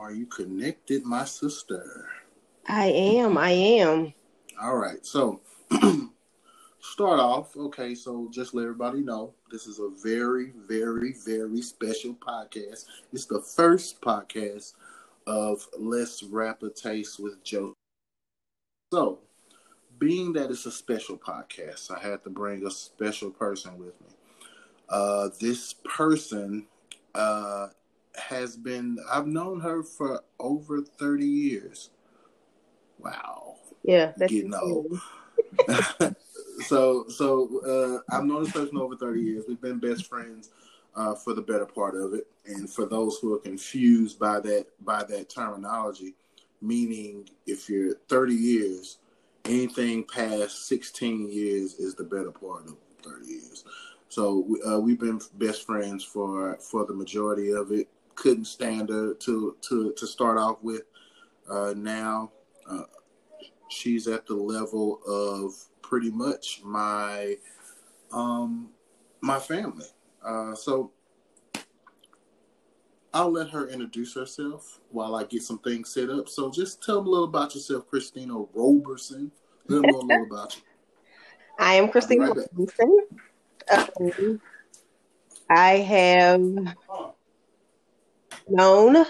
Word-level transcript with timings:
Are 0.00 0.12
you 0.12 0.24
connected, 0.24 1.04
my 1.04 1.26
sister? 1.26 2.08
I 2.66 2.86
am. 2.86 3.36
I 3.36 3.50
am. 3.50 4.14
All 4.58 4.78
right. 4.78 5.04
So, 5.04 5.42
start 6.80 7.20
off. 7.20 7.54
Okay. 7.54 7.94
So, 7.94 8.26
just 8.32 8.54
let 8.54 8.62
everybody 8.62 9.02
know 9.02 9.34
this 9.52 9.66
is 9.66 9.78
a 9.78 9.90
very, 10.02 10.54
very, 10.66 11.14
very 11.26 11.60
special 11.60 12.14
podcast. 12.14 12.86
It's 13.12 13.26
the 13.26 13.42
first 13.42 14.00
podcast 14.00 14.72
of 15.26 15.68
Let's 15.78 16.22
Rap 16.22 16.62
a 16.62 16.70
Taste 16.70 17.20
with 17.20 17.44
Joe. 17.44 17.74
So, 18.94 19.18
being 19.98 20.32
that 20.32 20.50
it's 20.50 20.64
a 20.64 20.72
special 20.72 21.18
podcast, 21.18 21.90
I 21.90 22.00
had 22.00 22.24
to 22.24 22.30
bring 22.30 22.64
a 22.64 22.70
special 22.70 23.30
person 23.30 23.78
with 23.78 24.00
me. 24.00 24.08
Uh, 24.88 25.28
this 25.38 25.74
person 25.74 26.68
uh, 27.14 27.68
has 28.16 28.56
been, 28.56 28.98
I've 29.10 29.26
known 29.26 29.60
her 29.60 29.82
for 29.82 30.22
over 30.38 30.82
30 30.82 31.26
years. 31.26 31.90
Wow. 32.98 33.56
Yeah, 33.82 34.12
that's 34.16 34.32
getting 34.32 34.54
old. 34.54 35.00
so, 36.66 37.06
so 37.08 38.02
uh, 38.10 38.14
I've 38.14 38.24
known 38.24 38.44
this 38.44 38.52
person 38.52 38.76
over 38.76 38.96
30 38.96 39.20
years. 39.20 39.44
We've 39.48 39.60
been 39.60 39.78
best 39.78 40.06
friends 40.06 40.50
uh, 40.94 41.14
for 41.14 41.34
the 41.34 41.42
better 41.42 41.66
part 41.66 41.96
of 41.96 42.14
it. 42.14 42.26
And 42.46 42.68
for 42.68 42.86
those 42.86 43.18
who 43.20 43.34
are 43.34 43.38
confused 43.38 44.18
by 44.18 44.40
that 44.40 44.66
by 44.84 45.04
that 45.04 45.28
terminology, 45.28 46.14
meaning 46.60 47.28
if 47.46 47.68
you're 47.68 47.94
30 48.08 48.34
years, 48.34 48.98
anything 49.44 50.04
past 50.04 50.66
16 50.66 51.30
years 51.30 51.74
is 51.74 51.94
the 51.94 52.04
better 52.04 52.30
part 52.30 52.66
of 52.66 52.76
30 53.02 53.26
years. 53.26 53.64
So 54.08 54.46
uh, 54.68 54.80
we've 54.80 54.98
been 54.98 55.20
best 55.34 55.64
friends 55.64 56.04
for 56.04 56.56
for 56.56 56.84
the 56.84 56.94
majority 56.94 57.52
of 57.52 57.70
it. 57.72 57.88
Couldn't 58.20 58.44
stand 58.44 58.90
her 58.90 59.14
to 59.14 59.56
to 59.62 59.94
to 59.96 60.06
start 60.06 60.36
off 60.36 60.58
with. 60.60 60.82
Uh, 61.48 61.72
now 61.74 62.30
uh, 62.68 62.82
she's 63.70 64.06
at 64.06 64.26
the 64.26 64.34
level 64.34 65.00
of 65.06 65.54
pretty 65.80 66.10
much 66.10 66.60
my 66.62 67.36
um 68.12 68.68
my 69.22 69.38
family. 69.38 69.86
Uh, 70.22 70.54
so 70.54 70.92
I'll 73.14 73.32
let 73.32 73.48
her 73.48 73.68
introduce 73.68 74.14
herself 74.14 74.80
while 74.90 75.16
I 75.16 75.24
get 75.24 75.42
some 75.42 75.58
things 75.60 75.88
set 75.88 76.10
up. 76.10 76.28
So 76.28 76.50
just 76.50 76.82
tell 76.82 76.96
them 76.96 77.06
a 77.06 77.10
little 77.10 77.24
about 77.24 77.54
yourself, 77.54 77.90
Kristina 77.90 78.46
Roberson. 78.52 79.32
Let 79.66 79.80
them 79.80 79.90
know 79.92 79.98
a 79.98 80.00
little 80.00 80.26
about 80.30 80.56
you. 80.56 80.62
I 81.58 81.74
am 81.74 81.88
Kristina 81.88 82.34
right 82.36 82.46
Roberson. 82.52 82.98
Um, 83.70 84.40
I 85.50 85.78
have 85.78 86.40
known 88.50 89.04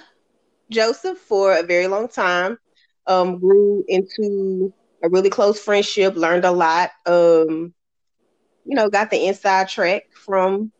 Joseph 0.70 1.18
for 1.18 1.56
a 1.56 1.62
very 1.62 1.86
long 1.86 2.08
time. 2.08 2.58
Um, 3.06 3.38
grew 3.40 3.84
into 3.88 4.72
a 5.02 5.08
really 5.08 5.30
close 5.30 5.60
friendship. 5.60 6.16
Learned 6.16 6.44
a 6.44 6.52
lot. 6.52 6.90
Um, 7.06 7.74
you 8.64 8.76
know, 8.76 8.88
got 8.90 9.10
the 9.10 9.26
inside 9.26 9.68
track 9.68 10.04
from 10.12 10.72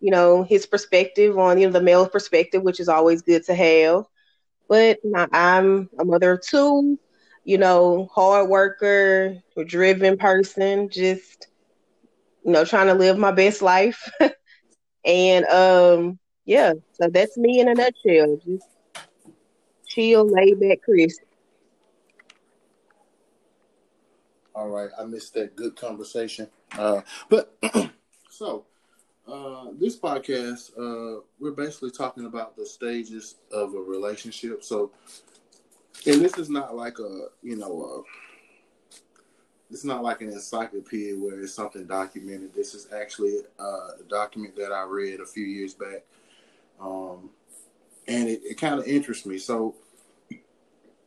you 0.00 0.10
know 0.10 0.42
his 0.42 0.66
perspective 0.66 1.38
on 1.38 1.58
you 1.58 1.66
know 1.66 1.72
the 1.72 1.82
male 1.82 2.08
perspective, 2.08 2.62
which 2.62 2.80
is 2.80 2.88
always 2.88 3.22
good 3.22 3.44
to 3.44 3.54
have. 3.54 4.04
But 4.68 4.98
I'm 5.32 5.88
a 5.98 6.04
mother 6.04 6.32
of 6.32 6.42
two. 6.42 6.98
You 7.44 7.58
know, 7.58 8.08
hard 8.14 8.48
worker, 8.48 9.36
driven 9.66 10.16
person. 10.18 10.88
Just 10.90 11.48
you 12.44 12.52
know, 12.52 12.64
trying 12.64 12.86
to 12.86 12.94
live 12.94 13.18
my 13.18 13.32
best 13.32 13.62
life. 13.62 14.10
and 15.04 15.44
um, 15.46 16.18
yeah, 16.46 16.72
so 16.92 17.08
that's 17.08 17.36
me 17.36 17.60
in 17.60 17.68
a 17.68 17.74
nutshell. 17.74 18.40
Just 18.46 18.68
chill, 19.86 20.26
laid 20.26 20.58
back, 20.60 20.78
Chris. 20.82 21.18
All 24.54 24.68
right, 24.68 24.90
I 24.98 25.04
missed 25.04 25.34
that 25.34 25.56
good 25.56 25.76
conversation. 25.76 26.48
Uh, 26.78 27.02
but 27.28 27.54
so 28.30 28.64
uh, 29.28 29.66
this 29.78 29.98
podcast, 29.98 30.70
uh, 30.78 31.20
we're 31.38 31.50
basically 31.50 31.90
talking 31.90 32.26
about 32.26 32.56
the 32.56 32.64
stages 32.64 33.34
of 33.52 33.74
a 33.74 33.78
relationship. 33.78 34.62
So, 34.62 34.92
and 36.06 36.20
this 36.20 36.38
is 36.38 36.48
not 36.48 36.76
like 36.76 37.00
a 37.00 37.26
you 37.42 37.56
know 37.56 38.04
it's 39.70 39.84
not 39.84 40.02
like 40.02 40.20
an 40.20 40.30
encyclopedia 40.30 41.14
where 41.14 41.40
it's 41.40 41.54
something 41.54 41.84
documented. 41.86 42.54
This 42.54 42.74
is 42.74 42.88
actually 42.92 43.38
uh, 43.58 44.00
a 44.00 44.04
document 44.08 44.56
that 44.56 44.72
I 44.72 44.84
read 44.84 45.20
a 45.20 45.26
few 45.26 45.44
years 45.44 45.74
back, 45.74 46.04
um, 46.80 47.30
and 48.08 48.28
it, 48.28 48.40
it 48.44 48.58
kind 48.58 48.78
of 48.78 48.86
interests 48.86 49.26
me. 49.26 49.38
So, 49.38 49.74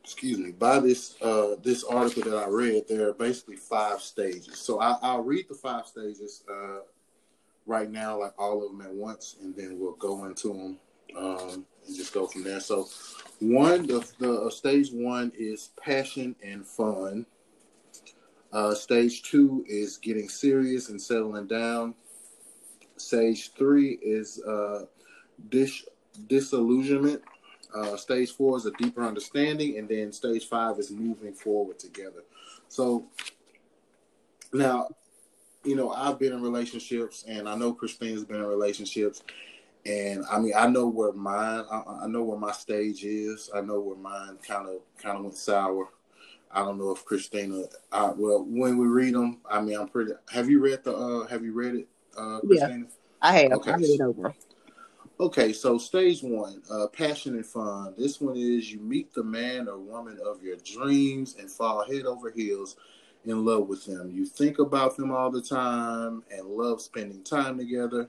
excuse 0.02 0.38
me. 0.38 0.52
By 0.52 0.80
this 0.80 1.20
uh, 1.22 1.56
this 1.62 1.84
article 1.84 2.30
that 2.30 2.36
I 2.36 2.48
read, 2.48 2.84
there 2.88 3.08
are 3.08 3.14
basically 3.14 3.56
five 3.56 4.00
stages. 4.00 4.58
So 4.58 4.80
I, 4.80 5.14
will 5.14 5.24
read 5.24 5.46
the 5.48 5.54
five 5.54 5.86
stages 5.86 6.42
uh, 6.50 6.80
right 7.66 7.90
now, 7.90 8.18
like 8.18 8.34
all 8.38 8.64
of 8.64 8.72
them 8.72 8.80
at 8.82 8.92
once, 8.92 9.36
and 9.40 9.54
then 9.54 9.78
we'll 9.78 9.92
go 9.92 10.24
into 10.24 10.48
them 10.48 10.78
um, 11.16 11.66
and 11.86 11.96
just 11.96 12.12
go 12.12 12.26
from 12.26 12.44
there. 12.44 12.60
So, 12.60 12.88
one 13.40 13.86
the, 13.86 14.06
the 14.18 14.32
uh, 14.32 14.50
stage 14.50 14.90
one 14.92 15.32
is 15.38 15.70
passion 15.82 16.34
and 16.42 16.66
fun. 16.66 17.26
Uh, 18.52 18.74
stage 18.74 19.22
two 19.22 19.64
is 19.68 19.96
getting 19.96 20.28
serious 20.28 20.88
and 20.88 21.00
settling 21.00 21.46
down. 21.46 21.94
Stage 22.96 23.52
three 23.52 23.92
is 24.02 24.42
uh, 24.42 24.86
dis- 25.48 25.86
disillusionment. 26.28 27.22
Uh, 27.74 27.96
stage 27.96 28.32
four 28.32 28.56
is 28.56 28.66
a 28.66 28.72
deeper 28.72 29.02
understanding, 29.02 29.78
and 29.78 29.88
then 29.88 30.12
stage 30.12 30.48
five 30.48 30.78
is 30.78 30.90
moving 30.90 31.32
forward 31.32 31.78
together. 31.78 32.24
So 32.68 33.06
now, 34.52 34.88
you 35.64 35.76
know, 35.76 35.90
I've 35.90 36.18
been 36.18 36.32
in 36.32 36.42
relationships, 36.42 37.24
and 37.28 37.48
I 37.48 37.54
know 37.54 37.72
Christine's 37.72 38.24
been 38.24 38.40
in 38.40 38.46
relationships, 38.46 39.22
and 39.86 40.24
I 40.30 40.38
mean, 40.38 40.52
I 40.56 40.66
know 40.66 40.88
where 40.88 41.12
mine, 41.12 41.64
I, 41.70 41.82
I 42.02 42.06
know 42.06 42.24
where 42.24 42.38
my 42.38 42.52
stage 42.52 43.04
is. 43.04 43.50
I 43.54 43.60
know 43.60 43.80
where 43.80 43.96
mine 43.96 44.38
kind 44.46 44.68
of 44.68 44.80
kind 45.00 45.16
of 45.16 45.24
went 45.24 45.36
sour. 45.36 45.88
I 46.52 46.60
don't 46.60 46.78
know 46.78 46.90
if 46.90 47.04
Kristina. 47.04 47.66
Uh, 47.92 48.12
well, 48.16 48.44
when 48.48 48.76
we 48.76 48.86
read 48.86 49.14
them, 49.14 49.38
I 49.48 49.60
mean, 49.60 49.78
I'm 49.78 49.88
pretty. 49.88 50.12
Have 50.32 50.50
you 50.50 50.60
read 50.60 50.82
the? 50.84 50.94
Uh, 50.94 51.26
have 51.28 51.44
you 51.44 51.52
read 51.52 51.76
it, 51.76 51.88
uh, 52.16 52.40
Kristina? 52.44 52.80
Yeah, 52.80 52.84
I 53.22 53.32
have. 53.32 53.52
Okay. 53.52 53.70
I 53.70 53.76
read 53.76 53.90
it 53.90 54.00
over. 54.00 54.34
Okay, 55.20 55.52
so 55.52 55.76
stage 55.76 56.22
one, 56.22 56.62
uh, 56.70 56.86
passion 56.86 57.34
and 57.34 57.44
fun. 57.44 57.92
This 57.98 58.22
one 58.22 58.38
is 58.38 58.72
you 58.72 58.80
meet 58.80 59.12
the 59.12 59.22
man 59.22 59.68
or 59.68 59.76
woman 59.76 60.18
of 60.24 60.42
your 60.42 60.56
dreams 60.64 61.36
and 61.38 61.50
fall 61.50 61.84
head 61.84 62.06
over 62.06 62.30
heels 62.30 62.76
in 63.26 63.44
love 63.44 63.68
with 63.68 63.84
them. 63.84 64.10
You 64.14 64.24
think 64.24 64.60
about 64.60 64.96
them 64.96 65.10
all 65.10 65.30
the 65.30 65.42
time 65.42 66.22
and 66.32 66.46
love 66.46 66.80
spending 66.80 67.22
time 67.22 67.58
together. 67.58 68.08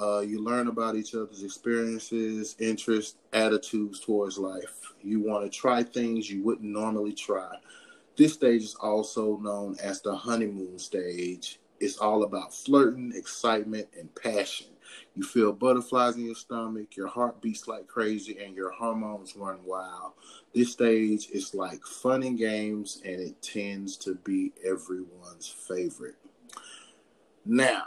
Uh, 0.00 0.20
you 0.20 0.42
learn 0.42 0.68
about 0.68 0.96
each 0.96 1.14
other's 1.14 1.42
experiences, 1.42 2.56
interests, 2.58 3.16
attitudes 3.34 4.00
towards 4.00 4.38
life. 4.38 4.94
You 5.02 5.20
want 5.20 5.44
to 5.44 5.50
try 5.50 5.82
things 5.82 6.30
you 6.30 6.42
wouldn't 6.42 6.66
normally 6.66 7.12
try. 7.12 7.56
This 8.16 8.32
stage 8.32 8.62
is 8.62 8.74
also 8.76 9.36
known 9.36 9.76
as 9.82 10.00
the 10.00 10.16
honeymoon 10.16 10.78
stage. 10.78 11.60
It's 11.78 11.98
all 11.98 12.22
about 12.22 12.54
flirting, 12.54 13.12
excitement, 13.14 13.88
and 13.98 14.08
passion. 14.14 14.68
You 15.18 15.24
feel 15.24 15.52
butterflies 15.52 16.14
in 16.14 16.26
your 16.26 16.36
stomach, 16.36 16.96
your 16.96 17.08
heart 17.08 17.42
beats 17.42 17.66
like 17.66 17.88
crazy, 17.88 18.38
and 18.38 18.54
your 18.54 18.70
hormones 18.70 19.34
run 19.34 19.58
wild. 19.64 20.12
This 20.54 20.70
stage 20.70 21.28
is 21.32 21.54
like 21.54 21.84
fun 21.84 22.22
and 22.22 22.38
games, 22.38 23.02
and 23.04 23.20
it 23.20 23.42
tends 23.42 23.96
to 23.96 24.14
be 24.14 24.52
everyone's 24.64 25.48
favorite. 25.48 26.14
Now, 27.44 27.86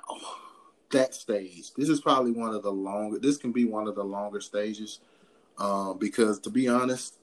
that 0.89 1.13
stage. 1.15 1.73
This 1.77 1.87
is 1.87 2.01
probably 2.01 2.33
one 2.33 2.53
of 2.53 2.63
the 2.63 2.71
longer. 2.73 3.17
This 3.17 3.37
can 3.37 3.53
be 3.53 3.63
one 3.63 3.87
of 3.87 3.95
the 3.95 4.03
longer 4.03 4.41
stages, 4.41 4.99
um, 5.57 5.99
because 5.99 6.37
to 6.41 6.49
be 6.49 6.67
honest, 6.67 7.19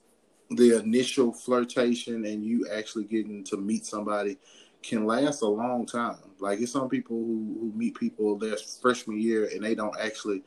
the 0.48 0.78
initial 0.78 1.34
flirtation 1.34 2.24
and 2.24 2.42
you 2.42 2.66
actually 2.72 3.04
getting 3.04 3.44
to 3.44 3.58
meet 3.58 3.84
somebody 3.84 4.38
can 4.82 5.06
last 5.06 5.42
a 5.42 5.46
long 5.46 5.86
time. 5.86 6.18
Like 6.40 6.60
it's 6.60 6.72
some 6.72 6.88
people 6.88 7.16
who, 7.16 7.56
who 7.60 7.72
meet 7.76 7.98
people 7.98 8.36
their 8.38 8.56
freshman 8.56 9.20
year 9.20 9.50
and 9.52 9.62
they 9.62 9.74
don't 9.74 9.98
actually 10.00 10.42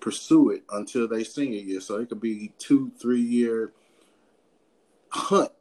pursue 0.00 0.50
it 0.50 0.64
until 0.72 1.08
they 1.08 1.24
senior 1.24 1.60
year. 1.60 1.80
So 1.80 1.96
it 1.96 2.08
could 2.08 2.20
be 2.20 2.52
two, 2.58 2.90
three 3.00 3.20
year 3.20 3.72
hunt. 5.08 5.52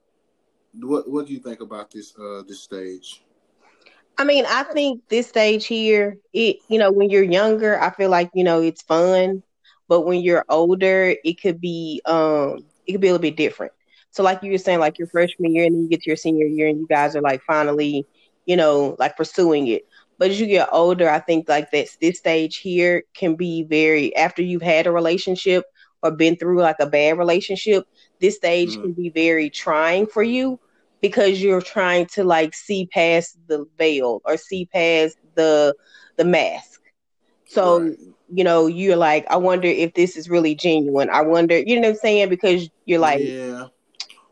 What 0.80 1.10
what 1.10 1.28
do 1.28 1.34
you 1.34 1.40
think 1.40 1.62
about 1.62 1.92
this 1.92 2.14
uh 2.18 2.44
this 2.48 2.62
stage? 2.62 3.24
I 4.18 4.26
mean, 4.26 4.46
I 4.48 4.64
think 4.64 5.02
this 5.08 5.28
stage 5.28 5.66
here, 5.66 6.18
it 6.34 6.58
you 6.68 6.78
know, 6.78 6.92
when 6.92 7.10
you're 7.10 7.24
younger, 7.24 7.82
I 7.82 7.90
feel 7.90 8.10
like 8.10 8.30
you 8.34 8.44
know 8.44 8.62
it's 8.62 8.82
fun, 8.82 9.44
but 9.88 10.02
when 10.02 10.22
you're 10.22 10.46
older, 10.50 11.16
it 11.24 11.42
could 11.42 11.60
be 11.60 12.02
um, 12.06 12.60
it 12.86 12.92
could 12.92 13.02
be 13.02 13.08
a 13.08 13.12
little 13.12 13.22
bit 13.22 13.38
different. 13.38 13.72
So, 14.12 14.24
like 14.24 14.42
you 14.44 14.52
were 14.52 14.58
saying, 14.58 14.80
like 14.80 14.98
your 14.98 15.08
freshman 15.08 15.54
year, 15.54 15.66
and 15.66 15.76
then 15.76 15.84
you 15.84 15.90
get 15.90 16.02
to 16.04 16.10
your 16.10 16.18
senior 16.18 16.46
year, 16.46 16.68
and 16.68 16.80
you 16.80 16.88
guys 16.88 17.16
are 17.16 17.22
like 17.22 17.42
finally, 17.44 18.06
you 18.46 18.58
know, 18.58 18.96
like 19.00 19.18
pursuing 19.18 19.68
it. 19.68 19.88
But 20.18 20.32
as 20.32 20.40
you 20.40 20.48
get 20.48 20.70
older, 20.72 21.10
I 21.10 21.20
think 21.20 21.48
like 21.48 21.72
that's 21.72 21.96
this 21.98 22.18
stage 22.18 22.58
here 22.58 23.04
can 23.14 23.36
be 23.36 23.64
very 23.64 24.16
after 24.16 24.42
you've 24.42 24.62
had 24.62 24.88
a 24.88 24.92
relationship 24.92 25.66
or 26.04 26.12
been 26.12 26.36
through 26.36 26.62
like 26.62 26.80
a 26.80 26.86
bad 26.86 27.18
relationship, 27.18 27.88
this 28.20 28.36
stage 28.36 28.76
mm. 28.76 28.82
can 28.82 28.94
be 28.94 29.10
very 29.10 29.50
trying 29.50 30.08
for 30.08 30.24
you 30.24 30.60
because 31.02 31.42
you're 31.42 31.62
trying 31.62 32.06
to 32.08 32.24
like 32.24 32.54
see 32.54 32.88
past 32.88 33.38
the 33.48 33.66
veil 33.78 34.22
or 34.26 34.38
see 34.38 34.66
past 34.66 35.18
the 35.36 35.76
the 36.18 36.26
mask. 36.26 36.82
So 37.48 37.82
right. 37.82 37.98
you 38.32 38.44
know, 38.44 38.68
you're 38.68 38.96
like, 38.96 39.26
I 39.30 39.38
wonder 39.38 39.68
if 39.68 39.94
this 39.94 40.18
is 40.18 40.30
really 40.30 40.56
genuine. 40.56 41.10
I 41.10 41.22
wonder, 41.22 41.58
you 41.58 41.76
know 41.76 41.88
what 41.88 41.96
I'm 41.96 41.96
saying? 41.96 42.30
Because 42.30 42.70
you're 42.86 43.00
like, 43.00 43.22
yeah. 43.22 43.68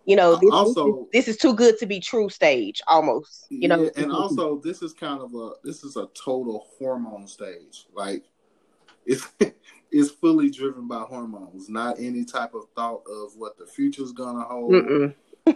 You 0.07 0.15
know, 0.15 0.37
this, 0.37 0.49
also, 0.53 0.85
this 0.85 0.95
is, 0.95 1.25
this, 1.25 1.35
is, 1.35 1.37
too 1.37 1.53
good 1.53 1.77
to 1.79 1.85
be 1.85 1.99
true 1.99 2.29
stage 2.29 2.81
almost. 2.87 3.45
You 3.49 3.67
know, 3.67 3.91
and 3.97 4.09
also 4.09 4.57
this 4.57 4.81
is 4.81 4.93
kind 4.93 5.21
of 5.21 5.35
a 5.35 5.51
this 5.65 5.83
is 5.83 5.97
a 5.97 6.07
total 6.13 6.65
hormone 6.79 7.27
stage. 7.27 7.87
Like 7.93 8.23
it's 9.05 9.27
it's 9.91 10.09
fully 10.09 10.49
driven 10.49 10.87
by 10.87 10.99
hormones, 10.99 11.67
not 11.67 11.99
any 11.99 12.23
type 12.23 12.53
of 12.53 12.69
thought 12.73 13.03
of 13.05 13.35
what 13.35 13.57
the 13.57 13.65
future's 13.65 14.13
gonna 14.13 14.45
hold. 14.45 14.71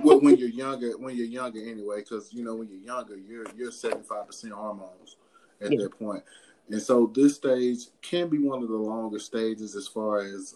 well, 0.03 0.19
when 0.19 0.35
you're 0.35 0.49
younger, 0.49 0.97
when 0.97 1.15
you're 1.15 1.27
younger 1.27 1.61
anyway, 1.61 2.01
because 2.01 2.33
you 2.33 2.43
know 2.43 2.55
when 2.55 2.67
you're 2.67 2.81
younger, 2.81 3.15
you're 3.15 3.45
you're 3.55 3.71
seventy 3.71 4.03
five 4.03 4.27
percent 4.27 4.51
hormones 4.51 5.15
at 5.61 5.71
yeah. 5.71 5.83
that 5.83 5.97
point, 5.97 6.25
and 6.69 6.81
so 6.81 7.09
this 7.15 7.35
stage 7.35 7.85
can 8.01 8.27
be 8.27 8.37
one 8.37 8.61
of 8.61 8.67
the 8.67 8.75
longer 8.75 9.17
stages 9.17 9.77
as 9.77 9.87
far 9.87 10.19
as 10.19 10.53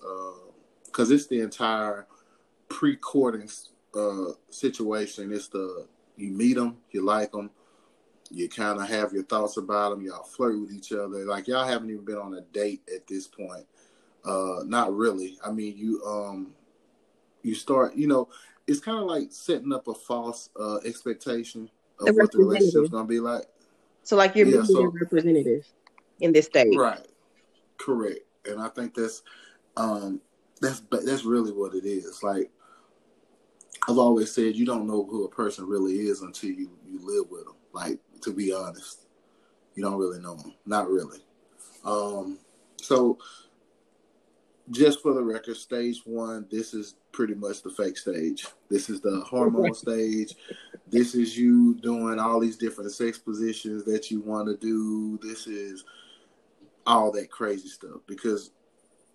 because 0.86 1.12
uh, 1.12 1.14
it's 1.14 1.28
the 1.28 1.40
entire 1.40 2.08
pre-courting 2.68 3.48
uh, 3.96 4.34
situation. 4.50 5.32
It's 5.32 5.48
the 5.48 5.88
you 6.18 6.32
meet 6.32 6.56
them, 6.56 6.78
you 6.92 7.04
like 7.04 7.32
them, 7.32 7.50
you 8.32 8.50
kind 8.50 8.80
of 8.80 8.88
have 8.88 9.14
your 9.14 9.24
thoughts 9.24 9.58
about 9.58 9.92
them. 9.92 10.06
Y'all 10.06 10.24
flirt 10.24 10.60
with 10.60 10.72
each 10.72 10.92
other. 10.92 11.26
Like 11.26 11.48
y'all 11.48 11.68
haven't 11.68 11.90
even 11.90 12.06
been 12.06 12.18
on 12.18 12.34
a 12.34 12.42
date 12.42 12.82
at 12.94 13.08
this 13.08 13.28
point. 13.28 13.66
Uh, 14.24 14.64
not 14.66 14.96
really. 14.96 15.38
I 15.46 15.52
mean, 15.52 15.78
you 15.78 16.02
um, 16.06 16.54
you 17.44 17.56
start. 17.56 17.96
You 17.96 18.08
know, 18.08 18.30
it's 18.68 18.80
kind 18.80 18.98
of 18.98 19.06
like 19.06 19.28
setting 19.30 19.72
up 19.72 19.88
a 19.88 19.94
false 19.94 20.50
uh, 20.60 20.78
expectation 20.86 21.70
of 22.00 22.08
the 22.08 22.14
what 22.14 22.32
the 22.32 22.40
relationship's 22.40 22.90
gonna 22.90 23.08
be 23.08 23.20
like. 23.20 23.46
So, 24.04 24.16
like 24.16 24.36
you're 24.36 24.48
yeah, 24.48 24.62
meeting 24.62 24.76
so, 24.76 24.86
representative 24.86 25.66
in 26.20 26.32
this 26.32 26.48
stage, 26.48 26.76
right? 26.76 27.06
Correct. 27.78 28.20
And 28.46 28.62
I 28.62 28.70
think 28.70 28.96
that's 28.96 29.22
um, 29.78 30.22
that's 30.62 30.82
that's 30.90 31.26
really 31.26 31.52
what 31.52 31.76
it 31.76 31.86
is. 31.86 32.24
Like 32.24 32.52
I've 33.88 33.98
always 33.98 34.34
said, 34.34 34.56
you 34.56 34.66
don't 34.66 34.88
know 34.88 35.06
who 35.06 35.26
a 35.26 35.30
person 35.30 35.68
really 35.68 36.00
is 36.08 36.22
until 36.22 36.50
you 36.50 36.72
you 36.88 37.00
live 37.04 37.30
with 37.30 37.46
them. 37.46 37.56
Like 37.72 38.00
to 38.22 38.34
be 38.34 38.54
honest, 38.54 39.06
you 39.76 39.84
don't 39.84 40.00
really 40.00 40.20
know 40.20 40.36
them. 40.36 40.54
Not 40.66 40.90
really. 40.90 41.20
Um, 41.84 42.40
so 42.82 43.20
just 44.72 45.02
for 45.02 45.14
the 45.14 45.22
record, 45.22 45.58
stage 45.58 46.02
one, 46.06 46.48
this 46.50 46.74
is 46.74 46.96
pretty 47.12 47.36
much 47.36 47.62
the 47.62 47.70
fake 47.70 47.98
stage. 47.98 48.48
This 48.70 48.90
is 48.90 49.02
the 49.02 49.22
hormone 49.22 49.74
stage. 49.74 50.36
This 50.88 51.14
is 51.14 51.38
you 51.38 51.76
doing 51.76 52.20
all 52.20 52.40
these 52.40 52.58
different 52.58 52.92
sex 52.92 53.18
positions 53.18 53.86
that 53.86 54.10
you 54.10 54.22
want 54.22 54.48
to 54.48 54.58
do. 54.58 55.20
This 55.22 55.48
is 55.48 55.86
all 56.88 57.12
that 57.12 57.32
crazy 57.32 57.68
stuff 57.68 58.02
because 58.08 58.52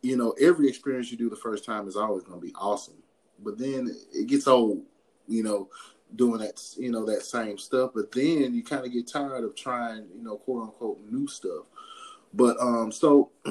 you 0.02 0.16
know 0.16 0.34
every 0.40 0.68
experience 0.68 1.10
you 1.10 1.18
do 1.18 1.30
the 1.30 1.36
first 1.36 1.64
time 1.64 1.86
is 1.86 1.96
always 1.96 2.24
going 2.24 2.40
to 2.40 2.46
be 2.46 2.54
awesome, 2.54 3.02
but 3.42 3.58
then 3.58 3.94
it 4.12 4.26
gets 4.26 4.46
old. 4.46 4.82
You 5.26 5.44
know, 5.44 5.68
doing 6.16 6.40
that 6.40 6.60
you 6.76 6.90
know 6.90 7.04
that 7.06 7.22
same 7.22 7.58
stuff, 7.58 7.92
but 7.94 8.12
then 8.12 8.54
you 8.54 8.62
kind 8.62 8.84
of 8.84 8.92
get 8.92 9.08
tired 9.08 9.44
of 9.44 9.54
trying 9.54 10.06
you 10.16 10.22
know 10.22 10.36
quote 10.36 10.64
unquote 10.64 11.00
new 11.10 11.26
stuff. 11.26 11.64
But 12.32 12.56
um, 12.60 12.92
so 12.92 13.30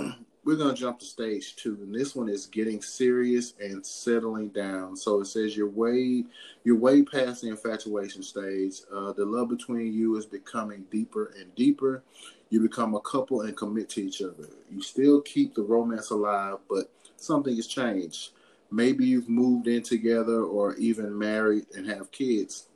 we're 0.44 0.56
to 0.58 0.74
jump 0.74 1.00
to 1.00 1.06
stage 1.06 1.56
two, 1.56 1.78
and 1.82 1.94
this 1.94 2.16
one 2.16 2.30
is 2.30 2.46
getting 2.46 2.82
serious 2.82 3.54
and 3.60 3.86
settling 3.86 4.50
down. 4.50 4.96
So 4.96 5.22
it 5.22 5.26
says 5.26 5.56
you're 5.56 5.70
way 5.70 6.26
you're 6.64 6.78
way 6.78 7.04
past 7.04 7.42
the 7.42 7.50
infatuation 7.50 8.24
stage. 8.24 8.82
Uh, 8.94 9.14
the 9.14 9.26
love 9.26 9.50
between 9.50 9.94
you 9.94 10.18
is 10.18 10.26
becoming 10.26 10.86
deeper 10.92 11.34
and 11.40 11.54
deeper. 11.56 12.04
You 12.50 12.62
become 12.62 12.96
a 12.96 13.02
couple 13.02 13.42
and 13.42 13.56
commit 13.56 13.90
to 13.90 14.02
each 14.02 14.22
other. 14.22 14.50
You 14.72 14.82
still 14.82 15.22
keep 15.22 15.54
the 15.54 15.62
romance 15.62 16.10
alive, 16.10 16.58
but 16.68 16.92
something 17.16 17.56
has 17.56 17.68
changed. 17.68 18.32
Maybe 18.72 19.06
you've 19.06 19.30
moved 19.30 19.68
in 19.68 19.82
together 19.82 20.44
or 20.44 20.76
even 20.76 21.18
married 21.18 21.66
and 21.76 21.88
have 21.88 22.12
kids 22.12 22.68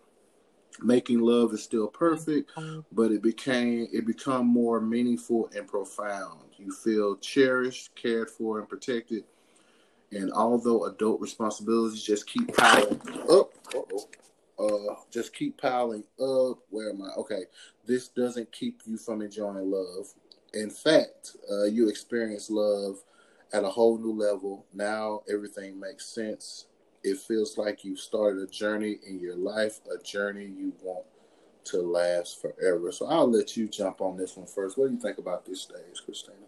making 0.82 1.20
love 1.20 1.54
is 1.54 1.64
still 1.64 1.88
perfect 1.88 2.52
but 2.92 3.12
it 3.12 3.22
became 3.22 3.88
it 3.92 4.06
become 4.06 4.48
more 4.48 4.80
meaningful 4.82 5.50
and 5.56 5.68
profound. 5.68 6.42
You 6.58 6.72
feel 6.72 7.18
cherished 7.18 7.96
cared 7.96 8.30
for 8.30 8.60
and 8.60 8.70
protected. 8.70 9.24
And 10.12 10.32
although 10.32 10.86
adult 10.86 11.22
responsibilities 11.22 12.04
just 12.04 12.28
keep 12.28 12.56
piling 12.56 13.02
up 13.30 13.52
uh 14.60 14.96
just 15.12 15.34
keep 15.34 15.60
piling 15.60 16.04
up 16.20 16.60
where 16.70 16.92
am 16.92 17.02
i? 17.02 17.10
Okay 17.18 17.44
this 17.86 18.08
doesn't 18.08 18.52
keep 18.52 18.82
you 18.86 18.98
from 18.98 19.22
enjoying 19.22 19.72
love. 19.72 20.08
In 20.54 20.70
fact 20.70 21.36
uh, 21.52 21.64
you 21.64 21.90
experience 21.90 22.50
love 22.50 22.98
at 23.54 23.64
a 23.64 23.70
whole 23.70 23.98
new 23.98 24.12
level 24.14 24.66
now 24.74 25.22
everything 25.30 25.80
makes 25.80 26.06
sense 26.06 26.66
it 27.04 27.18
feels 27.18 27.58
like 27.58 27.84
you 27.84 27.96
started 27.96 28.42
a 28.42 28.48
journey 28.48 28.98
in 29.06 29.20
your 29.20 29.36
life, 29.36 29.82
a 29.94 30.02
journey 30.02 30.46
you 30.46 30.74
want 30.82 31.06
to 31.66 31.82
last 31.82 32.42
forever. 32.42 32.92
So 32.92 33.08
I'll 33.08 33.30
let 33.30 33.58
you 33.58 33.68
jump 33.68 34.02
on 34.02 34.18
this 34.18 34.38
one 34.38 34.48
first. 34.48 34.78
What 34.78 34.88
do 34.88 34.94
you 34.94 35.00
think 35.00 35.18
about 35.18 35.46
this 35.46 35.62
stage, 35.62 36.02
Kristina? 36.08 36.46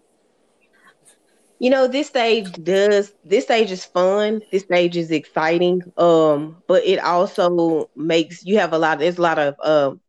You 1.60 1.70
know, 1.70 1.88
this 1.88 2.08
stage 2.08 2.52
does 2.52 3.14
this 3.24 3.46
stage 3.46 3.72
is 3.72 3.86
fun. 3.86 4.42
This 4.52 4.64
stage 4.64 4.98
is 4.98 5.12
exciting. 5.12 5.82
Um, 5.98 6.58
but 6.68 6.86
it 6.86 7.00
also 7.00 7.90
makes 7.96 8.46
you 8.46 8.60
have 8.60 8.74
a 8.74 8.78
lot. 8.78 9.00
There's 9.00 9.18
a 9.18 9.22
lot 9.22 9.40
of 9.40 9.56
um 9.64 10.02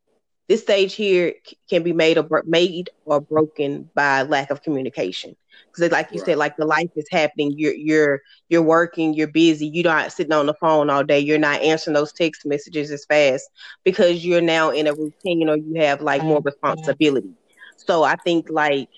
this 0.48 0.62
stage 0.62 0.94
here 0.94 1.32
can 1.68 1.82
be 1.82 1.92
made 1.92 2.18
or 2.18 2.42
made 2.46 2.90
or 3.04 3.20
broken 3.20 3.90
by 3.94 4.22
lack 4.22 4.50
of 4.50 4.62
communication. 4.62 5.34
Because 5.72 5.90
like 5.92 6.08
you 6.12 6.18
right. 6.18 6.24
said 6.24 6.36
like 6.38 6.56
the 6.56 6.66
life 6.66 6.90
is 6.96 7.06
happening. 7.10 7.52
You're 7.56 7.74
you're 7.74 8.20
you're 8.48 8.62
working 8.62 9.14
you're 9.14 9.26
busy. 9.28 9.66
You're 9.66 9.84
not 9.84 10.12
sitting 10.12 10.32
on 10.32 10.46
the 10.46 10.54
phone 10.54 10.90
all 10.90 11.04
day. 11.04 11.18
You're 11.20 11.38
not 11.38 11.62
answering 11.62 11.94
those 11.94 12.12
text 12.12 12.42
messages 12.46 12.90
as 12.90 13.04
fast 13.06 13.48
because 13.84 14.24
you're 14.24 14.40
now 14.42 14.70
in 14.70 14.86
a 14.86 14.94
routine 14.94 15.48
or 15.48 15.56
you 15.56 15.80
have 15.80 16.00
like 16.00 16.22
more 16.22 16.40
responsibility. 16.44 17.34
So 17.76 18.02
i 18.04 18.16
think 18.16 18.46
like 18.50 18.88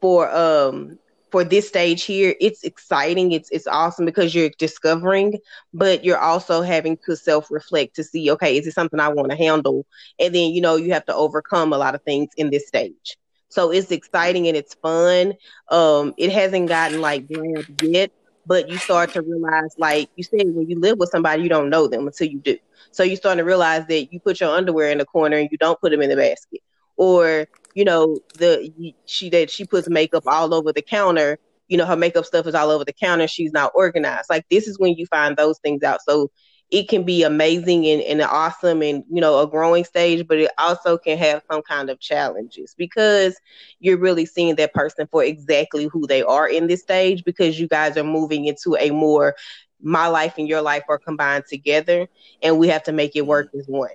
for 0.00 0.28
um 0.30 0.98
for 1.34 1.42
this 1.42 1.66
stage 1.66 2.04
here, 2.04 2.36
it's 2.40 2.62
exciting. 2.62 3.32
It's 3.32 3.50
it's 3.50 3.66
awesome 3.66 4.04
because 4.04 4.36
you're 4.36 4.50
discovering, 4.56 5.40
but 5.72 6.04
you're 6.04 6.20
also 6.20 6.62
having 6.62 6.96
to 7.06 7.16
self 7.16 7.50
reflect 7.50 7.96
to 7.96 8.04
see, 8.04 8.30
okay, 8.30 8.56
is 8.56 8.68
it 8.68 8.72
something 8.72 9.00
I 9.00 9.08
want 9.08 9.32
to 9.32 9.36
handle? 9.36 9.84
And 10.20 10.32
then 10.32 10.52
you 10.52 10.60
know 10.60 10.76
you 10.76 10.92
have 10.92 11.04
to 11.06 11.14
overcome 11.14 11.72
a 11.72 11.76
lot 11.76 11.96
of 11.96 12.02
things 12.04 12.28
in 12.36 12.50
this 12.50 12.68
stage. 12.68 13.16
So 13.48 13.72
it's 13.72 13.90
exciting 13.90 14.46
and 14.46 14.56
it's 14.56 14.76
fun. 14.76 15.32
Um, 15.72 16.14
it 16.16 16.30
hasn't 16.30 16.68
gotten 16.68 17.00
like 17.00 17.26
grand 17.26 17.66
yet, 17.82 18.12
but 18.46 18.68
you 18.68 18.78
start 18.78 19.12
to 19.14 19.22
realize, 19.22 19.74
like 19.76 20.10
you 20.14 20.22
said, 20.22 20.46
when 20.54 20.70
you 20.70 20.78
live 20.78 20.98
with 20.98 21.10
somebody, 21.10 21.42
you 21.42 21.48
don't 21.48 21.68
know 21.68 21.88
them 21.88 22.06
until 22.06 22.28
you 22.28 22.38
do. 22.38 22.56
So 22.92 23.02
you 23.02 23.16
start 23.16 23.38
to 23.38 23.44
realize 23.44 23.88
that 23.88 24.12
you 24.12 24.20
put 24.20 24.38
your 24.38 24.56
underwear 24.56 24.92
in 24.92 24.98
the 24.98 25.04
corner 25.04 25.38
and 25.38 25.48
you 25.50 25.58
don't 25.58 25.80
put 25.80 25.90
them 25.90 26.00
in 26.00 26.10
the 26.10 26.16
basket, 26.16 26.60
or 26.96 27.48
you 27.74 27.84
know, 27.84 28.18
the 28.38 28.94
she 29.06 29.30
that 29.30 29.50
she 29.50 29.64
puts 29.64 29.88
makeup 29.88 30.24
all 30.26 30.54
over 30.54 30.72
the 30.72 30.82
counter. 30.82 31.38
You 31.68 31.78
know, 31.78 31.86
her 31.86 31.96
makeup 31.96 32.24
stuff 32.26 32.46
is 32.46 32.54
all 32.54 32.70
over 32.70 32.84
the 32.84 32.92
counter. 32.92 33.26
She's 33.26 33.52
not 33.52 33.72
organized. 33.74 34.30
Like 34.30 34.46
this 34.50 34.68
is 34.68 34.78
when 34.78 34.94
you 34.94 35.06
find 35.06 35.36
those 35.36 35.58
things 35.58 35.82
out. 35.82 36.00
So 36.02 36.30
it 36.70 36.88
can 36.88 37.04
be 37.04 37.22
amazing 37.22 37.86
and, 37.86 38.02
and 38.02 38.20
awesome 38.22 38.82
and 38.82 39.04
you 39.10 39.20
know 39.20 39.40
a 39.40 39.46
growing 39.46 39.84
stage 39.84 40.26
but 40.26 40.38
it 40.38 40.50
also 40.58 40.96
can 40.98 41.16
have 41.18 41.42
some 41.50 41.62
kind 41.62 41.90
of 41.90 42.00
challenges 42.00 42.74
because 42.76 43.38
you're 43.80 43.98
really 43.98 44.26
seeing 44.26 44.56
that 44.56 44.72
person 44.74 45.06
for 45.10 45.22
exactly 45.22 45.84
who 45.92 46.06
they 46.06 46.22
are 46.22 46.48
in 46.48 46.66
this 46.66 46.80
stage 46.80 47.22
because 47.24 47.60
you 47.60 47.68
guys 47.68 47.96
are 47.96 48.04
moving 48.04 48.46
into 48.46 48.76
a 48.80 48.90
more 48.90 49.34
my 49.82 50.06
life 50.06 50.34
and 50.38 50.48
your 50.48 50.62
life 50.62 50.82
are 50.88 50.98
combined 50.98 51.44
together 51.48 52.08
and 52.42 52.58
we 52.58 52.68
have 52.68 52.82
to 52.82 52.92
make 52.92 53.14
it 53.14 53.26
work 53.26 53.48
as 53.58 53.66
one 53.66 53.90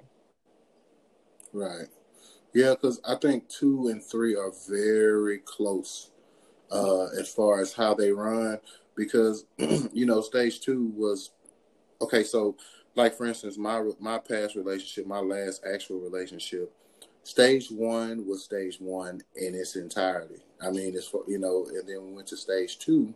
right 1.54 1.88
yeah, 2.54 2.72
because 2.72 3.00
I 3.08 3.16
think 3.16 3.48
two 3.48 3.90
and 3.90 4.04
three 4.04 4.36
are 4.36 4.52
very 4.68 5.40
close 5.40 6.12
uh, 6.72 7.06
as 7.20 7.30
far 7.30 7.62
as 7.62 7.74
how 7.74 7.94
they 7.94 8.12
run. 8.12 8.60
Because 8.96 9.46
you 9.58 10.06
know, 10.06 10.22
stage 10.22 10.60
two 10.62 10.92
was 10.96 11.32
okay. 12.02 12.24
So, 12.24 12.56
like 12.96 13.16
for 13.16 13.26
instance, 13.26 13.58
my 13.58 13.84
my 14.00 14.18
past 14.18 14.56
relationship, 14.56 15.06
my 15.06 15.20
last 15.20 15.64
actual 15.72 16.00
relationship, 16.00 16.74
stage 17.24 17.70
one 17.70 18.26
was 18.28 18.44
stage 18.44 18.78
one 18.80 19.22
in 19.36 19.54
its 19.56 19.76
entirety. 19.76 20.44
I 20.62 20.72
mean, 20.72 20.96
it's 20.96 21.08
for 21.08 21.24
you 21.28 21.40
know, 21.40 21.68
and 21.68 21.88
then 21.88 22.06
we 22.06 22.14
went 22.14 22.28
to 22.28 22.38
stage 22.38 22.80
two, 22.80 23.14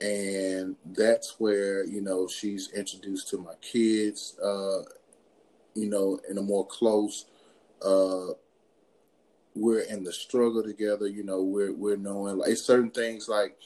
and 0.00 0.76
that's 0.86 1.36
where 1.38 1.84
you 1.84 2.00
know 2.00 2.26
she's 2.26 2.72
introduced 2.72 3.28
to 3.28 3.38
my 3.38 3.54
kids. 3.60 4.36
Uh, 4.42 4.82
you 5.74 5.88
know, 5.88 6.18
in 6.28 6.38
a 6.38 6.42
more 6.42 6.66
close 6.66 7.26
uh, 7.84 8.34
we're 9.54 9.80
in 9.80 10.04
the 10.04 10.12
struggle 10.12 10.62
together. 10.62 11.06
You 11.06 11.24
know, 11.24 11.42
we're 11.42 11.72
we're 11.72 11.96
knowing 11.96 12.38
like 12.38 12.56
certain 12.56 12.90
things 12.90 13.28
like 13.28 13.56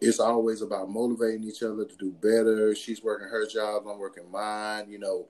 it's 0.00 0.20
always 0.20 0.62
about 0.62 0.90
motivating 0.90 1.44
each 1.44 1.62
other 1.62 1.84
to 1.84 1.96
do 1.96 2.10
better. 2.10 2.74
She's 2.74 3.02
working 3.02 3.28
her 3.28 3.46
job, 3.46 3.84
I'm 3.86 3.98
working 3.98 4.30
mine. 4.30 4.90
You 4.90 4.98
know, 4.98 5.26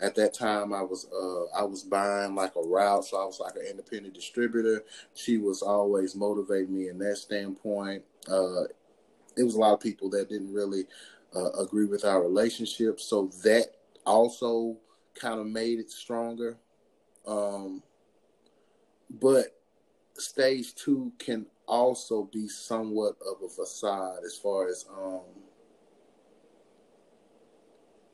at 0.00 0.14
that 0.16 0.34
time 0.34 0.72
I 0.72 0.82
was 0.82 1.06
uh, 1.12 1.58
I 1.58 1.64
was 1.64 1.82
buying 1.82 2.34
like 2.34 2.56
a 2.56 2.62
route, 2.62 3.04
so 3.04 3.20
I 3.20 3.24
was 3.24 3.40
like 3.40 3.56
an 3.56 3.66
independent 3.68 4.14
distributor. 4.14 4.84
She 5.14 5.38
was 5.38 5.62
always 5.62 6.14
motivating 6.14 6.76
me 6.76 6.88
in 6.88 6.98
that 6.98 7.16
standpoint. 7.16 8.02
Uh, 8.28 8.64
it 9.36 9.44
was 9.44 9.54
a 9.54 9.58
lot 9.58 9.74
of 9.74 9.80
people 9.80 10.10
that 10.10 10.28
didn't 10.28 10.52
really 10.52 10.84
uh, 11.34 11.50
agree 11.52 11.86
with 11.86 12.04
our 12.04 12.22
relationship, 12.22 13.00
so 13.00 13.30
that 13.44 13.76
also 14.04 14.76
kind 15.14 15.40
of 15.40 15.46
made 15.46 15.78
it 15.78 15.90
stronger. 15.90 16.56
Um, 17.30 17.82
but 19.08 19.46
stage 20.18 20.74
two 20.74 21.12
can 21.18 21.46
also 21.66 22.28
be 22.32 22.48
somewhat 22.48 23.16
of 23.26 23.42
a 23.44 23.48
facade 23.48 24.18
as 24.26 24.36
far 24.36 24.68
as 24.68 24.84
um 24.94 25.20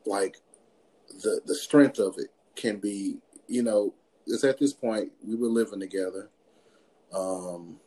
like 0.05 0.37
the 1.23 1.41
the 1.45 1.55
strength 1.55 1.99
of 1.99 2.15
it 2.17 2.29
can 2.55 2.77
be 2.77 3.17
you 3.47 3.63
know 3.63 3.93
it's 4.27 4.43
at 4.43 4.59
this 4.59 4.73
point 4.73 5.11
we 5.25 5.35
were 5.35 5.47
living 5.47 5.79
together. 5.79 6.29
Um 7.13 7.79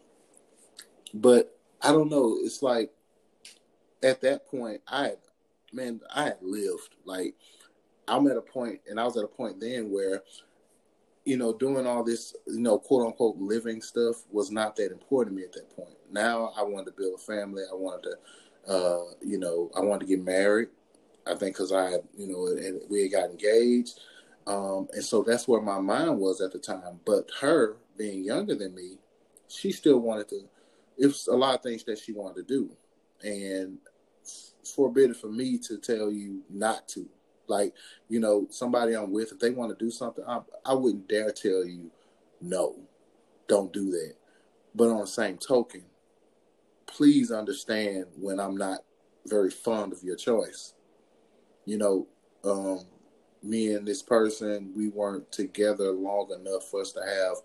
but 1.15 1.57
i 1.83 1.93
don't 1.93 2.11
know 2.11 2.39
it's 2.43 2.63
like 2.63 2.91
at 4.03 4.21
that 4.21 4.49
point 4.49 4.81
i 4.87 5.13
man 5.73 6.01
i 6.15 6.25
had 6.25 6.39
lived 6.41 6.95
like 7.05 7.35
i'm 8.09 8.27
at 8.27 8.37
a 8.37 8.41
point 8.41 8.81
and 8.89 8.99
i 8.99 9.05
was 9.05 9.17
at 9.17 9.25
a 9.25 9.29
point 9.29 9.61
then 9.61 9.91
where 9.91 10.23
you 11.25 11.37
know, 11.37 11.53
doing 11.53 11.87
all 11.87 12.03
this, 12.03 12.35
you 12.47 12.61
know, 12.61 12.79
quote 12.79 13.07
unquote 13.07 13.37
living 13.39 13.83
stuff 13.83 14.23
was 14.31 14.51
not 14.51 14.77
that 14.77 14.91
important 14.91 15.37
to 15.37 15.41
me 15.41 15.47
at 15.47 15.53
that 15.53 15.75
point. 15.77 15.97
Now 16.11 16.53
I 16.57 16.63
wanted 16.63 16.87
to 16.87 16.97
build 16.97 17.15
a 17.19 17.23
family. 17.23 17.63
I 17.71 17.75
wanted 17.75 18.11
to, 18.11 18.73
uh, 18.73 19.05
you 19.23 19.39
know, 19.39 19.71
I 19.77 19.81
wanted 19.81 20.01
to 20.01 20.17
get 20.17 20.25
married. 20.25 20.69
I 21.27 21.35
think 21.35 21.55
because 21.55 21.73
I 21.73 21.91
had, 21.91 22.01
you 22.17 22.27
know, 22.27 22.47
and 22.47 22.81
we 22.89 23.03
had 23.03 23.13
got 23.13 23.31
engaged. 23.31 24.01
Um, 24.47 24.89
and 24.93 25.05
so 25.05 25.23
that's 25.23 25.47
where 25.47 25.61
my 25.61 25.79
mind 25.79 26.19
was 26.19 26.41
at 26.41 26.53
the 26.53 26.59
time. 26.59 27.01
But 27.05 27.31
her 27.41 27.77
being 27.97 28.25
younger 28.25 28.55
than 28.55 28.75
me, 28.75 28.99
she 29.49 29.73
still 29.73 29.99
wanted 29.99 30.29
to, 30.31 30.41
it 30.99 31.07
was 31.07 31.29
a 31.29 31.37
lot 31.37 31.55
of 31.55 31.63
things 31.63 31.85
that 31.85 31.99
she 31.99 32.13
wanted 32.13 32.49
to 32.49 32.55
do. 32.55 32.71
And 33.23 33.79
forbidden 34.75 35.15
for 35.15 35.29
me 35.29 35.59
to 35.59 35.79
tell 35.79 36.11
you 36.11 36.43
not 36.49 36.89
to. 36.89 37.09
Like, 37.51 37.75
you 38.09 38.21
know, 38.21 38.47
somebody 38.49 38.95
I'm 38.95 39.11
with, 39.11 39.33
if 39.33 39.41
they 39.41 39.51
want 39.51 39.77
to 39.77 39.85
do 39.85 39.91
something, 39.91 40.25
I, 40.27 40.41
I 40.65 40.73
wouldn't 40.73 41.09
dare 41.09 41.33
tell 41.33 41.67
you, 41.67 41.91
no, 42.41 42.77
don't 43.49 43.73
do 43.73 43.91
that. 43.91 44.15
But 44.75 44.89
on 44.89 45.01
the 45.01 45.07
same 45.07 45.37
token, 45.37 45.83
please 46.87 47.33
understand 47.33 48.07
when 48.17 48.39
I'm 48.39 48.57
not 48.57 48.81
very 49.27 49.51
fond 49.51 49.93
of 49.93 50.03
your 50.03 50.17
choice. 50.17 50.75
You 51.67 51.79
know, 51.79 52.07
um, 52.45 52.87
me 53.43 53.75
and 53.75 53.87
this 53.87 54.03
person, 54.03 54.73
we 54.77 54.89
weren't 54.89 55.31
together 55.33 55.91
long 55.91 56.31
enough 56.33 56.69
for 56.71 56.81
us 56.81 56.93
to 56.93 57.01
have 57.01 57.37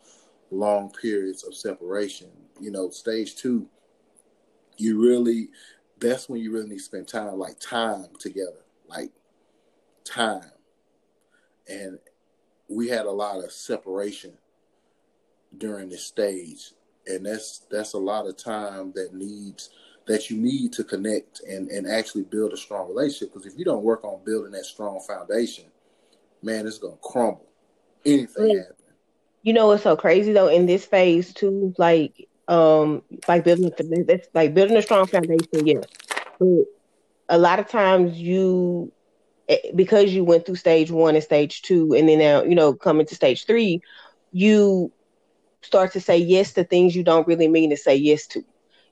long 0.51 0.91
periods 0.91 1.43
of 1.43 1.55
separation. 1.55 2.29
You 2.61 2.71
know, 2.71 2.91
stage 2.91 3.35
two, 3.35 3.67
you 4.77 5.01
really, 5.01 5.49
that's 5.99 6.29
when 6.29 6.41
you 6.41 6.51
really 6.51 6.69
need 6.69 6.77
to 6.77 6.83
spend 6.83 7.07
time, 7.07 7.39
like 7.39 7.59
time 7.59 8.07
together. 8.19 8.65
Like, 8.87 9.11
time. 10.05 10.51
And 11.67 11.99
we 12.69 12.87
had 12.87 13.05
a 13.05 13.11
lot 13.11 13.43
of 13.43 13.51
separation 13.51 14.33
during 15.57 15.89
this 15.89 16.03
stage. 16.03 16.71
And 17.07 17.25
that's 17.25 17.59
that's 17.69 17.93
a 17.93 17.99
lot 17.99 18.27
of 18.27 18.37
time 18.37 18.91
that 18.95 19.13
needs 19.13 19.69
that 20.07 20.29
you 20.29 20.37
need 20.37 20.71
to 20.73 20.83
connect 20.83 21.41
and, 21.47 21.69
and 21.69 21.87
actually 21.87 22.23
build 22.23 22.53
a 22.53 22.57
strong 22.57 22.87
relationship. 22.87 23.33
Because 23.33 23.51
if 23.51 23.57
you 23.57 23.65
don't 23.65 23.83
work 23.83 24.03
on 24.03 24.23
building 24.23 24.51
that 24.51 24.65
strong 24.65 24.99
foundation, 25.07 25.65
man, 26.41 26.67
it's 26.67 26.77
gonna 26.77 26.95
crumble. 27.01 27.45
Anything 28.05 28.49
yeah. 28.49 28.61
happen. 28.61 28.75
You 29.43 29.53
know 29.53 29.67
what's 29.67 29.83
so 29.83 29.95
crazy 29.95 30.33
though 30.33 30.47
in 30.47 30.65
this 30.65 30.85
phase 30.85 31.33
too, 31.33 31.73
like 31.77 32.27
um 32.47 33.01
like 33.27 33.43
building 33.43 33.71
that's 34.07 34.27
like 34.33 34.53
building 34.53 34.77
a 34.77 34.81
strong 34.81 35.05
foundation, 35.07 35.65
yeah. 35.65 35.81
But 36.39 36.65
a 37.29 37.37
lot 37.37 37.59
of 37.59 37.67
times 37.67 38.19
you 38.19 38.91
Eh, 39.47 39.57
because 39.75 40.13
you 40.13 40.23
went 40.23 40.45
through 40.45 40.55
stage 40.55 40.89
one 40.89 41.15
and 41.15 41.23
stage 41.23 41.61
two, 41.61 41.93
and 41.93 42.09
then 42.09 42.19
now 42.19 42.43
you 42.43 42.55
know 42.55 42.73
coming 42.73 43.05
to 43.05 43.15
stage 43.15 43.45
three, 43.45 43.79
you 44.31 44.91
start 45.61 45.91
to 45.93 45.99
say 46.01 46.17
yes 46.17 46.53
to 46.53 46.63
things 46.63 46.95
you 46.95 47.03
don't 47.03 47.27
really 47.27 47.47
mean 47.47 47.69
to 47.69 47.77
say 47.77 47.95
yes 47.95 48.25
to. 48.27 48.43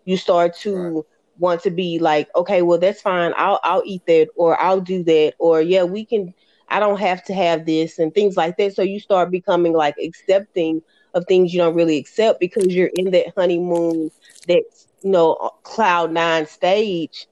You 0.06 0.18
start 0.18 0.56
to 0.58 0.76
right. 0.76 1.04
want 1.40 1.64
to 1.64 1.72
be 1.72 1.98
like, 2.00 2.30
okay, 2.36 2.62
well 2.62 2.78
that's 2.78 3.02
fine. 3.02 3.34
I'll 3.36 3.60
I'll 3.64 3.84
eat 3.86 4.04
that, 4.08 4.30
or 4.36 4.60
I'll 4.62 4.82
do 4.82 5.04
that, 5.04 5.34
or 5.40 5.62
yeah, 5.62 5.84
we 5.84 6.06
can. 6.06 6.34
I 6.70 6.80
don't 6.80 7.00
have 7.00 7.24
to 7.26 7.34
have 7.34 7.66
this 7.66 8.00
and 8.00 8.14
things 8.14 8.38
like 8.38 8.58
that. 8.58 8.76
So 8.76 8.82
you 8.84 9.00
start 9.00 9.32
becoming 9.32 9.74
like 9.74 9.96
accepting 10.04 10.82
of 11.14 11.26
things 11.28 11.54
you 11.54 11.60
don't 11.60 11.76
really 11.76 11.98
accept 11.98 12.40
because 12.40 12.68
you're 12.68 12.92
in 12.94 13.12
that 13.12 13.34
honeymoon, 13.36 14.12
that 14.48 14.64
you 15.02 15.12
know 15.12 15.52
cloud 15.64 16.12
nine 16.12 16.46
stage, 16.46 17.28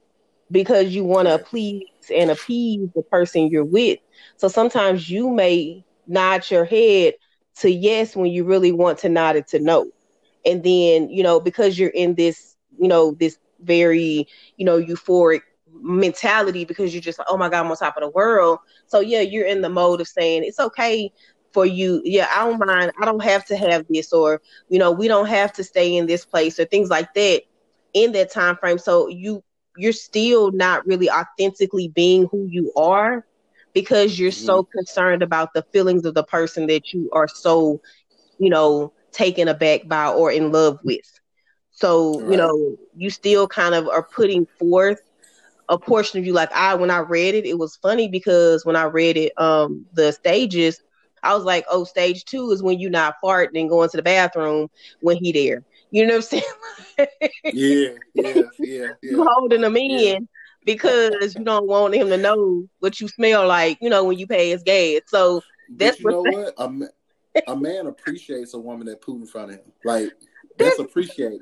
because 0.50 0.90
you 0.90 1.04
want 1.04 1.28
to 1.28 1.38
please 1.38 1.84
and 2.12 2.32
appease 2.32 2.90
the 2.96 3.04
person 3.04 3.48
you're 3.48 3.66
with. 3.66 4.00
So 4.38 4.48
sometimes 4.48 5.10
you 5.10 5.30
may 5.30 5.86
nod 6.08 6.50
your 6.50 6.66
head 6.66 7.14
to 7.60 7.70
yes 7.72 8.16
when 8.16 8.32
you 8.32 8.44
really 8.44 8.72
want 8.72 9.00
to 9.00 9.10
nod 9.10 9.36
it 9.36 9.48
to 9.50 9.60
no. 9.60 9.92
And 10.46 10.64
then, 10.64 11.10
you 11.10 11.24
know, 11.24 11.40
because 11.40 11.78
you're 11.78 11.90
in 11.90 12.16
this, 12.16 12.56
you 12.80 12.88
know, 12.88 13.16
this 13.20 13.38
very, 13.62 14.28
you 14.58 14.66
know, 14.66 14.82
euphoric 14.82 15.42
mentality 15.74 16.66
because 16.66 16.94
you're 16.94 17.02
just 17.02 17.20
like, 17.20 17.28
oh 17.30 17.38
my 17.38 17.50
God, 17.50 17.66
I'm 17.66 17.72
on 17.72 17.78
top 17.78 17.98
of 17.98 18.02
the 18.02 18.10
world. 18.10 18.60
So 18.88 19.00
yeah, 19.00 19.22
you're 19.22 19.46
in 19.46 19.62
the 19.62 19.70
mode 19.70 20.02
of 20.02 20.08
saying 20.08 20.44
it's 20.44 20.60
okay 20.60 21.12
for 21.54 21.66
you. 21.66 22.02
Yeah, 22.04 22.28
I 22.36 22.48
don't 22.48 22.60
mind. 22.66 22.92
I 23.02 23.06
don't 23.06 23.24
have 23.24 23.46
to 23.46 23.58
have 23.58 23.86
this, 23.90 24.14
or 24.14 24.42
you 24.70 24.80
know, 24.80 24.92
we 24.92 25.08
don't 25.08 25.28
have 25.28 25.54
to 25.54 25.64
stay 25.64 25.96
in 25.96 26.08
this 26.08 26.26
place, 26.26 26.60
or 26.60 26.66
things 26.66 26.90
like 26.90 27.14
that 27.14 27.42
in 27.94 28.12
that 28.14 28.32
time 28.32 28.56
frame. 28.58 28.78
So 28.78 29.08
you 29.08 29.44
you're 29.78 29.94
still 29.94 30.52
not 30.52 30.86
really 30.86 31.10
authentically 31.10 31.88
being 31.90 32.28
who 32.28 32.46
you 32.48 32.72
are 32.76 33.26
because 33.74 34.20
you're 34.20 34.32
mm-hmm. 34.32 34.46
so 34.46 34.64
concerned 34.64 35.24
about 35.24 35.54
the 35.54 35.64
feelings 35.72 36.06
of 36.06 36.14
the 36.14 36.24
person 36.24 36.68
that 36.68 36.94
you 36.94 37.10
are 37.14 37.28
so, 37.28 37.82
you 38.38 38.50
know, 38.50 38.92
taken 39.12 39.48
aback 39.48 39.88
by 39.88 40.08
or 40.08 40.32
in 40.32 40.52
love 40.52 40.80
with. 40.84 41.20
So, 41.72 42.20
right. 42.20 42.32
you 42.32 42.38
know, 42.38 42.78
you 42.96 43.10
still 43.10 43.48
kind 43.48 43.74
of 43.74 43.88
are 43.88 44.04
putting 44.04 44.46
forth 44.60 45.02
a 45.70 45.78
portion 45.78 46.20
of 46.20 46.26
you 46.26 46.34
like 46.34 46.52
I 46.52 46.76
when 46.76 46.92
I 46.92 47.00
read 47.00 47.34
it, 47.34 47.46
it 47.46 47.58
was 47.58 47.78
funny 47.78 48.10
because 48.10 48.66
when 48.66 48.76
I 48.76 48.84
read 48.84 49.16
it, 49.16 49.32
um, 49.38 49.86
the 49.94 50.12
stages, 50.12 50.82
I 51.24 51.34
was 51.34 51.46
like, 51.46 51.66
oh, 51.70 51.86
stage 51.86 52.26
two 52.26 52.52
is 52.52 52.62
when 52.62 52.80
you 52.80 52.90
not 52.90 53.16
farting 53.24 53.62
and 53.62 53.70
going 53.70 53.90
to 53.90 53.98
the 53.98 54.04
bathroom 54.04 54.70
when 55.00 55.18
he 55.18 55.32
there. 55.32 55.64
You 55.92 56.08
know 56.08 56.16
what 56.16 56.34
I'm 56.34 56.42
saying? 56.42 56.44
yeah, 57.44 57.90
yeah, 58.14 58.42
yeah, 58.60 58.88
yeah. 59.02 59.18
holding 59.18 59.62
them 59.62 59.76
in 59.76 59.92
yeah. 59.92 60.20
because 60.66 61.36
you 61.36 61.44
don't 61.44 61.68
want 61.68 61.94
him 61.94 62.08
to 62.08 62.18
know 62.18 62.66
what 62.80 63.02
you 63.02 63.10
smell 63.10 63.46
like, 63.46 63.78
you 63.82 63.90
know, 63.90 64.06
when 64.06 64.18
you 64.18 64.26
pay 64.26 64.54
pass 64.54 64.64
gas. 64.64 65.02
So 65.08 65.42
that's 65.70 66.02
but 66.02 66.12
you 66.12 66.16
know 66.16 66.22
what? 66.22 66.54
A, 66.58 66.70
man, 66.70 66.90
a 67.48 67.56
man 67.56 67.88
appreciates 67.88 68.54
a 68.54 68.60
woman 68.60 68.88
that 68.88 69.02
poop 69.02 69.20
in 69.20 69.28
front 69.28 69.52
of 69.52 69.58
him. 69.58 69.72
Like 69.84 70.12
that's 70.58 70.80
appreciated. 70.80 71.42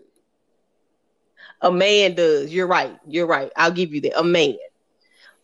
A 1.61 1.71
man 1.71 2.15
does. 2.15 2.51
You're 2.51 2.67
right. 2.67 2.97
You're 3.07 3.27
right. 3.27 3.51
I'll 3.55 3.71
give 3.71 3.93
you 3.93 4.01
that. 4.01 4.19
A 4.19 4.23
man. 4.23 4.57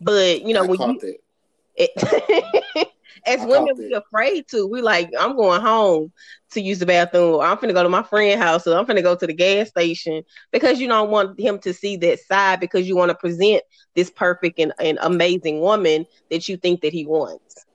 But 0.01 0.41
you 0.41 0.53
know 0.55 0.63
I 0.63 0.67
when 0.67 0.81
you 0.81 1.17
it, 1.75 2.91
as 3.25 3.41
I 3.41 3.45
women, 3.45 3.75
we 3.77 3.93
afraid 3.93 4.47
to. 4.49 4.67
We 4.67 4.81
like, 4.81 5.11
I'm 5.19 5.35
going 5.35 5.61
home 5.61 6.11
to 6.51 6.61
use 6.61 6.79
the 6.79 6.85
bathroom. 6.85 7.41
I'm 7.41 7.57
gonna 7.59 7.73
go 7.73 7.83
to 7.83 7.89
my 7.89 8.03
friend 8.03 8.41
house, 8.41 8.67
or 8.67 8.77
I'm 8.77 8.85
gonna 8.85 9.01
go 9.01 9.15
to 9.15 9.27
the 9.27 9.33
gas 9.33 9.69
station 9.69 10.23
because 10.51 10.79
you 10.79 10.87
don't 10.87 11.09
want 11.09 11.39
him 11.39 11.59
to 11.59 11.73
see 11.73 11.97
that 11.97 12.19
side 12.19 12.59
because 12.59 12.87
you 12.87 12.95
want 12.95 13.09
to 13.09 13.15
present 13.15 13.63
this 13.95 14.09
perfect 14.09 14.59
and, 14.59 14.73
and 14.79 14.97
amazing 15.01 15.61
woman 15.61 16.05
that 16.29 16.47
you 16.47 16.57
think 16.57 16.81
that 16.81 16.93
he 16.93 17.05
wants. 17.05 17.65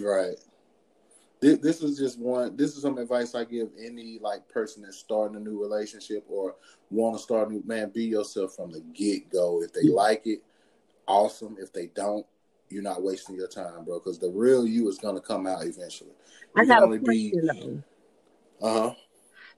Right. 0.00 0.36
This, 1.40 1.58
this 1.58 1.82
is 1.82 1.98
just 1.98 2.18
one. 2.18 2.56
This 2.56 2.76
is 2.76 2.82
some 2.82 2.98
advice 2.98 3.34
I 3.34 3.44
give 3.44 3.68
any 3.82 4.18
like 4.20 4.46
person 4.48 4.82
that's 4.82 4.98
starting 4.98 5.36
a 5.36 5.40
new 5.40 5.60
relationship 5.60 6.24
or 6.28 6.56
want 6.90 7.16
to 7.16 7.22
start 7.22 7.48
a 7.48 7.52
new 7.52 7.62
man. 7.64 7.90
Be 7.90 8.04
yourself 8.04 8.54
from 8.54 8.72
the 8.72 8.80
get 8.92 9.30
go. 9.30 9.62
If 9.62 9.72
they 9.72 9.84
mm-hmm. 9.84 9.94
like 9.94 10.26
it, 10.26 10.42
awesome. 11.08 11.56
If 11.58 11.72
they 11.72 11.86
don't, 11.86 12.26
you're 12.70 12.82
not 12.82 13.02
wasting 13.02 13.36
your 13.36 13.48
time, 13.48 13.84
bro. 13.84 13.98
Because 13.98 14.18
the 14.18 14.30
real 14.30 14.66
you 14.66 14.88
is 14.88 14.98
gonna 14.98 15.20
come 15.20 15.46
out 15.46 15.64
eventually. 15.64 16.10
You 16.56 16.62
I 16.62 16.64
got 16.64 16.82
a 16.82 16.98
question 16.98 17.84
Uh 18.62 18.72
huh. 18.72 18.94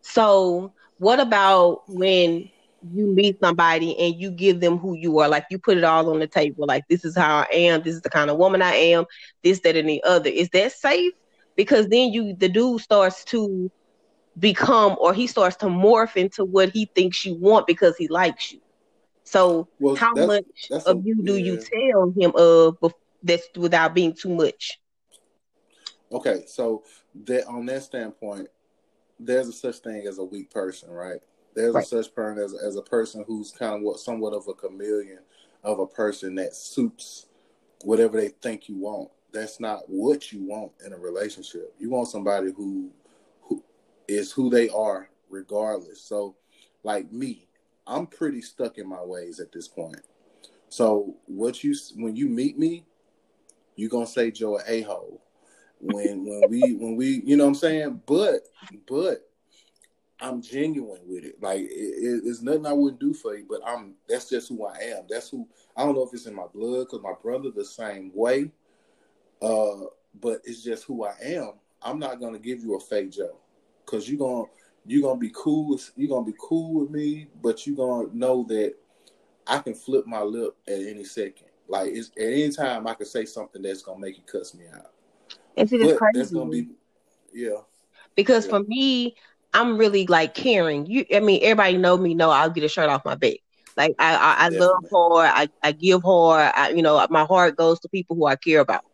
So, 0.01 0.73
what 0.99 1.21
about 1.21 1.83
when 1.89 2.51
you 2.93 3.07
meet 3.07 3.39
somebody 3.41 3.97
and 3.99 4.21
you 4.21 4.31
give 4.31 4.61
them 4.61 4.79
who 4.79 4.97
you 4.97 5.19
are? 5.19 5.29
Like 5.29 5.47
you 5.51 5.59
put 5.59 5.79
it 5.79 5.85
all 5.85 6.11
on 6.11 6.19
the 6.19 6.27
table. 6.27 6.67
Like 6.67 6.85
this 6.89 7.05
is 7.05 7.17
how 7.17 7.47
I 7.51 7.55
am. 7.55 7.83
This 7.83 7.95
is 7.95 8.03
the 8.03 8.11
kind 8.11 8.31
of 8.31 8.39
woman 8.39 8.63
I 8.63 8.75
am. 8.75 9.05
This, 9.45 9.61
that, 9.61 9.77
and 9.77 9.89
the 9.89 10.03
other. 10.05 10.31
Is 10.31 10.49
that 10.51 10.73
safe? 10.73 11.13
Because 11.55 11.89
then 11.89 12.13
you, 12.13 12.35
the 12.35 12.49
dude 12.49 12.81
starts 12.81 13.25
to 13.27 13.71
become, 14.39 14.97
or 14.99 15.13
he 15.13 15.27
starts 15.27 15.57
to 15.57 15.67
morph 15.67 16.17
into 16.17 16.45
what 16.45 16.71
he 16.71 16.87
thinks 16.95 17.25
you 17.27 17.35
want 17.35 17.67
because 17.67 17.97
he 17.97 18.09
likes 18.09 18.53
you. 18.53 18.61
So 19.25 19.69
well, 19.79 19.95
how 19.95 20.15
that's, 20.15 20.27
much 20.27 20.45
that's 20.69 20.85
of 20.85 20.99
a, 20.99 21.01
you 21.01 21.23
do 21.23 21.37
yeah. 21.37 21.53
you 21.53 21.57
tell 21.57 22.11
him 22.11 22.33
of 22.37 22.77
that's 23.23 23.49
without 23.57 23.95
being 23.95 24.15
too 24.15 24.35
much? 24.35 24.79
Okay, 26.11 26.45
so 26.47 26.83
that 27.25 27.47
on 27.47 27.67
that 27.67 27.83
standpoint, 27.83 28.49
there's 29.19 29.49
a 29.49 29.53
such 29.53 29.77
thing 29.77 30.07
as 30.07 30.19
a 30.19 30.25
weak 30.25 30.51
person, 30.51 30.91
right? 30.91 31.21
There's 31.55 31.75
right. 31.75 31.85
a 31.85 31.87
such 31.87 32.15
person 32.15 32.43
as, 32.43 32.55
as 32.55 32.77
a 32.77 32.83
person 32.83 33.25
who's 33.27 33.51
kind 33.51 33.75
of 33.75 33.83
what 33.83 33.99
somewhat 33.99 34.35
of 34.35 34.49
a 34.49 34.55
chameleon 34.55 35.21
of 35.63 35.79
a 35.79 35.87
person 35.87 36.35
that 36.37 36.55
suits 36.55 37.27
whatever 37.85 38.21
they 38.21 38.29
think 38.29 38.69
you 38.69 38.77
want. 38.77 39.11
That's 39.33 39.61
not 39.61 39.89
what 39.89 40.33
you 40.33 40.45
want 40.45 40.73
in 40.85 40.93
a 40.93 40.99
relationship. 40.99 41.75
You 41.79 41.91
want 41.91 42.09
somebody 42.09 42.53
who 42.55 42.91
who 43.43 43.63
is 44.09 44.33
who 44.33 44.51
they 44.51 44.69
are 44.69 45.09
regardless. 45.31 46.03
So 46.03 46.37
like 46.85 47.11
me, 47.13 47.49
I'm 47.87 48.07
pretty 48.07 48.43
stuck 48.43 48.79
in 48.79 48.89
my 48.89 49.03
ways 49.03 49.41
at 49.41 49.53
this 49.53 49.69
point. 49.69 50.01
So 50.69 51.17
what 51.27 51.65
you 51.65 51.75
when 51.97 52.17
you 52.17 52.29
meet 52.29 52.59
me, 52.59 52.85
you 53.77 53.89
gonna 53.89 54.07
say 54.07 54.31
Joe 54.31 54.61
a 54.67 54.83
hole. 54.83 55.23
When 55.81 56.25
when 56.25 56.49
we 56.49 56.75
when 56.75 56.97
we 56.97 57.23
you 57.25 57.37
know 57.37 57.45
what 57.45 57.51
I'm 57.51 57.55
saying, 57.57 58.03
but 58.07 58.43
but 58.87 59.29
I'm 60.21 60.41
genuine 60.41 61.01
with 61.07 61.25
it. 61.25 61.43
Like 61.43 61.61
it, 61.61 61.69
it, 61.69 62.23
it's 62.25 62.43
nothing 62.43 62.67
I 62.67 62.73
wouldn't 62.73 63.01
do 63.01 63.13
for 63.13 63.37
you, 63.37 63.45
but 63.49 63.61
I'm 63.67 63.95
that's 64.09 64.31
just 64.31 64.49
who 64.49 64.65
I 64.65 64.77
am. 64.77 65.05
That's 65.09 65.31
who 65.31 65.49
I 65.77 65.85
don't 65.85 65.97
know 65.97 66.05
if 66.05 66.15
it's 66.15 66.27
in 66.27 66.35
my 66.35 66.47
blood 66.55 66.87
because 66.87 67.03
my 67.03 67.15
brother 67.21 67.51
the 67.51 67.65
same 67.65 68.13
way. 68.15 68.51
Uh, 69.41 69.87
but 70.21 70.41
it's 70.45 70.63
just 70.63 70.85
who 70.85 71.05
I 71.05 71.15
am. 71.23 71.55
I'm 71.83 71.99
not 71.99 72.21
gonna 72.21 72.39
give 72.39 72.63
you 72.63 72.77
a 72.77 72.81
fake 72.81 73.11
Joe 73.11 73.37
because 73.85 74.09
you're 74.09 74.19
gonna 74.19 74.45
you're 74.87 75.03
gonna 75.03 75.19
be 75.19 75.33
cool. 75.35 75.71
With, 75.71 75.91
you're 75.97 76.09
gonna 76.09 76.27
be 76.27 76.37
cool 76.39 76.81
with 76.81 76.91
me, 76.91 77.27
but 77.43 77.67
you're 77.67 77.77
gonna 77.77 78.09
know 78.15 78.45
that 78.49 78.75
I 79.47 79.59
can 79.59 79.75
flip 79.75 80.07
my 80.07 80.23
lip 80.23 80.57
at 80.69 80.81
any 80.81 81.05
second. 81.05 81.49
Like 81.69 81.93
it's 81.93 82.11
at 82.19 82.25
any 82.25 82.51
time 82.51 82.87
I 82.87 82.95
can 82.95 83.07
say 83.07 83.25
something 83.25 83.63
that's 83.63 83.83
gonna 83.83 84.01
make 84.01 84.17
you 84.17 84.25
cuss 84.25 84.55
me 84.55 84.65
out. 84.75 84.91
And 85.57 85.69
see, 85.69 85.79
that's 85.79 85.99
crazy. 85.99 86.19
That's 86.19 86.31
gonna 86.31 86.51
be, 86.51 86.69
yeah. 87.33 87.59
Because 88.15 88.47
yeah. 88.47 88.51
for 88.51 88.61
me, 88.65 89.17
I'm 89.55 89.77
really 89.77 90.07
like 90.07 90.35
caring. 90.35 90.87
You, 90.87 91.05
I 91.15 91.21
mean, 91.21 91.41
everybody 91.43 91.77
know 91.77 91.97
me. 91.97 92.15
Know 92.15 92.31
I'll 92.31 92.51
get 92.51 92.65
a 92.65 92.69
shirt 92.69 92.89
off 92.89 93.05
my 93.05 93.15
back. 93.15 93.37
Like 93.77 93.95
I, 93.99 94.15
I, 94.15 94.47
I 94.47 94.49
love 94.49 94.85
hard. 94.91 95.31
I, 95.33 95.49
I 95.63 95.73
give 95.73 96.03
hard. 96.03 96.53
I, 96.55 96.71
you 96.71 96.83
know, 96.83 97.07
my 97.11 97.25
heart 97.25 97.57
goes 97.57 97.81
to 97.81 97.89
people 97.89 98.17
who 98.17 98.27
I 98.27 98.37
care 98.37 98.61
about. 98.61 98.85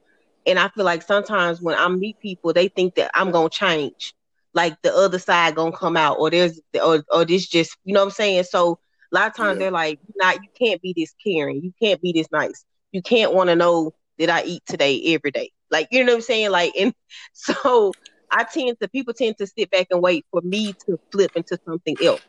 And 0.46 0.58
I 0.58 0.68
feel 0.68 0.84
like 0.84 1.02
sometimes 1.02 1.60
when 1.60 1.76
I 1.76 1.88
meet 1.88 2.20
people, 2.20 2.52
they 2.52 2.68
think 2.68 2.94
that 2.94 3.10
I'm 3.14 3.30
gonna 3.30 3.50
change 3.50 4.14
like 4.54 4.80
the 4.82 4.94
other 4.94 5.18
side 5.18 5.54
gonna 5.54 5.76
come 5.76 5.96
out 5.96 6.16
or 6.18 6.30
there's 6.30 6.60
or 6.82 7.04
or 7.10 7.24
this 7.24 7.46
just 7.46 7.76
you 7.84 7.92
know 7.92 8.00
what 8.00 8.06
I'm 8.06 8.10
saying. 8.12 8.44
So 8.44 8.78
a 9.12 9.14
lot 9.14 9.28
of 9.28 9.36
times 9.36 9.56
yeah. 9.56 9.64
they're 9.64 9.70
like, 9.70 9.98
not 10.16 10.36
you 10.42 10.48
can't 10.58 10.82
be 10.82 10.94
this 10.96 11.14
caring, 11.24 11.62
you 11.62 11.72
can't 11.80 12.00
be 12.00 12.12
this 12.12 12.28
nice, 12.32 12.64
you 12.92 13.02
can't 13.02 13.32
want 13.32 13.48
to 13.50 13.56
know 13.56 13.94
that 14.18 14.30
I 14.30 14.42
eat 14.44 14.62
today 14.66 15.14
every 15.14 15.30
day. 15.30 15.50
Like 15.70 15.88
you 15.90 16.04
know 16.04 16.12
what 16.12 16.18
I'm 16.18 16.22
saying? 16.22 16.50
Like 16.50 16.72
and 16.78 16.94
so 17.32 17.92
I 18.30 18.44
tend 18.44 18.78
to 18.80 18.88
people 18.88 19.14
tend 19.14 19.38
to 19.38 19.46
sit 19.46 19.70
back 19.70 19.88
and 19.90 20.02
wait 20.02 20.26
for 20.30 20.40
me 20.42 20.74
to 20.86 20.98
flip 21.10 21.32
into 21.34 21.58
something 21.66 21.96
else. 22.02 22.20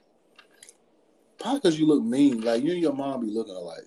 Probably 1.39 1.59
because 1.59 1.79
you 1.79 1.87
look 1.87 2.03
mean. 2.03 2.41
Like 2.41 2.63
you 2.63 2.71
and 2.71 2.81
your 2.81 2.93
mom 2.93 3.21
be 3.21 3.31
looking 3.31 3.55
alike. 3.55 3.79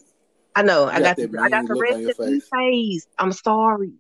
I 0.55 0.63
know. 0.63 0.85
You 0.85 0.91
I 0.91 1.01
got, 1.01 1.17
the, 1.17 1.39
I 1.41 1.49
got 1.49 1.67
the 1.67 1.75
rest 1.75 2.11
of 2.11 2.27
face. 2.27 2.49
face. 2.53 3.07
I'm 3.19 3.33
sorry. 3.33 3.93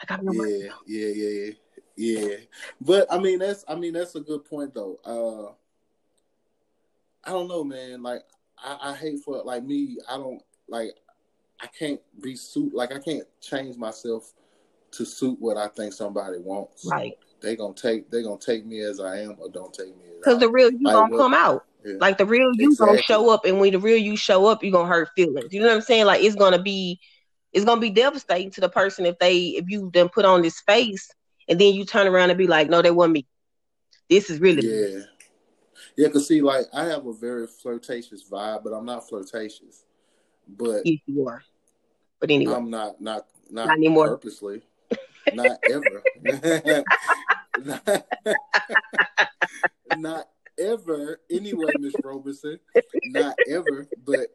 I 0.00 0.06
got 0.06 0.20
yeah, 0.24 0.68
yeah, 0.86 1.08
yeah, 1.08 1.28
yeah. 1.28 1.50
Yeah, 1.96 2.36
but 2.80 3.06
I 3.10 3.18
mean 3.18 3.38
that's 3.38 3.64
I 3.68 3.76
mean 3.76 3.92
that's 3.92 4.16
a 4.16 4.20
good 4.20 4.44
point 4.44 4.74
though. 4.74 4.98
Uh, 5.04 5.52
I 7.26 7.30
don't 7.30 7.48
know, 7.48 7.64
man. 7.64 8.02
Like 8.02 8.22
I, 8.58 8.90
I 8.90 8.94
hate 8.94 9.20
for 9.24 9.42
like 9.44 9.64
me. 9.64 9.98
I 10.08 10.16
don't 10.16 10.42
like. 10.68 10.92
I 11.60 11.66
can't 11.78 12.00
be 12.20 12.36
suit 12.36 12.74
like 12.74 12.92
I 12.92 12.98
can't 12.98 13.24
change 13.40 13.76
myself 13.76 14.32
to 14.92 15.04
suit 15.04 15.36
what 15.40 15.56
I 15.56 15.68
think 15.68 15.92
somebody 15.92 16.38
wants. 16.38 16.86
Right. 16.86 17.16
They 17.40 17.56
gonna 17.56 17.74
take 17.74 18.10
they 18.10 18.22
gonna 18.22 18.38
take 18.38 18.64
me 18.64 18.80
as 18.80 19.00
I 19.00 19.20
am 19.20 19.36
or 19.38 19.48
don't 19.50 19.72
take 19.72 19.96
me. 19.96 20.04
Because 20.18 20.38
the 20.38 20.48
real 20.48 20.70
you 20.70 20.80
like, 20.82 20.94
gonna 20.94 21.16
come 21.16 21.34
out. 21.34 21.64
Yeah. 21.84 21.94
Like 22.00 22.18
the 22.18 22.26
real 22.26 22.50
you 22.54 22.70
exactly. 22.70 22.96
gonna 22.96 23.02
show 23.02 23.30
up, 23.30 23.44
and 23.44 23.60
when 23.60 23.72
the 23.72 23.78
real 23.78 23.98
you 23.98 24.16
show 24.16 24.46
up, 24.46 24.64
you 24.64 24.72
gonna 24.72 24.88
hurt 24.88 25.10
feelings. 25.14 25.52
You 25.52 25.60
know 25.60 25.68
what 25.68 25.74
I'm 25.74 25.82
saying? 25.82 26.06
Like 26.06 26.22
it's 26.22 26.34
gonna 26.34 26.62
be, 26.62 26.98
it's 27.52 27.64
gonna 27.64 27.80
be 27.80 27.90
devastating 27.90 28.50
to 28.52 28.62
the 28.62 28.70
person 28.70 29.04
if 29.04 29.18
they 29.18 29.48
if 29.48 29.66
you 29.68 29.90
then 29.92 30.08
put 30.08 30.24
on 30.24 30.40
this 30.40 30.60
face 30.60 31.10
and 31.48 31.60
then 31.60 31.74
you 31.74 31.84
turn 31.84 32.06
around 32.06 32.30
and 32.30 32.38
be 32.38 32.46
like, 32.46 32.70
no, 32.70 32.80
that 32.80 32.94
wasn't 32.94 33.14
me. 33.14 33.26
This 34.08 34.30
is 34.30 34.40
really 34.40 34.66
yeah. 34.66 34.98
Me. 34.98 35.04
Yeah, 35.96 36.08
cause 36.08 36.26
see, 36.28 36.40
like 36.40 36.66
I 36.72 36.84
have 36.84 37.06
a 37.06 37.12
very 37.12 37.46
flirtatious 37.46 38.28
vibe, 38.28 38.64
but 38.64 38.72
I'm 38.72 38.84
not 38.84 39.08
flirtatious. 39.08 39.84
But 40.48 40.84
yes, 40.84 41.00
you 41.06 41.26
are. 41.28 41.42
But 42.20 42.30
anyway, 42.30 42.54
I'm 42.54 42.70
not 42.70 43.00
not 43.00 43.26
not, 43.50 43.66
not 43.66 43.76
anymore. 43.76 44.08
purposely. 44.08 44.62
not 45.32 45.58
ever. 45.70 46.02
not, 47.64 48.06
not 49.96 50.28
ever. 50.58 51.20
Anyway, 51.30 51.72
Miss 51.78 51.94
Robinson, 52.02 52.58
not 53.06 53.36
ever. 53.48 53.88
But 54.04 54.28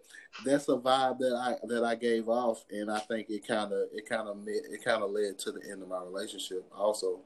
that's 0.45 0.69
a 0.69 0.77
vibe 0.77 1.19
that 1.19 1.35
I 1.35 1.67
that 1.67 1.83
I 1.83 1.95
gave 1.95 2.29
off, 2.29 2.63
and 2.71 2.91
I 2.91 2.99
think 2.99 3.29
it 3.29 3.47
kind 3.47 3.71
of 3.73 3.89
it 3.93 4.07
kind 4.07 4.27
of 4.27 4.37
it 4.47 4.83
kind 4.83 5.03
of 5.03 5.11
led 5.11 5.37
to 5.39 5.51
the 5.51 5.61
end 5.69 5.81
of 5.81 5.89
my 5.89 6.01
relationship. 6.03 6.65
Also, 6.75 7.19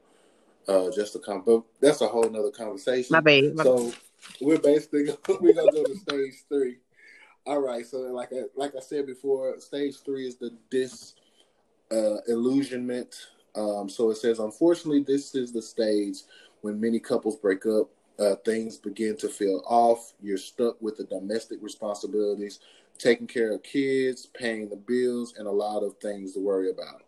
uh, 0.68 0.90
just 0.90 1.12
to 1.12 1.18
come, 1.18 1.42
but 1.44 1.62
that's 1.80 2.00
a 2.00 2.08
whole 2.08 2.28
nother 2.28 2.50
conversation. 2.50 3.12
My 3.12 3.20
baby. 3.20 3.54
So 3.62 3.92
we're 4.40 4.58
basically 4.58 5.04
we're 5.40 5.54
gonna 5.54 5.72
go 5.72 5.84
to 5.84 5.96
stage 5.96 6.34
three. 6.48 6.78
All 7.46 7.60
right. 7.60 7.84
So 7.84 7.98
like 7.98 8.32
I, 8.32 8.44
like 8.56 8.74
I 8.76 8.80
said 8.80 9.06
before, 9.06 9.58
stage 9.60 9.96
three 10.04 10.26
is 10.26 10.36
the 10.36 10.56
dis 10.70 11.14
uh. 11.90 12.16
Um, 13.56 13.88
so 13.88 14.10
it 14.10 14.16
says, 14.16 14.40
unfortunately, 14.40 15.04
this 15.06 15.34
is 15.34 15.52
the 15.52 15.62
stage 15.62 16.22
when 16.62 16.80
many 16.80 16.98
couples 16.98 17.36
break 17.36 17.66
up. 17.66 17.88
Uh, 18.18 18.36
things 18.44 18.76
begin 18.76 19.16
to 19.16 19.28
feel 19.28 19.62
off. 19.66 20.12
You're 20.20 20.38
stuck 20.38 20.80
with 20.80 20.96
the 20.96 21.04
domestic 21.04 21.58
responsibilities 21.60 22.60
taking 22.98 23.26
care 23.26 23.52
of 23.52 23.62
kids, 23.62 24.26
paying 24.26 24.68
the 24.68 24.76
bills, 24.76 25.34
and 25.36 25.46
a 25.46 25.50
lot 25.50 25.82
of 25.82 25.96
things 25.98 26.32
to 26.34 26.40
worry 26.40 26.70
about. 26.70 27.02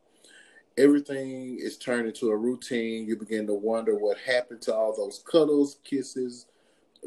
Everything 0.76 1.59
is 1.59 1.79
turned 1.79 2.07
into 2.07 2.31
a 2.31 2.37
routine. 2.37 3.07
You 3.07 3.16
begin 3.16 3.46
to 3.46 3.55
wonder 3.55 3.96
what 3.96 4.18
happened 4.18 4.62
to 4.62 4.74
all 4.74 4.94
those 4.94 5.22
cuddles, 5.24 5.79
kisses, 5.85 6.46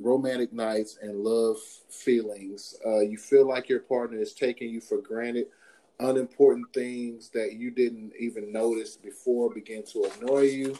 romantic 0.02 0.54
nights, 0.54 0.98
and 1.02 1.20
love 1.20 1.58
feelings. 1.90 2.76
Uh, 2.86 3.00
you 3.00 3.18
feel 3.18 3.48
like 3.48 3.70
your 3.70 3.82
partner 3.82 4.18
is 4.18 4.34
taking 4.34 4.70
you 4.70 4.82
for 4.82 5.00
granted. 5.00 5.48
Unimportant 6.00 6.74
things 6.74 7.30
that 7.30 7.54
you 7.54 7.72
didn't 7.72 8.14
even 8.18 8.52
notice 8.52 8.96
before 8.96 9.54
begin 9.54 9.84
to 9.84 10.10
annoy 10.18 10.42
you. 10.42 10.78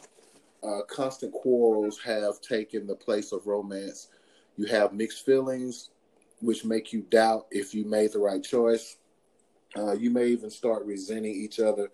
Uh, 0.64 0.82
constant 0.88 1.34
quarrels 1.34 2.00
have 2.00 2.42
taken 2.42 2.88
the 2.88 2.96
place 2.96 3.32
of 3.32 3.48
romance. 3.48 4.10
You 4.58 4.66
have 4.66 4.94
mixed 4.94 5.26
feelings, 5.26 5.90
which 6.42 6.66
make 6.66 6.92
you 6.94 7.02
doubt 7.10 7.48
if 7.52 7.74
you 7.74 7.86
made 7.86 8.14
the 8.14 8.20
right 8.20 8.44
choice. 8.44 8.98
Uh, 9.78 9.94
you 9.94 10.10
may 10.10 10.28
even 10.28 10.50
start 10.50 10.86
resenting 10.86 11.36
each 11.36 11.60
other 11.60 11.90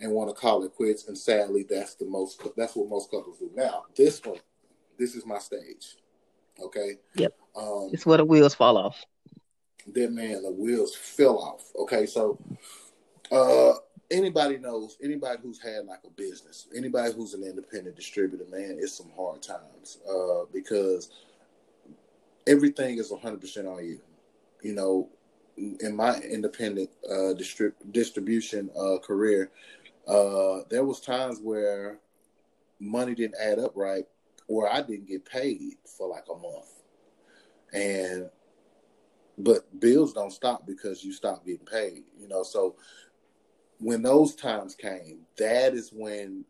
and 0.00 0.12
want 0.12 0.28
to 0.28 0.34
call 0.34 0.64
it 0.64 0.74
quits. 0.74 1.08
And 1.08 1.16
sadly, 1.16 1.64
that's 1.68 1.94
the 1.94 2.06
most 2.06 2.42
that's 2.56 2.76
what 2.76 2.88
most 2.88 3.10
couples 3.10 3.38
do. 3.38 3.50
Now, 3.54 3.84
this 3.96 4.24
one, 4.24 4.38
this 4.98 5.14
is 5.14 5.26
my 5.26 5.38
stage. 5.38 5.96
Okay. 6.60 6.96
Yep. 7.14 7.34
Um, 7.56 7.90
it's 7.92 8.06
where 8.06 8.18
the 8.18 8.24
wheels 8.24 8.54
fall 8.54 8.76
off. 8.76 9.04
That 9.94 10.12
man, 10.12 10.42
the 10.42 10.50
wheels 10.50 10.94
fell 10.94 11.38
off. 11.38 11.64
Okay, 11.78 12.06
so 12.06 12.38
uh 13.30 13.74
anybody 14.10 14.58
knows 14.58 14.96
anybody 15.02 15.38
who's 15.42 15.60
had 15.60 15.86
like 15.86 16.00
a 16.06 16.10
business, 16.10 16.66
anybody 16.74 17.12
who's 17.12 17.34
an 17.34 17.42
independent 17.42 17.96
distributor, 17.96 18.44
man, 18.50 18.78
it's 18.80 18.96
some 18.96 19.10
hard 19.16 19.42
times. 19.42 19.98
Uh 20.08 20.44
because 20.52 21.10
everything 22.48 22.98
is 22.98 23.12
100% 23.12 23.70
on 23.70 23.84
you. 23.84 24.00
You 24.62 24.74
know, 24.74 25.08
in 25.56 25.94
my 25.94 26.18
independent 26.20 26.90
uh, 27.08 27.34
distrib- 27.34 27.74
distribution 27.92 28.70
uh, 28.78 28.98
career, 28.98 29.50
uh, 30.06 30.60
there 30.70 30.84
was 30.84 31.00
times 31.00 31.40
where 31.40 31.98
money 32.80 33.14
didn't 33.14 33.36
add 33.40 33.58
up 33.58 33.72
right, 33.76 34.04
or 34.48 34.72
I 34.72 34.82
didn't 34.82 35.08
get 35.08 35.24
paid 35.24 35.76
for 35.96 36.08
like 36.08 36.24
a 36.28 36.36
month, 36.36 36.82
and 37.72 38.30
but 39.38 39.80
bills 39.80 40.12
don't 40.12 40.32
stop 40.32 40.66
because 40.66 41.04
you 41.04 41.12
stop 41.12 41.46
getting 41.46 41.64
paid. 41.64 42.04
You 42.18 42.26
know, 42.28 42.42
so 42.42 42.74
when 43.78 44.02
those 44.02 44.34
times 44.34 44.74
came, 44.74 45.20
that 45.36 45.74
is 45.74 45.90
when 45.92 46.44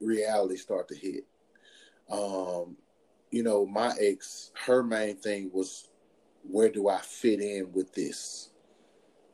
reality 0.00 0.56
started 0.56 0.94
to 0.94 1.00
hit. 1.00 1.26
Um, 2.10 2.76
you 3.30 3.42
know, 3.42 3.66
my 3.66 3.92
ex, 4.00 4.50
her 4.64 4.82
main 4.82 5.16
thing 5.16 5.50
was 5.52 5.88
where 6.42 6.70
do 6.70 6.88
I 6.88 6.98
fit 6.98 7.40
in 7.40 7.72
with 7.72 7.92
this, 7.92 8.50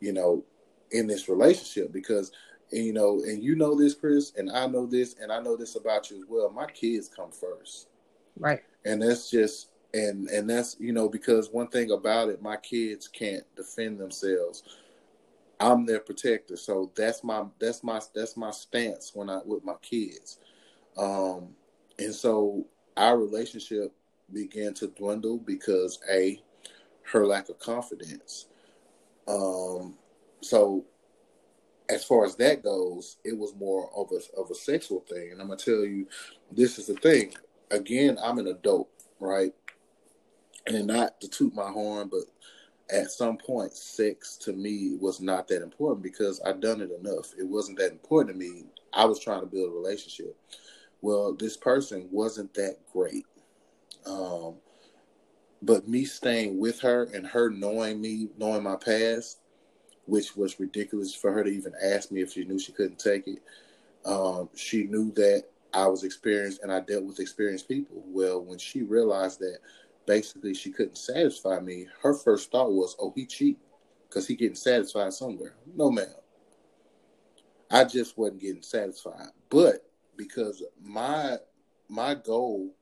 you 0.00 0.12
know, 0.12 0.44
in 0.90 1.06
this 1.06 1.28
relationship? 1.28 1.92
Because, 1.92 2.32
and, 2.72 2.84
you 2.84 2.92
know, 2.92 3.20
and 3.20 3.42
you 3.42 3.54
know 3.54 3.78
this, 3.78 3.94
Chris, 3.94 4.32
and 4.36 4.50
I 4.50 4.66
know 4.66 4.86
this, 4.86 5.16
and 5.20 5.32
I 5.32 5.40
know 5.40 5.56
this 5.56 5.76
about 5.76 6.10
you 6.10 6.18
as 6.18 6.24
well. 6.28 6.50
My 6.50 6.66
kids 6.66 7.08
come 7.08 7.30
first. 7.30 7.88
Right. 8.38 8.62
And 8.84 9.02
that's 9.02 9.30
just, 9.30 9.68
and 9.92 10.28
and 10.28 10.50
that's 10.50 10.76
you 10.80 10.92
know 10.92 11.08
because 11.08 11.50
one 11.50 11.68
thing 11.68 11.92
about 11.92 12.28
it, 12.28 12.42
my 12.42 12.56
kids 12.56 13.06
can't 13.06 13.44
defend 13.54 13.98
themselves. 13.98 14.64
I'm 15.60 15.86
their 15.86 16.00
protector, 16.00 16.56
so 16.56 16.90
that's 16.96 17.22
my 17.22 17.44
that's 17.60 17.84
my 17.84 18.00
that's 18.14 18.36
my 18.36 18.50
stance 18.50 19.12
when 19.14 19.30
I 19.30 19.40
with 19.44 19.64
my 19.64 19.76
kids, 19.82 20.38
um, 20.98 21.50
and 21.98 22.12
so 22.12 22.66
our 22.96 23.16
relationship 23.16 23.92
began 24.32 24.74
to 24.74 24.88
dwindle 24.88 25.38
because 25.38 26.00
a 26.10 26.42
her 27.04 27.24
lack 27.24 27.48
of 27.48 27.58
confidence. 27.60 28.46
Um, 29.28 29.96
so 30.40 30.84
as 31.88 32.04
far 32.04 32.24
as 32.24 32.36
that 32.36 32.62
goes, 32.62 33.16
it 33.24 33.36
was 33.36 33.54
more 33.56 33.90
of 33.96 34.10
a 34.12 34.40
of 34.40 34.50
a 34.50 34.54
sexual 34.54 35.00
thing. 35.00 35.32
And 35.32 35.40
I'm 35.40 35.48
gonna 35.48 35.58
tell 35.58 35.84
you, 35.84 36.06
this 36.50 36.78
is 36.78 36.86
the 36.86 36.94
thing. 36.94 37.34
Again, 37.70 38.18
I'm 38.22 38.38
an 38.38 38.46
adult, 38.46 38.88
right? 39.20 39.52
And 40.66 40.86
not 40.86 41.20
to 41.20 41.28
toot 41.28 41.54
my 41.54 41.70
horn, 41.70 42.08
but 42.10 42.24
at 42.94 43.10
some 43.10 43.36
point, 43.36 43.72
sex 43.74 44.36
to 44.38 44.52
me 44.52 44.96
was 45.00 45.20
not 45.20 45.48
that 45.48 45.62
important 45.62 46.02
because 46.02 46.40
I'd 46.44 46.60
done 46.60 46.80
it 46.80 46.90
enough. 46.90 47.32
It 47.38 47.46
wasn't 47.46 47.78
that 47.78 47.92
important 47.92 48.34
to 48.34 48.38
me. 48.38 48.64
I 48.92 49.04
was 49.04 49.20
trying 49.20 49.40
to 49.40 49.46
build 49.46 49.70
a 49.70 49.74
relationship. 49.74 50.36
Well, 51.00 51.34
this 51.34 51.56
person 51.56 52.08
wasn't 52.10 52.54
that 52.54 52.76
great. 52.92 53.26
Um, 54.06 54.56
but 55.62 55.88
me 55.88 56.04
staying 56.04 56.58
with 56.58 56.80
her 56.80 57.04
and 57.14 57.26
her 57.26 57.50
knowing 57.50 58.00
me, 58.00 58.28
knowing 58.38 58.62
my 58.62 58.76
past, 58.76 59.38
which 60.06 60.36
was 60.36 60.60
ridiculous 60.60 61.14
for 61.14 61.32
her 61.32 61.44
to 61.44 61.50
even 61.50 61.72
ask 61.82 62.10
me 62.10 62.20
if 62.20 62.32
she 62.32 62.44
knew 62.44 62.58
she 62.58 62.72
couldn't 62.72 62.98
take 62.98 63.26
it. 63.26 63.40
Um, 64.04 64.50
she 64.54 64.84
knew 64.84 65.12
that 65.12 65.44
I 65.72 65.86
was 65.86 66.04
experienced 66.04 66.62
and 66.62 66.72
I 66.72 66.80
dealt 66.80 67.04
with 67.04 67.20
experienced 67.20 67.68
people. 67.68 68.02
Well, 68.06 68.42
when 68.42 68.58
she 68.58 68.82
realized 68.82 69.40
that 69.40 69.58
basically 70.06 70.54
she 70.54 70.70
couldn't 70.70 70.98
satisfy 70.98 71.58
me, 71.60 71.86
her 72.02 72.14
first 72.14 72.50
thought 72.50 72.72
was, 72.72 72.96
"Oh, 72.98 73.12
he 73.14 73.26
cheating 73.26 73.60
because 74.08 74.26
he 74.26 74.36
getting 74.36 74.54
satisfied 74.54 75.14
somewhere." 75.14 75.54
No, 75.74 75.90
ma'am. 75.90 76.14
I 77.70 77.84
just 77.84 78.16
wasn't 78.16 78.40
getting 78.40 78.62
satisfied, 78.62 79.30
but 79.48 79.90
because 80.16 80.62
my 80.80 81.38
my 81.88 82.14
goal 82.14 82.74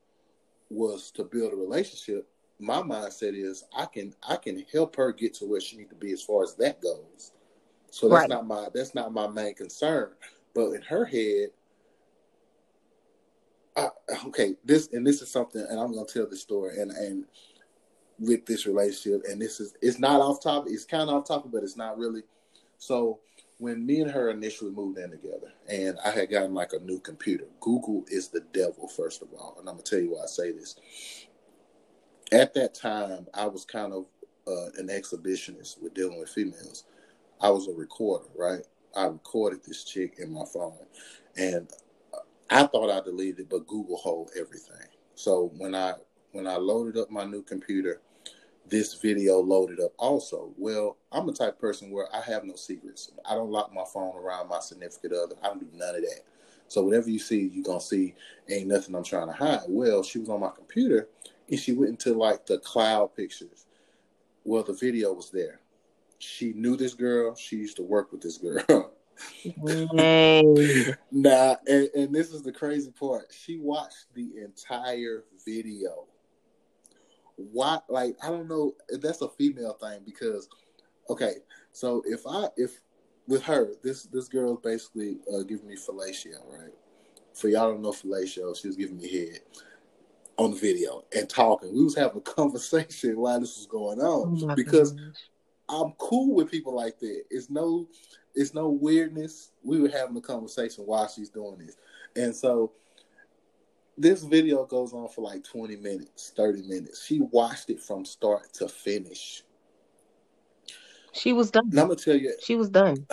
was 0.68 1.10
to 1.12 1.24
build 1.24 1.52
a 1.52 1.56
relationship, 1.56 2.28
my 2.62 2.80
mindset 2.80 3.34
is 3.34 3.64
I 3.76 3.86
can 3.86 4.14
I 4.26 4.36
can 4.36 4.64
help 4.72 4.96
her 4.96 5.12
get 5.12 5.34
to 5.34 5.46
where 5.46 5.60
she 5.60 5.76
need 5.76 5.90
to 5.90 5.96
be 5.96 6.12
as 6.12 6.22
far 6.22 6.44
as 6.44 6.54
that 6.56 6.80
goes. 6.80 7.32
So 7.90 8.08
that's 8.08 8.20
right. 8.20 8.28
not 8.28 8.46
my 8.46 8.68
that's 8.72 8.94
not 8.94 9.12
my 9.12 9.26
main 9.26 9.54
concern. 9.54 10.10
But 10.54 10.70
in 10.72 10.82
her 10.82 11.04
head, 11.04 11.48
I, 13.76 13.88
okay, 14.26 14.54
this 14.64 14.88
and 14.92 15.06
this 15.06 15.22
is 15.22 15.30
something, 15.30 15.64
and 15.68 15.78
I'm 15.80 15.92
gonna 15.92 16.06
tell 16.06 16.26
the 16.26 16.36
story, 16.36 16.80
and 16.80 16.90
and 16.92 17.24
with 18.18 18.46
this 18.46 18.66
relationship, 18.66 19.24
and 19.28 19.40
this 19.40 19.60
is 19.60 19.74
it's 19.82 19.98
not 19.98 20.20
off 20.20 20.42
topic, 20.42 20.72
it's 20.72 20.84
kind 20.84 21.10
of 21.10 21.16
off 21.16 21.26
topic, 21.26 21.50
but 21.52 21.64
it's 21.64 21.76
not 21.76 21.98
really. 21.98 22.22
So 22.78 23.20
when 23.58 23.84
me 23.84 24.00
and 24.00 24.10
her 24.10 24.30
initially 24.30 24.70
moved 24.70 24.98
in 24.98 25.10
together, 25.10 25.52
and 25.68 25.98
I 26.04 26.10
had 26.10 26.30
gotten 26.30 26.54
like 26.54 26.72
a 26.72 26.80
new 26.80 27.00
computer, 27.00 27.46
Google 27.60 28.04
is 28.08 28.28
the 28.28 28.40
devil, 28.52 28.88
first 28.88 29.22
of 29.22 29.28
all, 29.34 29.56
and 29.58 29.68
I'm 29.68 29.74
gonna 29.74 29.84
tell 29.84 30.00
you 30.00 30.14
why 30.14 30.24
I 30.24 30.26
say 30.26 30.52
this. 30.52 30.76
At 32.32 32.54
that 32.54 32.74
time, 32.74 33.28
I 33.34 33.46
was 33.46 33.64
kind 33.66 33.94
of 33.94 34.06
uh, 34.48 34.70
an 34.78 34.88
exhibitionist 34.88 35.82
with 35.82 35.94
dealing 35.94 36.20
with 36.20 36.30
females. 36.30 36.84
I 37.40 37.50
was 37.50 37.68
a 37.68 37.72
recorder, 37.72 38.26
right? 38.36 38.62
I 38.96 39.06
recorded 39.06 39.60
this 39.66 39.84
chick 39.84 40.16
in 40.18 40.32
my 40.32 40.44
phone, 40.52 40.78
and 41.36 41.70
I 42.50 42.64
thought 42.66 42.90
I 42.90 43.00
deleted 43.04 43.40
it, 43.40 43.50
but 43.50 43.66
Google 43.66 43.96
hold 43.98 44.30
everything. 44.38 44.88
So 45.16 45.52
when 45.58 45.74
I 45.74 45.94
when 46.32 46.46
I 46.46 46.56
loaded 46.56 46.98
up 47.00 47.10
my 47.10 47.24
new 47.24 47.42
computer, 47.42 48.00
this 48.68 48.94
video 48.94 49.40
loaded 49.40 49.80
up 49.80 49.92
also. 49.98 50.52
Well, 50.58 50.98
I'm 51.12 51.26
the 51.26 51.32
type 51.34 51.58
person 51.60 51.90
where 51.90 52.08
I 52.14 52.20
have 52.22 52.44
no 52.44 52.56
secrets. 52.56 53.12
I 53.28 53.34
don't 53.34 53.50
lock 53.50 53.72
my 53.74 53.84
phone 53.92 54.16
around 54.16 54.48
my 54.48 54.60
significant 54.60 55.14
other. 55.14 55.36
I 55.42 55.48
don't 55.48 55.60
do 55.60 55.68
none 55.78 55.96
of 55.96 56.02
that. 56.02 56.20
So 56.68 56.82
whatever 56.82 57.10
you 57.10 57.18
see, 57.18 57.50
you're 57.52 57.64
gonna 57.64 57.80
see 57.80 58.14
ain't 58.48 58.68
nothing 58.68 58.94
I'm 58.94 59.04
trying 59.04 59.28
to 59.28 59.34
hide. 59.34 59.62
Well, 59.68 60.02
she 60.02 60.18
was 60.20 60.28
on 60.30 60.40
my 60.40 60.50
computer 60.56 61.08
and 61.52 61.60
she 61.60 61.72
went 61.74 61.90
into 61.90 62.14
like 62.14 62.46
the 62.46 62.58
cloud 62.58 63.14
pictures. 63.14 63.66
Well, 64.42 64.62
the 64.62 64.72
video 64.72 65.12
was 65.12 65.30
there. 65.30 65.60
She 66.18 66.54
knew 66.54 66.76
this 66.76 66.94
girl. 66.94 67.34
She 67.36 67.56
used 67.56 67.76
to 67.76 67.82
work 67.82 68.10
with 68.10 68.22
this 68.22 68.38
girl. 68.38 68.94
nah, 71.12 71.56
and, 71.66 71.88
and 71.94 72.14
this 72.14 72.32
is 72.32 72.42
the 72.42 72.52
crazy 72.52 72.90
part. 72.90 73.30
She 73.30 73.58
watched 73.58 74.06
the 74.14 74.30
entire 74.42 75.24
video. 75.44 76.06
Why? 77.36 77.80
Like, 77.88 78.16
I 78.24 78.28
don't 78.28 78.48
know. 78.48 78.72
That's 78.88 79.20
a 79.20 79.28
female 79.28 79.74
thing 79.74 80.00
because, 80.06 80.48
okay, 81.10 81.34
so 81.72 82.02
if 82.06 82.22
I 82.26 82.46
if 82.56 82.80
with 83.28 83.42
her, 83.42 83.72
this 83.82 84.04
this 84.04 84.28
girl's 84.28 84.60
basically 84.62 85.18
uh, 85.32 85.42
giving 85.42 85.68
me 85.68 85.76
fellatio, 85.76 86.38
right? 86.48 86.72
For 87.34 87.48
y'all 87.48 87.70
don't 87.70 87.82
know 87.82 87.92
fellatio, 87.92 88.58
she 88.58 88.68
was 88.68 88.76
giving 88.76 88.96
me 88.96 89.10
head 89.10 89.40
on 90.38 90.52
the 90.52 90.56
video 90.56 91.04
and 91.14 91.28
talking. 91.28 91.74
We 91.74 91.84
was 91.84 91.96
having 91.96 92.18
a 92.18 92.20
conversation 92.20 93.18
while 93.18 93.40
this 93.40 93.56
was 93.56 93.66
going 93.66 94.00
on 94.00 94.42
oh 94.42 94.54
because 94.54 94.92
goodness. 94.92 95.18
I'm 95.68 95.92
cool 95.98 96.34
with 96.34 96.50
people 96.50 96.74
like 96.74 96.98
that. 97.00 97.22
It's 97.30 97.50
no 97.50 97.88
it's 98.34 98.54
no 98.54 98.68
weirdness. 98.68 99.52
We 99.62 99.80
were 99.80 99.88
having 99.88 100.16
a 100.16 100.20
conversation 100.20 100.84
while 100.84 101.08
she's 101.08 101.28
doing 101.28 101.58
this. 101.58 101.76
And 102.16 102.34
so 102.34 102.72
this 103.98 104.22
video 104.22 104.64
goes 104.64 104.92
on 104.92 105.08
for 105.08 105.22
like 105.22 105.44
20 105.44 105.76
minutes, 105.76 106.32
30 106.34 106.62
minutes. 106.62 107.04
She 107.04 107.20
watched 107.20 107.68
it 107.68 107.80
from 107.80 108.04
start 108.04 108.52
to 108.54 108.68
finish. 108.68 109.42
She 111.12 111.32
was 111.34 111.50
done. 111.50 111.68
And 111.70 111.78
I'm 111.78 111.88
gonna 111.88 111.96
tell 111.96 112.16
you 112.16 112.34
she 112.42 112.56
was 112.56 112.70
done. 112.70 113.06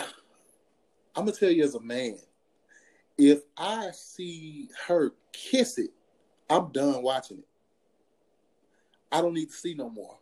I'm 1.16 1.26
gonna 1.26 1.34
tell 1.34 1.52
you 1.52 1.64
as 1.64 1.76
a 1.76 1.82
man, 1.82 2.18
if 3.18 3.42
I 3.58 3.92
see 3.92 4.70
her 4.88 5.12
kiss 5.34 5.78
it, 5.78 5.92
I'm 6.50 6.72
done 6.72 7.04
watching 7.04 7.40
it. 7.40 7.48
I 9.12 9.22
don't 9.22 9.34
need 9.34 9.50
to 9.50 9.56
see 9.56 9.74
no 9.74 9.90
more. 9.90 10.18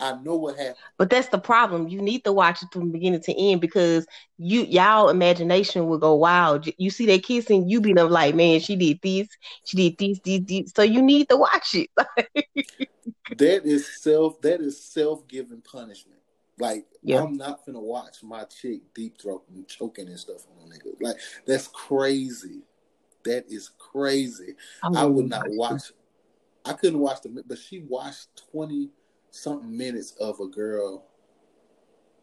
I 0.00 0.12
know 0.22 0.36
what 0.36 0.56
happened. 0.56 0.76
But 0.96 1.10
that's 1.10 1.28
the 1.28 1.38
problem. 1.38 1.88
You 1.88 2.00
need 2.00 2.24
to 2.24 2.32
watch 2.32 2.62
it 2.62 2.72
from 2.72 2.90
beginning 2.90 3.20
to 3.20 3.34
end 3.38 3.60
because 3.60 4.06
you 4.38 4.62
y'all 4.62 5.10
imagination 5.10 5.86
will 5.86 5.98
go 5.98 6.14
wild. 6.14 6.66
You 6.78 6.90
see 6.90 7.06
that 7.06 7.22
kissing, 7.22 7.68
you 7.68 7.80
be 7.80 7.92
like, 7.92 8.34
man, 8.34 8.60
she 8.60 8.76
did 8.76 9.00
this, 9.02 9.28
she 9.64 9.76
did 9.76 9.98
this, 9.98 10.18
this, 10.24 10.40
this. 10.46 10.72
So 10.74 10.82
you 10.82 11.02
need 11.02 11.28
to 11.28 11.36
watch 11.36 11.74
it. 11.74 11.90
that 13.36 13.66
is 13.66 13.86
self. 14.00 14.40
That 14.40 14.60
is 14.60 14.82
self 14.82 15.28
given 15.28 15.60
punishment. 15.60 16.20
Like 16.58 16.86
yeah. 17.02 17.22
I'm 17.22 17.36
not 17.36 17.64
gonna 17.66 17.80
watch 17.80 18.22
my 18.22 18.44
chick 18.44 18.80
deep 18.94 19.20
throat 19.20 19.44
and 19.54 19.66
choking 19.68 20.08
and 20.08 20.18
stuff 20.18 20.46
on 20.50 20.66
a 20.66 20.74
nigga. 20.74 20.94
Like 21.00 21.16
that's 21.46 21.68
crazy. 21.68 22.62
That 23.30 23.44
is 23.48 23.70
crazy. 23.78 24.56
I 24.82 25.04
would 25.04 25.28
not 25.28 25.44
watch. 25.50 25.92
I 26.64 26.72
couldn't 26.72 26.98
watch 26.98 27.22
the, 27.22 27.44
but 27.46 27.58
she 27.58 27.78
watched 27.80 28.42
twenty 28.50 28.90
something 29.30 29.76
minutes 29.76 30.16
of 30.20 30.40
a 30.40 30.48
girl 30.48 31.04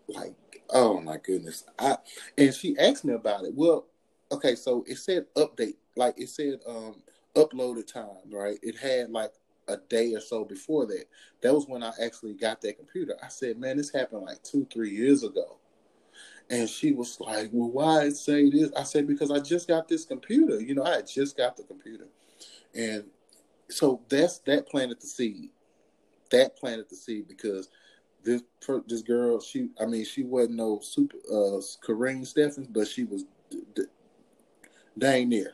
like 0.10 0.36
oh 0.72 1.00
my 1.00 1.18
goodness. 1.24 1.64
I 1.80 1.98
and 2.38 2.54
she 2.54 2.78
asked 2.78 3.06
me 3.06 3.14
about 3.14 3.46
it. 3.46 3.54
Well 3.56 3.86
okay 4.34 4.56
so 4.56 4.84
it 4.86 4.98
said 4.98 5.26
update 5.38 5.76
like 5.96 6.20
it 6.20 6.28
said 6.28 6.60
um 6.68 6.96
uploaded 7.36 7.92
time 7.92 8.30
right? 8.30 8.60
It 8.62 8.78
had 8.78 9.10
like 9.10 9.32
a 9.70 9.78
day 9.78 10.14
or 10.14 10.20
so 10.20 10.44
before 10.44 10.86
that. 10.88 11.06
That 11.42 11.54
was 11.54 11.68
when 11.68 11.84
i 11.84 11.92
actually 12.04 12.34
got 12.34 12.60
that 12.62 12.78
computer. 12.78 13.16
I 13.24 13.30
said 13.30 13.58
man 13.58 13.78
this 13.78 13.94
happened 13.94 14.24
like 14.24 14.44
two 14.44 14.68
three 14.74 14.92
years 14.92 15.24
ago 15.24 15.58
and 16.50 16.70
she 16.70 16.94
was 16.94 17.20
like 17.20 17.50
well 17.52 17.70
why 17.70 18.04
it 18.04 18.16
say 18.16 18.50
this? 18.50 18.72
I 18.78 18.84
said 18.84 19.08
because 19.08 19.32
i 19.32 19.40
just 19.40 19.68
got 19.68 19.88
this 19.88 20.06
computer. 20.06 20.62
You 20.62 20.76
know 20.76 20.84
i 20.84 20.96
had 20.98 21.08
just 21.08 21.38
got 21.38 21.58
the 21.58 21.64
computer. 21.64 22.08
And 22.74 23.06
so 23.70 24.02
that's 24.10 24.40
that 24.40 24.68
planted 24.70 25.02
the 25.02 25.08
seed. 25.08 25.50
That 26.32 26.58
planted 26.58 26.90
the 26.90 26.96
seed 26.96 27.28
because 27.28 27.70
this 28.24 28.44
this 28.88 29.02
girl, 29.02 29.40
she, 29.40 29.70
I 29.80 29.86
mean, 29.86 30.06
she 30.06 30.24
wasn't 30.24 30.56
no 30.56 30.80
super 30.82 31.18
uh 31.30 31.62
Karrine 31.86 32.22
Steffans, 32.22 32.68
but 32.72 32.88
she 32.88 33.06
was 33.06 33.24
d- 33.50 33.64
d- 33.76 33.84
dang 34.98 35.30
near, 35.30 35.54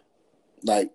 like 0.64 0.92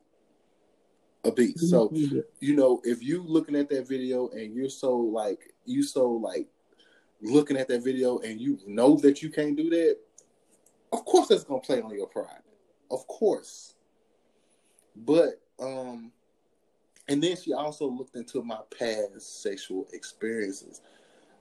a 1.24 1.32
beast. 1.32 1.70
So 1.70 1.92
you 2.40 2.56
know, 2.56 2.80
if 2.84 3.02
you 3.02 3.22
looking 3.22 3.56
at 3.56 3.68
that 3.70 3.88
video 3.88 4.28
and 4.30 4.54
you're 4.54 4.70
so 4.70 4.96
like 4.96 5.54
you 5.64 5.82
so 5.82 6.10
like 6.10 6.48
looking 7.20 7.56
at 7.56 7.68
that 7.68 7.84
video 7.84 8.18
and 8.18 8.40
you 8.40 8.58
know 8.66 8.96
that 8.96 9.22
you 9.22 9.30
can't 9.30 9.56
do 9.56 9.70
that, 9.70 9.96
of 10.92 11.04
course 11.04 11.28
that's 11.28 11.44
gonna 11.44 11.60
play 11.60 11.80
on 11.80 11.94
your 11.94 12.06
pride, 12.06 12.42
of 12.90 13.06
course. 13.06 13.74
But 14.96 15.40
um 15.60 16.12
and 17.08 17.22
then 17.22 17.36
she 17.36 17.52
also 17.52 17.86
looked 17.86 18.16
into 18.16 18.42
my 18.42 18.58
past 18.78 19.42
sexual 19.42 19.88
experiences. 19.92 20.82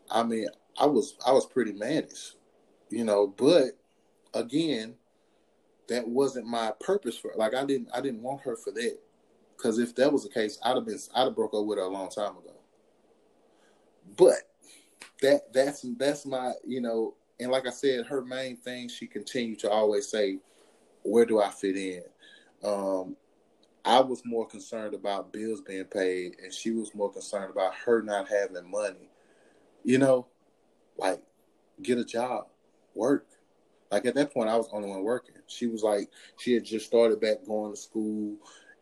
I 0.10 0.24
mean, 0.24 0.48
I 0.78 0.86
was 0.86 1.16
I 1.26 1.32
was 1.32 1.46
pretty 1.46 1.74
mannish, 1.74 2.34
you 2.90 3.04
know, 3.04 3.28
but 3.28 3.78
again, 4.34 4.96
that 5.90 6.08
wasn't 6.08 6.48
my 6.48 6.72
purpose 6.80 7.18
for 7.18 7.32
like 7.36 7.54
I 7.54 7.66
didn't 7.66 7.90
I 7.94 8.02
didn't 8.02 8.22
want 8.22 8.42
her 8.42 8.56
for 8.56 8.72
that. 8.72 8.98
Because 9.56 9.80
if 9.80 9.96
that 9.96 10.14
was 10.14 10.24
the 10.24 10.30
case, 10.30 10.60
I'd 10.64 10.76
have 10.76 10.86
been 10.86 11.00
I'd 11.16 11.26
have 11.26 11.36
broke 11.36 11.54
up 11.54 11.66
with 11.66 11.80
her 11.80 11.86
a 11.86 11.90
long 11.90 12.10
time 12.10 12.38
ago. 12.38 12.54
But 14.16 14.50
that 15.22 15.54
that's 15.54 15.86
that's 15.98 16.26
my 16.26 16.54
you 16.66 16.82
know, 16.82 17.16
and 17.40 17.52
like 17.52 17.68
I 17.68 17.72
said, 17.72 18.06
her 18.08 18.22
main 18.22 18.58
thing 18.58 18.90
she 18.90 19.08
continued 19.08 19.60
to 19.60 19.70
always 19.70 20.08
say, 20.08 20.40
"Where 21.04 21.26
do 21.26 21.42
I 21.42 21.50
fit 21.50 21.78
in?" 21.78 22.04
Um, 22.64 23.16
I 23.86 24.02
was 24.02 24.22
more 24.26 24.46
concerned 24.46 24.94
about 24.94 25.32
bills 25.32 25.62
being 25.62 25.86
paid, 25.86 26.38
and 26.44 26.54
she 26.54 26.72
was 26.72 26.94
more 26.94 27.12
concerned 27.12 27.52
about 27.52 27.74
her 27.86 28.02
not 28.02 28.28
having 28.28 28.70
money. 28.70 29.10
You 29.84 29.98
know, 30.00 30.28
like 30.98 31.22
get 31.82 31.98
a 31.98 32.06
job, 32.06 32.48
work. 32.94 33.28
Like 33.92 34.06
at 34.06 34.16
that 34.16 34.34
point, 34.34 34.50
I 34.50 34.58
was 34.58 34.68
the 34.68 34.76
only 34.76 34.90
one 34.90 35.04
working. 35.04 35.36
She 35.48 35.68
was 35.68 35.82
like, 35.82 36.10
she 36.38 36.54
had 36.54 36.66
just 36.66 36.86
started 36.86 37.22
back 37.22 37.46
going 37.46 37.72
to 37.72 37.78
school, 37.78 38.36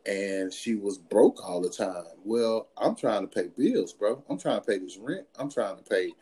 and 0.06 0.52
she 0.52 0.74
was 0.76 0.98
broke 0.98 1.44
all 1.44 1.60
the 1.60 1.68
time. 1.68 2.04
Well, 2.24 2.68
I'm 2.78 2.94
trying 2.94 3.22
to 3.22 3.28
pay 3.28 3.48
bills, 3.56 3.92
bro. 3.92 4.22
I'm 4.30 4.38
trying 4.38 4.60
to 4.60 4.66
pay 4.66 4.78
this 4.78 4.96
rent. 4.96 5.26
I'm 5.38 5.50
trying 5.50 5.76
to 5.76 5.82
pay 5.82 6.12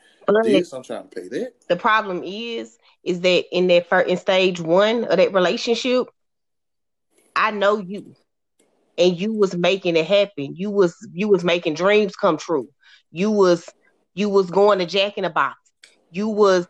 this. 0.42 0.72
I'm 0.72 0.82
trying 0.82 1.08
to 1.08 1.14
pay 1.14 1.28
that. 1.28 1.52
The 1.68 1.76
problem 1.76 2.22
is, 2.24 2.78
is 3.04 3.20
that 3.20 3.44
in 3.52 3.66
that 3.68 3.88
first 3.88 4.08
in 4.08 4.16
stage 4.16 4.60
one 4.60 5.04
of 5.04 5.18
that 5.18 5.34
relationship, 5.34 6.06
I 7.36 7.50
know 7.50 7.78
you 7.78 8.14
and 8.96 9.18
you 9.18 9.34
was 9.34 9.54
making 9.54 9.96
it 9.96 10.06
happen. 10.06 10.54
You 10.56 10.70
was 10.70 10.96
you 11.12 11.28
was 11.28 11.44
making 11.44 11.74
dreams 11.74 12.16
come 12.16 12.38
true. 12.38 12.68
You 13.10 13.30
was 13.30 13.68
you 14.14 14.28
was 14.28 14.50
going 14.50 14.78
to 14.78 14.86
Jack 14.86 15.18
in 15.18 15.24
the 15.24 15.30
Box. 15.30 15.58
You 16.10 16.28
was 16.28 16.66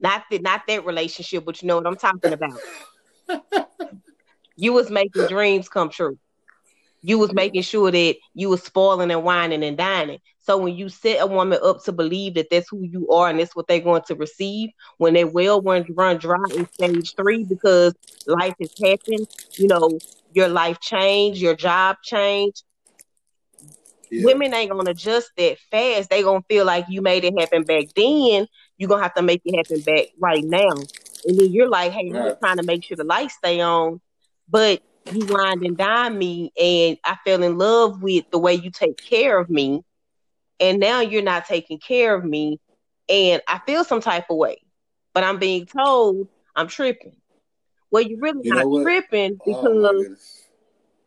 not 0.00 0.24
that 0.30 0.42
not 0.42 0.62
that 0.68 0.84
relationship, 0.84 1.44
but 1.44 1.62
you 1.62 1.68
know 1.68 1.76
what 1.76 1.86
I'm 1.86 1.96
talking 1.96 2.32
about. 2.32 2.60
you 4.56 4.72
was 4.72 4.90
making 4.90 5.26
dreams 5.28 5.68
come 5.68 5.88
true. 5.88 6.18
You 7.02 7.18
was 7.18 7.32
making 7.32 7.62
sure 7.62 7.90
that 7.90 8.16
you 8.34 8.48
was 8.48 8.62
spoiling 8.62 9.10
and 9.10 9.24
whining 9.24 9.64
and 9.64 9.76
dining. 9.76 10.18
So 10.38 10.56
when 10.58 10.76
you 10.76 10.88
set 10.88 11.22
a 11.22 11.26
woman 11.26 11.58
up 11.62 11.84
to 11.84 11.92
believe 11.92 12.34
that 12.34 12.48
that's 12.50 12.68
who 12.68 12.82
you 12.82 13.08
are 13.08 13.28
and 13.28 13.38
that's 13.38 13.54
what 13.54 13.66
they're 13.68 13.80
going 13.80 14.02
to 14.08 14.14
receive, 14.14 14.70
when 14.98 15.14
they 15.14 15.24
well 15.24 15.62
run 15.62 15.86
run 15.90 16.18
dry 16.18 16.38
in 16.54 16.66
stage 16.72 17.14
three 17.14 17.44
because 17.44 17.94
life 18.26 18.54
has 18.60 18.72
happened, 18.82 19.28
you 19.56 19.68
know, 19.68 19.98
your 20.32 20.48
life 20.48 20.80
change, 20.80 21.40
your 21.40 21.54
job 21.54 21.96
change. 22.02 22.62
Yeah. 24.10 24.24
Women 24.24 24.52
ain't 24.54 24.70
gonna 24.70 24.90
adjust 24.90 25.30
that 25.36 25.58
fast. 25.70 26.10
They 26.10 26.22
gonna 26.22 26.42
feel 26.48 26.64
like 26.64 26.86
you 26.88 27.00
made 27.00 27.24
it 27.24 27.38
happen 27.38 27.62
back 27.62 27.86
then. 27.94 28.46
You're 28.76 28.88
gonna 28.88 29.02
have 29.02 29.14
to 29.14 29.22
make 29.22 29.42
it 29.44 29.56
happen 29.56 29.80
back 29.82 30.08
right 30.18 30.44
now. 30.44 30.72
And 31.24 31.38
then 31.38 31.52
you're 31.52 31.68
like, 31.68 31.92
hey, 31.92 32.10
right. 32.10 32.32
I'm 32.32 32.36
trying 32.38 32.56
to 32.56 32.62
make 32.62 32.84
sure 32.84 32.96
the 32.96 33.04
lights 33.04 33.34
stay 33.34 33.60
on. 33.60 34.00
But 34.48 34.82
you 35.12 35.26
wind 35.26 35.62
and 35.64 35.76
dine 35.76 36.16
me, 36.16 36.52
and 36.60 36.98
I 37.04 37.16
fell 37.24 37.42
in 37.42 37.58
love 37.58 38.02
with 38.02 38.30
the 38.30 38.38
way 38.38 38.54
you 38.54 38.70
take 38.70 38.96
care 38.96 39.38
of 39.38 39.50
me. 39.50 39.82
And 40.58 40.78
now 40.78 41.00
you're 41.00 41.22
not 41.22 41.46
taking 41.46 41.78
care 41.78 42.14
of 42.14 42.24
me, 42.24 42.60
and 43.08 43.40
I 43.48 43.60
feel 43.66 43.82
some 43.84 44.00
type 44.00 44.26
of 44.30 44.36
way. 44.36 44.62
But 45.14 45.24
I'm 45.24 45.38
being 45.38 45.66
told 45.66 46.28
I'm 46.54 46.68
tripping. 46.68 47.16
Well, 47.90 48.02
you're 48.02 48.20
really 48.20 48.42
you 48.44 48.54
not 48.54 48.82
tripping 48.82 49.38
oh, 49.40 49.44
because 49.46 50.46
oh, 50.46 50.52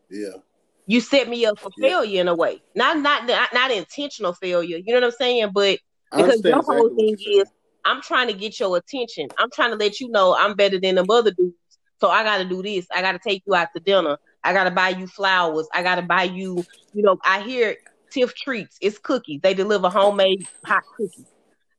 yeah, 0.09 0.39
you 0.87 0.99
set 0.99 1.29
me 1.29 1.45
up 1.45 1.59
for 1.59 1.69
yeah. 1.77 1.89
failure 1.89 2.21
in 2.21 2.27
a 2.27 2.35
way. 2.35 2.61
Not, 2.75 2.97
not 2.99 3.25
not 3.25 3.53
not 3.53 3.71
intentional 3.71 4.33
failure. 4.33 4.77
You 4.77 4.93
know 4.93 5.01
what 5.01 5.05
I'm 5.05 5.11
saying? 5.11 5.51
But 5.53 5.79
because 6.11 6.41
the 6.41 6.59
whole 6.59 6.89
thing 6.95 7.15
is, 7.25 7.47
I'm 7.85 8.01
trying 8.01 8.27
to 8.27 8.33
get 8.33 8.59
your 8.59 8.75
attention. 8.77 9.29
I'm 9.37 9.49
trying 9.51 9.71
to 9.71 9.77
let 9.77 9.99
you 9.99 10.09
know 10.09 10.35
I'm 10.35 10.55
better 10.55 10.79
than 10.79 10.95
the 10.95 11.05
other 11.05 11.31
dudes. 11.31 11.55
So 12.03 12.09
I 12.09 12.25
got 12.25 12.39
to 12.39 12.43
do 12.43 12.61
this. 12.61 12.85
I 12.93 13.01
got 13.01 13.13
to 13.13 13.19
take 13.19 13.43
you 13.47 13.55
out 13.55 13.69
to 13.73 13.79
dinner. 13.81 14.17
I 14.43 14.51
got 14.51 14.65
to 14.65 14.71
buy 14.71 14.89
you 14.89 15.07
flowers. 15.07 15.69
I 15.73 15.83
got 15.83 15.95
to 15.95 16.01
buy 16.01 16.23
you. 16.23 16.61
You 16.93 17.01
know, 17.01 17.17
I 17.23 17.39
hear 17.39 17.77
Tiff 18.11 18.35
treats. 18.35 18.77
It's 18.81 18.97
cookies. 18.97 19.39
They 19.41 19.53
deliver 19.53 19.87
homemade 19.87 20.45
hot 20.65 20.83
cookies. 20.97 21.31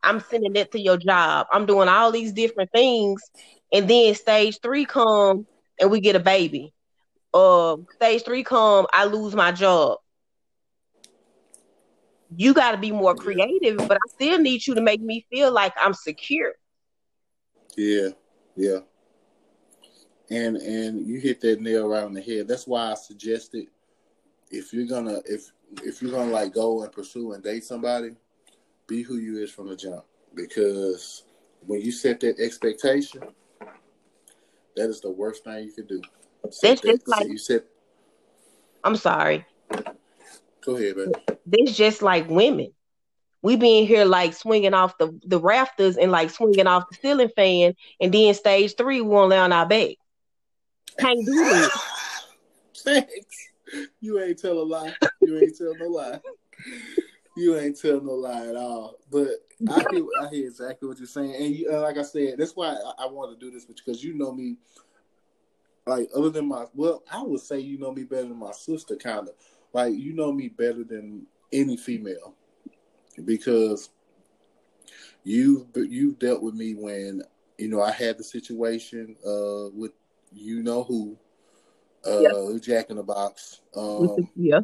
I'm 0.02 0.20
sending 0.20 0.54
that 0.54 0.72
to 0.72 0.80
your 0.80 0.96
job. 0.96 1.48
I'm 1.52 1.66
doing 1.66 1.90
all 1.90 2.10
these 2.10 2.32
different 2.32 2.70
things 2.72 3.20
and 3.70 3.86
then 3.86 4.14
stage 4.14 4.60
three 4.62 4.86
come 4.86 5.46
and 5.78 5.90
we 5.90 6.00
get 6.00 6.16
a 6.16 6.20
baby. 6.20 6.72
Uh, 7.34 7.76
stage 7.96 8.24
three 8.24 8.44
come, 8.44 8.86
I 8.94 9.04
lose 9.04 9.34
my 9.34 9.52
job. 9.52 9.98
You 12.34 12.54
got 12.54 12.70
to 12.70 12.78
be 12.78 12.92
more 12.92 13.14
creative, 13.14 13.76
but 13.76 13.98
I 13.98 14.08
still 14.08 14.38
need 14.38 14.66
you 14.66 14.74
to 14.74 14.80
make 14.80 15.02
me 15.02 15.26
feel 15.30 15.52
like 15.52 15.74
I'm 15.76 15.92
secure. 15.92 16.54
Yeah, 17.76 18.08
yeah. 18.56 18.78
And 20.34 20.56
and 20.56 21.06
you 21.06 21.20
hit 21.20 21.40
that 21.42 21.60
nail 21.60 21.86
right 21.86 22.02
on 22.02 22.12
the 22.12 22.20
head. 22.20 22.48
That's 22.48 22.66
why 22.66 22.90
I 22.90 22.94
suggested 22.94 23.66
if 24.50 24.72
you're 24.72 24.86
gonna 24.86 25.20
if 25.26 25.52
if 25.84 26.02
you're 26.02 26.10
gonna 26.10 26.32
like 26.32 26.52
go 26.52 26.82
and 26.82 26.90
pursue 26.90 27.32
and 27.32 27.42
date 27.42 27.62
somebody, 27.62 28.16
be 28.88 29.02
who 29.02 29.18
you 29.18 29.38
is 29.38 29.52
from 29.52 29.68
the 29.68 29.76
jump. 29.76 30.04
Because 30.34 31.22
when 31.66 31.80
you 31.80 31.92
set 31.92 32.18
that 32.20 32.40
expectation, 32.40 33.22
that 34.74 34.88
is 34.88 35.00
the 35.00 35.10
worst 35.10 35.44
thing 35.44 35.64
you 35.64 35.72
could 35.72 35.86
do. 35.86 36.02
That's 36.42 36.80
just 36.80 37.06
like 37.06 37.28
you 37.28 37.38
said. 37.38 37.62
I'm 38.82 38.96
sorry. 38.96 39.46
Go 40.62 40.76
ahead, 40.76 40.96
man. 40.96 41.12
This 41.46 41.76
just 41.76 42.02
like 42.02 42.28
women. 42.28 42.72
We 43.40 43.56
being 43.56 43.86
here 43.86 44.04
like 44.04 44.32
swinging 44.32 44.74
off 44.74 44.96
the, 44.98 45.16
the 45.26 45.38
rafters 45.38 45.96
and 45.96 46.10
like 46.10 46.30
swinging 46.30 46.66
off 46.66 46.88
the 46.90 46.96
ceiling 47.00 47.30
fan, 47.36 47.74
and 48.00 48.12
then 48.12 48.34
stage 48.34 48.74
three 48.76 49.00
we 49.00 49.08
won't 49.08 49.28
lay 49.28 49.38
on 49.38 49.52
our 49.52 49.66
back. 49.66 49.96
Can't 50.98 51.24
do 51.24 51.32
that. 51.32 51.70
Thanks. 52.78 53.48
You 54.00 54.20
ain't 54.20 54.38
tell 54.38 54.58
a 54.58 54.62
lie. 54.62 54.94
You 55.20 55.38
ain't 55.38 55.56
tell 55.56 55.74
no 55.76 55.86
lie. 55.86 56.20
You 57.36 57.58
ain't 57.58 57.80
tell 57.80 58.00
no 58.00 58.12
lie 58.12 58.46
at 58.46 58.56
all. 58.56 58.98
But 59.10 59.28
I 59.68 59.84
hear, 59.90 60.04
I 60.20 60.28
hear 60.28 60.46
exactly 60.46 60.88
what 60.88 60.98
you're 60.98 61.06
saying, 61.06 61.34
and 61.34 61.56
you, 61.56 61.70
uh, 61.72 61.80
like 61.80 61.98
I 61.98 62.02
said, 62.02 62.38
that's 62.38 62.54
why 62.54 62.68
I, 62.68 63.04
I 63.04 63.06
want 63.06 63.38
to 63.38 63.44
do 63.44 63.50
this 63.50 63.64
because 63.64 64.04
you 64.04 64.14
know 64.14 64.32
me. 64.32 64.56
Like 65.86 66.08
other 66.16 66.30
than 66.30 66.48
my, 66.48 66.64
well, 66.74 67.02
I 67.12 67.22
would 67.22 67.40
say 67.40 67.58
you 67.58 67.78
know 67.78 67.92
me 67.92 68.04
better 68.04 68.28
than 68.28 68.38
my 68.38 68.52
sister, 68.52 68.96
kind 68.96 69.28
of. 69.28 69.34
Like 69.72 69.94
you 69.94 70.14
know 70.14 70.32
me 70.32 70.48
better 70.48 70.84
than 70.84 71.26
any 71.52 71.76
female, 71.76 72.34
because 73.24 73.90
you've 75.24 75.66
you've 75.74 76.18
dealt 76.18 76.42
with 76.42 76.54
me 76.54 76.74
when 76.74 77.22
you 77.58 77.68
know 77.68 77.82
I 77.82 77.90
had 77.90 78.16
the 78.16 78.24
situation 78.24 79.16
uh, 79.26 79.68
with 79.74 79.92
you 80.34 80.62
know 80.62 80.84
who, 80.84 81.16
uh, 82.06 82.20
yep. 82.20 82.62
Jack 82.62 82.90
in 82.90 82.96
the 82.96 83.02
Box. 83.02 83.60
Um, 83.76 84.28
yeah. 84.36 84.60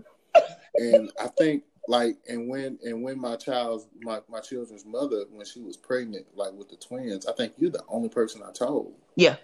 And 0.77 1.11
I 1.21 1.29
think 1.39 1.65
like 1.89 2.17
and 2.29 2.49
when 2.49 2.79
and 2.85 3.03
when 3.03 3.21
my 3.21 3.37
child's 3.37 3.89
my, 4.03 4.21
my 4.29 4.41
children's 4.41 4.85
mother 4.85 5.25
when 5.31 5.45
she 5.45 5.61
was 5.61 5.77
pregnant 5.77 6.25
like 6.35 6.53
with 6.53 6.69
the 6.69 6.77
twins 6.77 7.27
i 7.27 7.33
think 7.33 7.53
you're 7.57 7.71
the 7.71 7.83
only 7.89 8.09
person 8.09 8.43
i 8.47 8.53
told 8.53 8.95
yeah 9.17 9.37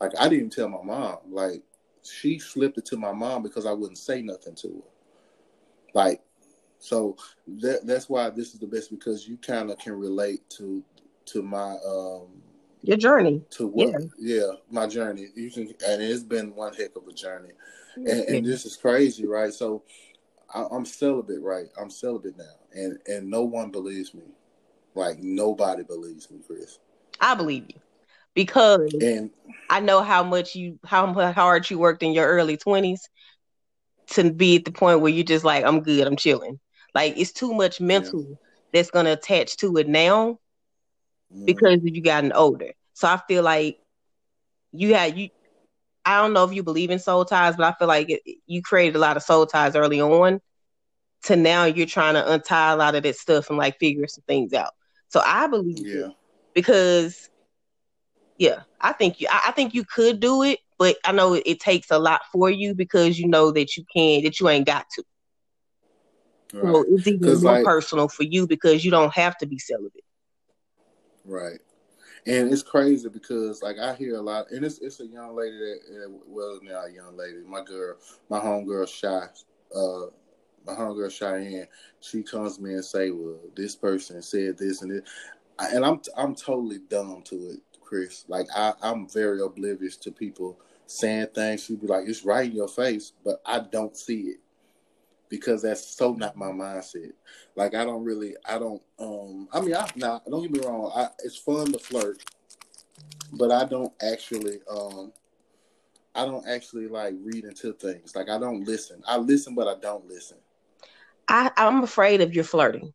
like 0.00 0.10
i 0.18 0.28
didn't 0.28 0.50
tell 0.50 0.68
my 0.68 0.82
mom 0.82 1.18
like 1.28 1.62
she 2.02 2.38
slipped 2.38 2.78
it 2.78 2.84
to 2.84 2.96
my 2.96 3.12
mom 3.12 3.42
because 3.42 3.66
i 3.66 3.72
wouldn't 3.72 3.98
say 3.98 4.22
nothing 4.22 4.54
to 4.54 4.68
her 4.68 4.90
like 5.94 6.22
so 6.78 7.16
that 7.46 7.86
that's 7.86 8.08
why 8.08 8.30
this 8.30 8.52
is 8.52 8.60
the 8.60 8.66
best 8.66 8.90
because 8.90 9.28
you 9.28 9.36
kind 9.36 9.70
of 9.70 9.78
can 9.78 9.92
relate 9.92 10.48
to 10.50 10.82
to 11.24 11.42
my 11.42 11.76
um 11.86 12.26
your 12.86 12.96
journey 12.96 13.42
to 13.50 13.66
what 13.66 13.88
yeah. 13.88 13.98
yeah 14.18 14.52
my 14.70 14.86
journey 14.86 15.26
you 15.34 15.50
can 15.50 15.62
and 15.86 16.02
it's 16.02 16.22
been 16.22 16.54
one 16.54 16.72
heck 16.72 16.94
of 16.96 17.06
a 17.08 17.12
journey 17.12 17.50
and, 17.96 18.08
and 18.08 18.46
this 18.46 18.64
is 18.64 18.76
crazy 18.76 19.26
right 19.26 19.52
so 19.52 19.82
I, 20.54 20.66
am 20.74 20.84
celibate, 20.84 21.42
right? 21.42 21.66
I'm 21.80 21.90
celibate 21.90 22.36
now, 22.36 22.44
and 22.72 22.98
and 23.06 23.28
no 23.28 23.42
one 23.42 23.70
believes 23.70 24.14
me. 24.14 24.22
Like 24.94 25.18
nobody 25.18 25.82
believes 25.82 26.30
me, 26.30 26.38
Chris. 26.46 26.78
I 27.20 27.34
believe 27.34 27.64
you 27.68 27.80
because 28.34 28.92
and 29.00 29.30
I 29.70 29.80
know 29.80 30.02
how 30.02 30.22
much 30.22 30.54
you 30.54 30.78
how 30.84 31.12
hard 31.32 31.68
you 31.68 31.78
worked 31.78 32.02
in 32.02 32.12
your 32.12 32.26
early 32.26 32.56
twenties 32.56 33.08
to 34.08 34.32
be 34.32 34.56
at 34.56 34.64
the 34.64 34.72
point 34.72 35.00
where 35.00 35.12
you're 35.12 35.24
just 35.24 35.44
like, 35.44 35.64
I'm 35.64 35.80
good, 35.80 36.06
I'm 36.06 36.16
chilling. 36.16 36.60
Like 36.94 37.18
it's 37.18 37.32
too 37.32 37.52
much 37.52 37.80
mental 37.80 38.24
yeah. 38.28 38.36
that's 38.72 38.90
gonna 38.90 39.12
attach 39.12 39.56
to 39.58 39.76
it 39.76 39.88
now 39.88 40.38
mm. 41.34 41.46
because 41.46 41.80
you 41.82 42.00
gotten 42.02 42.32
older. 42.32 42.72
So 42.94 43.08
I 43.08 43.20
feel 43.28 43.42
like 43.42 43.78
you 44.72 44.94
had 44.94 45.18
you 45.18 45.30
I 46.06 46.22
don't 46.22 46.32
know 46.32 46.44
if 46.44 46.54
you 46.54 46.62
believe 46.62 46.90
in 46.90 47.00
soul 47.00 47.24
ties, 47.24 47.56
but 47.56 47.64
I 47.64 47.76
feel 47.76 47.88
like 47.88 48.08
it, 48.08 48.22
you 48.46 48.62
created 48.62 48.94
a 48.94 49.00
lot 49.00 49.16
of 49.16 49.24
soul 49.24 49.44
ties 49.44 49.74
early 49.74 50.00
on. 50.00 50.40
To 51.24 51.34
now, 51.34 51.64
you're 51.64 51.86
trying 51.86 52.14
to 52.14 52.32
untie 52.32 52.72
a 52.72 52.76
lot 52.76 52.94
of 52.94 53.02
that 53.02 53.16
stuff 53.16 53.48
and 53.48 53.58
like 53.58 53.80
figure 53.80 54.06
some 54.06 54.22
things 54.28 54.52
out. 54.52 54.72
So 55.08 55.20
I 55.24 55.48
believe 55.48 55.84
yeah. 55.84 56.08
because, 56.54 57.28
yeah, 58.38 58.60
I 58.80 58.92
think 58.92 59.20
you. 59.20 59.26
I, 59.28 59.46
I, 59.48 59.50
think 59.50 59.74
you 59.74 59.84
could 59.84 60.20
do 60.20 60.44
it, 60.44 60.60
but 60.78 60.96
I 61.04 61.10
know 61.10 61.34
it, 61.34 61.42
it, 61.44 61.58
takes 61.58 61.90
a 61.90 61.98
lot 61.98 62.20
for 62.30 62.48
you 62.48 62.76
because 62.76 63.18
you 63.18 63.26
know 63.26 63.50
that 63.50 63.76
you 63.76 63.84
can, 63.92 64.22
that 64.22 64.38
you 64.38 64.48
ain't 64.48 64.66
got 64.66 64.86
to. 64.90 65.04
Right. 66.54 66.72
So 66.72 66.84
it's 66.88 67.06
even 67.08 67.42
more 67.42 67.54
like, 67.54 67.64
personal 67.64 68.08
for 68.08 68.22
you 68.22 68.46
because 68.46 68.84
you 68.84 68.92
don't 68.92 69.12
have 69.14 69.36
to 69.38 69.46
be 69.46 69.58
celibate. 69.58 70.04
Right. 71.26 71.60
And 72.26 72.52
it's 72.52 72.62
crazy 72.62 73.08
because 73.08 73.62
like 73.62 73.78
I 73.78 73.94
hear 73.94 74.16
a 74.16 74.22
lot, 74.22 74.50
and 74.50 74.64
it's 74.64 74.78
it's 74.78 75.00
a 75.00 75.06
young 75.06 75.36
lady 75.36 75.58
that 75.58 76.20
well 76.26 76.60
not 76.62 76.88
a 76.88 76.92
young 76.92 77.16
lady, 77.16 77.38
my 77.46 77.64
girl, 77.64 77.96
my 78.28 78.40
home 78.40 78.66
girl, 78.66 78.86
shy. 78.86 79.26
uh, 79.76 80.06
my 80.66 80.74
homegirl 80.74 81.10
Cheyenne, 81.12 81.66
she 82.00 82.22
comes 82.22 82.56
to 82.58 82.62
me 82.62 82.74
and 82.74 82.84
say, 82.84 83.10
"Well, 83.10 83.40
this 83.56 83.76
person 83.76 84.22
said 84.22 84.58
this 84.58 84.82
and 84.82 84.92
it," 84.92 85.04
and 85.58 85.84
I'm 85.84 86.00
I'm 86.16 86.34
totally 86.34 86.78
dumb 86.90 87.22
to 87.26 87.36
it, 87.50 87.60
Chris. 87.80 88.24
Like 88.28 88.48
I 88.56 88.74
I'm 88.82 89.08
very 89.08 89.40
oblivious 89.42 89.96
to 89.98 90.12
people 90.12 90.58
saying 90.86 91.28
things. 91.34 91.64
She'd 91.64 91.80
be 91.80 91.88
like, 91.88 92.08
"It's 92.08 92.24
right 92.24 92.50
in 92.50 92.56
your 92.56 92.68
face," 92.68 93.12
but 93.24 93.40
I 93.46 93.60
don't 93.60 93.96
see 93.96 94.20
it 94.22 94.40
because 95.28 95.62
that's 95.62 95.86
so 95.96 96.12
not 96.12 96.36
my 96.36 96.46
mindset. 96.46 97.12
Like 97.56 97.74
I 97.74 97.84
don't 97.84 98.04
really, 98.04 98.36
I 98.44 98.58
don't. 98.58 98.82
um 98.98 99.48
I 99.52 99.60
mean, 99.60 99.74
I 99.74 99.88
not. 99.96 100.24
Don't 100.26 100.42
get 100.42 100.50
me 100.50 100.60
wrong. 100.66 100.92
I, 100.94 101.08
it's 101.24 101.36
fun 101.36 101.72
to 101.72 101.78
flirt, 101.78 102.22
but 103.32 103.50
I 103.50 103.64
don't 103.64 103.92
actually. 104.02 104.60
um 104.70 105.12
I 106.14 106.24
don't 106.24 106.48
actually 106.48 106.88
like 106.88 107.14
read 107.22 107.44
into 107.44 107.74
things. 107.74 108.16
Like 108.16 108.30
I 108.30 108.38
don't 108.38 108.64
listen. 108.64 109.02
I 109.06 109.18
listen, 109.18 109.54
but 109.54 109.68
I 109.68 109.78
don't 109.78 110.08
listen. 110.08 110.38
I, 111.28 111.50
I'm 111.56 111.82
afraid 111.82 112.22
of 112.22 112.34
your 112.34 112.44
flirting. 112.44 112.94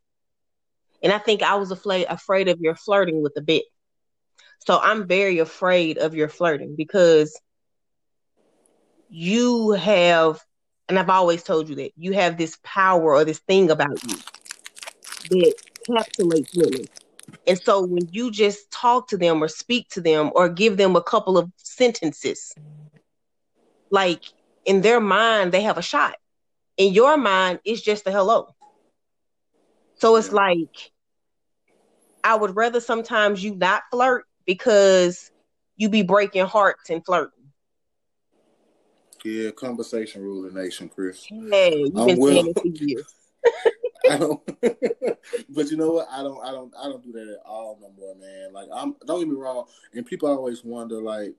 And 1.04 1.14
I 1.14 1.20
think 1.20 1.44
I 1.44 1.56
was 1.56 1.72
afraid 1.72 2.08
afraid 2.10 2.48
of 2.48 2.60
your 2.60 2.76
flirting 2.76 3.22
with 3.22 3.34
the 3.36 3.42
bit. 3.42 3.66
So 4.66 4.80
I'm 4.80 5.08
very 5.08 5.40
afraid 5.40 5.98
of 5.98 6.16
your 6.16 6.30
flirting 6.30 6.76
because 6.76 7.40
you 9.10 9.72
have, 9.72 10.40
and 10.92 11.00
I've 11.00 11.10
always 11.10 11.42
told 11.42 11.70
you 11.70 11.76
that 11.76 11.94
you 11.96 12.12
have 12.12 12.38
this 12.38 12.58
power 12.64 13.16
or 13.16 13.24
this 13.24 13.40
thing 13.40 13.72
about 13.72 14.04
you 14.04 14.18
that 15.30 15.54
encapsulates 15.90 16.54
women. 16.54 16.86
And 17.48 17.60
so 17.64 17.86
when 17.86 18.10
you 18.12 18.30
just 18.30 18.70
talk 18.72 19.08
to 19.08 19.18
them 19.18 19.42
or 19.42 19.48
speak 19.48 19.88
to 19.92 20.02
them 20.02 20.32
or 20.36 20.50
give 20.50 20.76
them 20.76 20.98
a 20.98 21.02
couple 21.02 21.38
of 21.38 21.50
sentences, 21.56 22.54
like 23.90 24.22
in 24.66 24.82
their 24.82 25.00
mind, 25.00 25.54
they 25.54 25.62
have 25.62 25.78
a 25.78 25.82
shot 25.82 26.16
in 26.78 26.94
your 26.94 27.16
mind, 27.16 27.60
it's 27.64 27.82
just 27.82 28.08
a 28.08 28.12
hello. 28.12 28.48
So 29.96 30.18
it's 30.18 30.34
like 30.34 30.92
I 32.24 32.36
would 32.36 32.56
rather 32.56 32.82
sometimes 32.82 33.42
you 33.42 33.56
not 33.56 33.84
flirt 33.92 34.26
because 34.46 35.32
you 35.78 35.90
be 35.90 36.02
breaking 36.02 36.48
hearts 36.48 36.90
and 36.90 37.06
flirting. 37.06 37.41
Yeah, 39.24 39.52
conversation 39.52 40.22
rule 40.22 40.44
the 40.44 40.52
nation, 40.52 40.90
Chris. 40.90 41.26
Hey, 41.26 41.76
you've 41.78 41.94
been 41.94 42.20
well, 42.20 42.34
saying 42.34 42.48
it 42.48 42.60
for 42.60 42.68
years. 42.68 43.16
I 44.10 44.18
don't, 44.18 44.42
but 45.50 45.70
you 45.70 45.78
know 45.78 45.92
what? 45.92 46.08
I 46.10 46.24
don't, 46.24 46.44
I 46.44 46.52
don't, 46.52 46.74
I 46.78 46.84
don't 46.86 47.04
do 47.04 47.12
that 47.14 47.28
at 47.34 47.46
all 47.46 47.78
no 47.82 47.92
more, 47.98 48.16
man. 48.16 48.52
Like 48.52 48.68
I'm, 48.74 48.96
don't 49.06 49.20
get 49.20 49.28
me 49.28 49.36
wrong. 49.36 49.66
And 49.94 50.06
people 50.06 50.30
always 50.30 50.64
wonder, 50.64 51.02
like, 51.02 51.36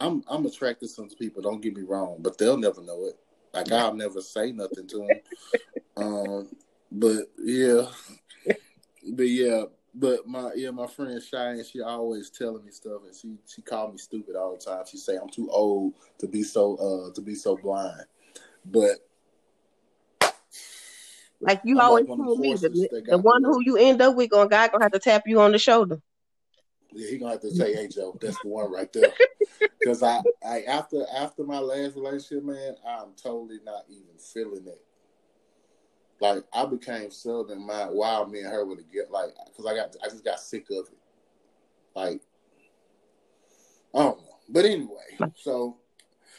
I'm, 0.00 0.22
I'm 0.28 0.46
attracted 0.46 0.88
to 0.88 0.94
some 0.94 1.08
people. 1.08 1.42
Don't 1.42 1.60
get 1.60 1.76
me 1.76 1.82
wrong, 1.82 2.18
but 2.20 2.38
they'll 2.38 2.56
never 2.56 2.82
know 2.82 3.06
it. 3.06 3.18
Like 3.52 3.72
I'll 3.72 3.94
never 3.94 4.20
say 4.20 4.52
nothing 4.52 4.86
to 4.88 4.98
them. 4.98 5.20
um, 5.96 6.48
but 6.92 7.30
yeah, 7.42 7.86
but 9.12 9.28
yeah, 9.28 9.64
but 9.98 10.26
my 10.26 10.52
yeah, 10.54 10.70
my 10.70 10.86
friend 10.86 11.20
Cheyenne, 11.20 11.64
she 11.64 11.80
always 11.80 12.30
telling 12.30 12.64
me 12.64 12.70
stuff, 12.70 13.02
and 13.04 13.14
she 13.14 13.36
she 13.46 13.62
called 13.62 13.92
me 13.92 13.98
stupid 13.98 14.36
all 14.36 14.52
the 14.56 14.58
time. 14.58 14.84
She 14.88 14.96
say 14.96 15.16
I'm 15.16 15.28
too 15.28 15.50
old 15.50 15.94
to 16.18 16.28
be 16.28 16.42
so 16.42 16.76
uh 16.76 17.14
to 17.14 17.20
be 17.20 17.34
so 17.34 17.56
blind, 17.56 18.04
but. 18.64 18.96
Like 21.40 21.60
you 21.62 21.78
I'm 21.78 21.84
always 21.84 22.06
told 22.06 22.40
me, 22.40 22.52
the, 22.54 23.04
the 23.06 23.18
one 23.18 23.44
who 23.44 23.62
you 23.62 23.76
end 23.76 24.02
up 24.02 24.16
with, 24.16 24.30
going 24.30 24.48
guy 24.48 24.66
gonna 24.66 24.84
have 24.84 24.90
to 24.92 24.98
tap 24.98 25.22
you 25.26 25.40
on 25.40 25.52
the 25.52 25.58
shoulder. 25.58 26.00
Yeah, 26.92 27.10
he 27.10 27.18
gonna 27.18 27.32
have 27.32 27.42
to 27.42 27.52
say, 27.52 27.74
"Hey 27.74 27.86
Joe, 27.86 28.18
that's 28.20 28.40
the 28.40 28.48
one 28.48 28.72
right 28.72 28.92
there." 28.92 29.12
Because 29.78 30.02
I, 30.02 30.20
I 30.44 30.62
after 30.62 31.06
after 31.14 31.44
my 31.44 31.60
last 31.60 31.94
relationship, 31.94 32.42
man, 32.42 32.74
I'm 32.84 33.12
totally 33.16 33.60
not 33.64 33.84
even 33.88 34.18
feeling 34.18 34.66
it. 34.66 34.84
Like 36.20 36.44
I 36.52 36.64
became 36.66 37.10
southern 37.10 37.66
mind 37.66 37.90
while 37.92 38.26
me 38.26 38.40
and 38.40 38.48
her 38.48 38.64
would 38.64 38.82
get 38.92 39.10
like 39.10 39.30
because 39.46 39.66
I 39.66 39.74
got 39.74 39.94
I 40.04 40.08
just 40.08 40.24
got 40.24 40.40
sick 40.40 40.66
of 40.70 40.88
it. 40.88 40.98
Like 41.94 42.20
I 43.94 43.98
don't 43.98 44.18
know, 44.18 44.36
but 44.48 44.64
anyway. 44.64 45.32
So 45.36 45.76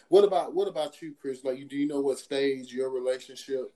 what 0.10 0.24
about 0.24 0.54
what 0.54 0.68
about 0.68 1.02
you, 1.02 1.16
Chris? 1.22 1.44
Like, 1.44 1.68
do 1.70 1.78
you 1.78 1.88
know 1.88 2.02
what 2.02 2.20
stage 2.20 2.74
your 2.74 2.90
relationship? 2.90 3.72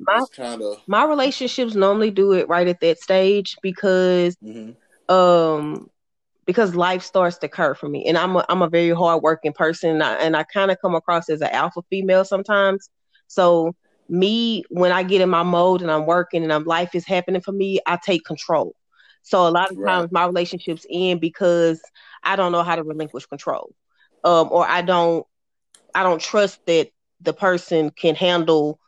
My 0.00 0.24
kind 0.34 0.62
of 0.62 0.82
my 0.86 1.04
relationships 1.04 1.74
normally 1.74 2.10
do 2.10 2.32
it 2.32 2.48
right 2.48 2.68
at 2.68 2.80
that 2.80 2.98
stage 3.00 3.56
because. 3.62 4.36
Mm-hmm 4.44 4.70
um 5.08 5.88
because 6.46 6.74
life 6.74 7.02
starts 7.02 7.38
to 7.38 7.48
curve 7.48 7.78
for 7.78 7.88
me 7.88 8.04
and 8.06 8.16
i'm 8.16 8.36
a, 8.36 8.44
I'm 8.48 8.62
a 8.62 8.68
very 8.68 8.90
hardworking 8.90 9.52
person 9.52 9.90
and 9.90 10.02
i, 10.02 10.14
and 10.14 10.36
I 10.36 10.44
kind 10.44 10.70
of 10.70 10.78
come 10.80 10.94
across 10.94 11.28
as 11.28 11.40
an 11.40 11.50
alpha 11.50 11.82
female 11.90 12.24
sometimes 12.24 12.90
so 13.26 13.74
me 14.08 14.64
when 14.70 14.92
i 14.92 15.02
get 15.02 15.20
in 15.20 15.30
my 15.30 15.42
mode 15.42 15.82
and 15.82 15.90
i'm 15.90 16.06
working 16.06 16.42
and 16.42 16.52
I'm, 16.52 16.64
life 16.64 16.94
is 16.94 17.06
happening 17.06 17.40
for 17.40 17.52
me 17.52 17.80
i 17.86 17.98
take 18.02 18.24
control 18.24 18.74
so 19.22 19.46
a 19.46 19.50
lot 19.50 19.70
of 19.70 19.76
right. 19.76 19.92
times 19.92 20.12
my 20.12 20.26
relationships 20.26 20.86
end 20.90 21.20
because 21.20 21.80
i 22.22 22.36
don't 22.36 22.52
know 22.52 22.62
how 22.62 22.76
to 22.76 22.82
relinquish 22.82 23.26
control 23.26 23.74
um, 24.24 24.48
or 24.50 24.66
i 24.66 24.82
don't 24.82 25.26
i 25.94 26.02
don't 26.02 26.20
trust 26.20 26.64
that 26.66 26.90
the 27.20 27.32
person 27.32 27.90
can 27.90 28.14
handle 28.14 28.78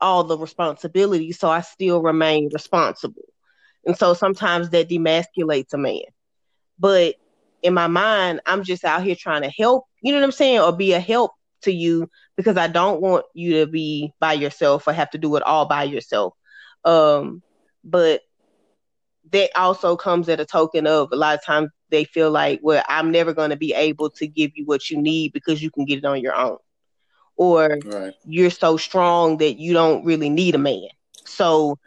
all 0.00 0.24
the 0.24 0.36
responsibility 0.36 1.32
so 1.32 1.48
i 1.48 1.60
still 1.60 2.02
remain 2.02 2.50
responsible 2.52 3.24
and 3.86 3.96
so 3.96 4.14
sometimes 4.14 4.70
that 4.70 4.88
demasculates 4.90 5.72
a 5.72 5.78
man. 5.78 6.02
But 6.78 7.14
in 7.62 7.72
my 7.72 7.86
mind, 7.86 8.40
I'm 8.44 8.64
just 8.64 8.84
out 8.84 9.04
here 9.04 9.14
trying 9.14 9.42
to 9.42 9.50
help, 9.50 9.84
you 10.02 10.12
know 10.12 10.18
what 10.18 10.24
I'm 10.24 10.32
saying, 10.32 10.60
or 10.60 10.76
be 10.76 10.92
a 10.92 11.00
help 11.00 11.30
to 11.62 11.72
you 11.72 12.10
because 12.36 12.56
I 12.56 12.68
don't 12.68 13.00
want 13.00 13.24
you 13.34 13.60
to 13.60 13.66
be 13.66 14.12
by 14.20 14.34
yourself 14.34 14.86
or 14.86 14.92
have 14.92 15.10
to 15.10 15.18
do 15.18 15.34
it 15.36 15.42
all 15.42 15.66
by 15.66 15.84
yourself. 15.84 16.34
Um, 16.84 17.42
but 17.84 18.22
that 19.32 19.50
also 19.56 19.96
comes 19.96 20.28
at 20.28 20.40
a 20.40 20.44
token 20.44 20.86
of 20.86 21.08
a 21.12 21.16
lot 21.16 21.34
of 21.34 21.44
times 21.44 21.70
they 21.90 22.04
feel 22.04 22.30
like, 22.30 22.60
well, 22.62 22.84
I'm 22.88 23.10
never 23.10 23.32
going 23.32 23.50
to 23.50 23.56
be 23.56 23.72
able 23.72 24.10
to 24.10 24.26
give 24.26 24.52
you 24.54 24.64
what 24.66 24.90
you 24.90 25.00
need 25.00 25.32
because 25.32 25.62
you 25.62 25.70
can 25.70 25.84
get 25.84 25.98
it 25.98 26.04
on 26.04 26.20
your 26.20 26.34
own. 26.34 26.58
Or 27.36 27.78
right. 27.84 28.14
you're 28.24 28.50
so 28.50 28.76
strong 28.76 29.38
that 29.38 29.58
you 29.58 29.72
don't 29.72 30.04
really 30.04 30.30
need 30.30 30.54
a 30.54 30.58
man. 30.58 30.88
So, 31.24 31.78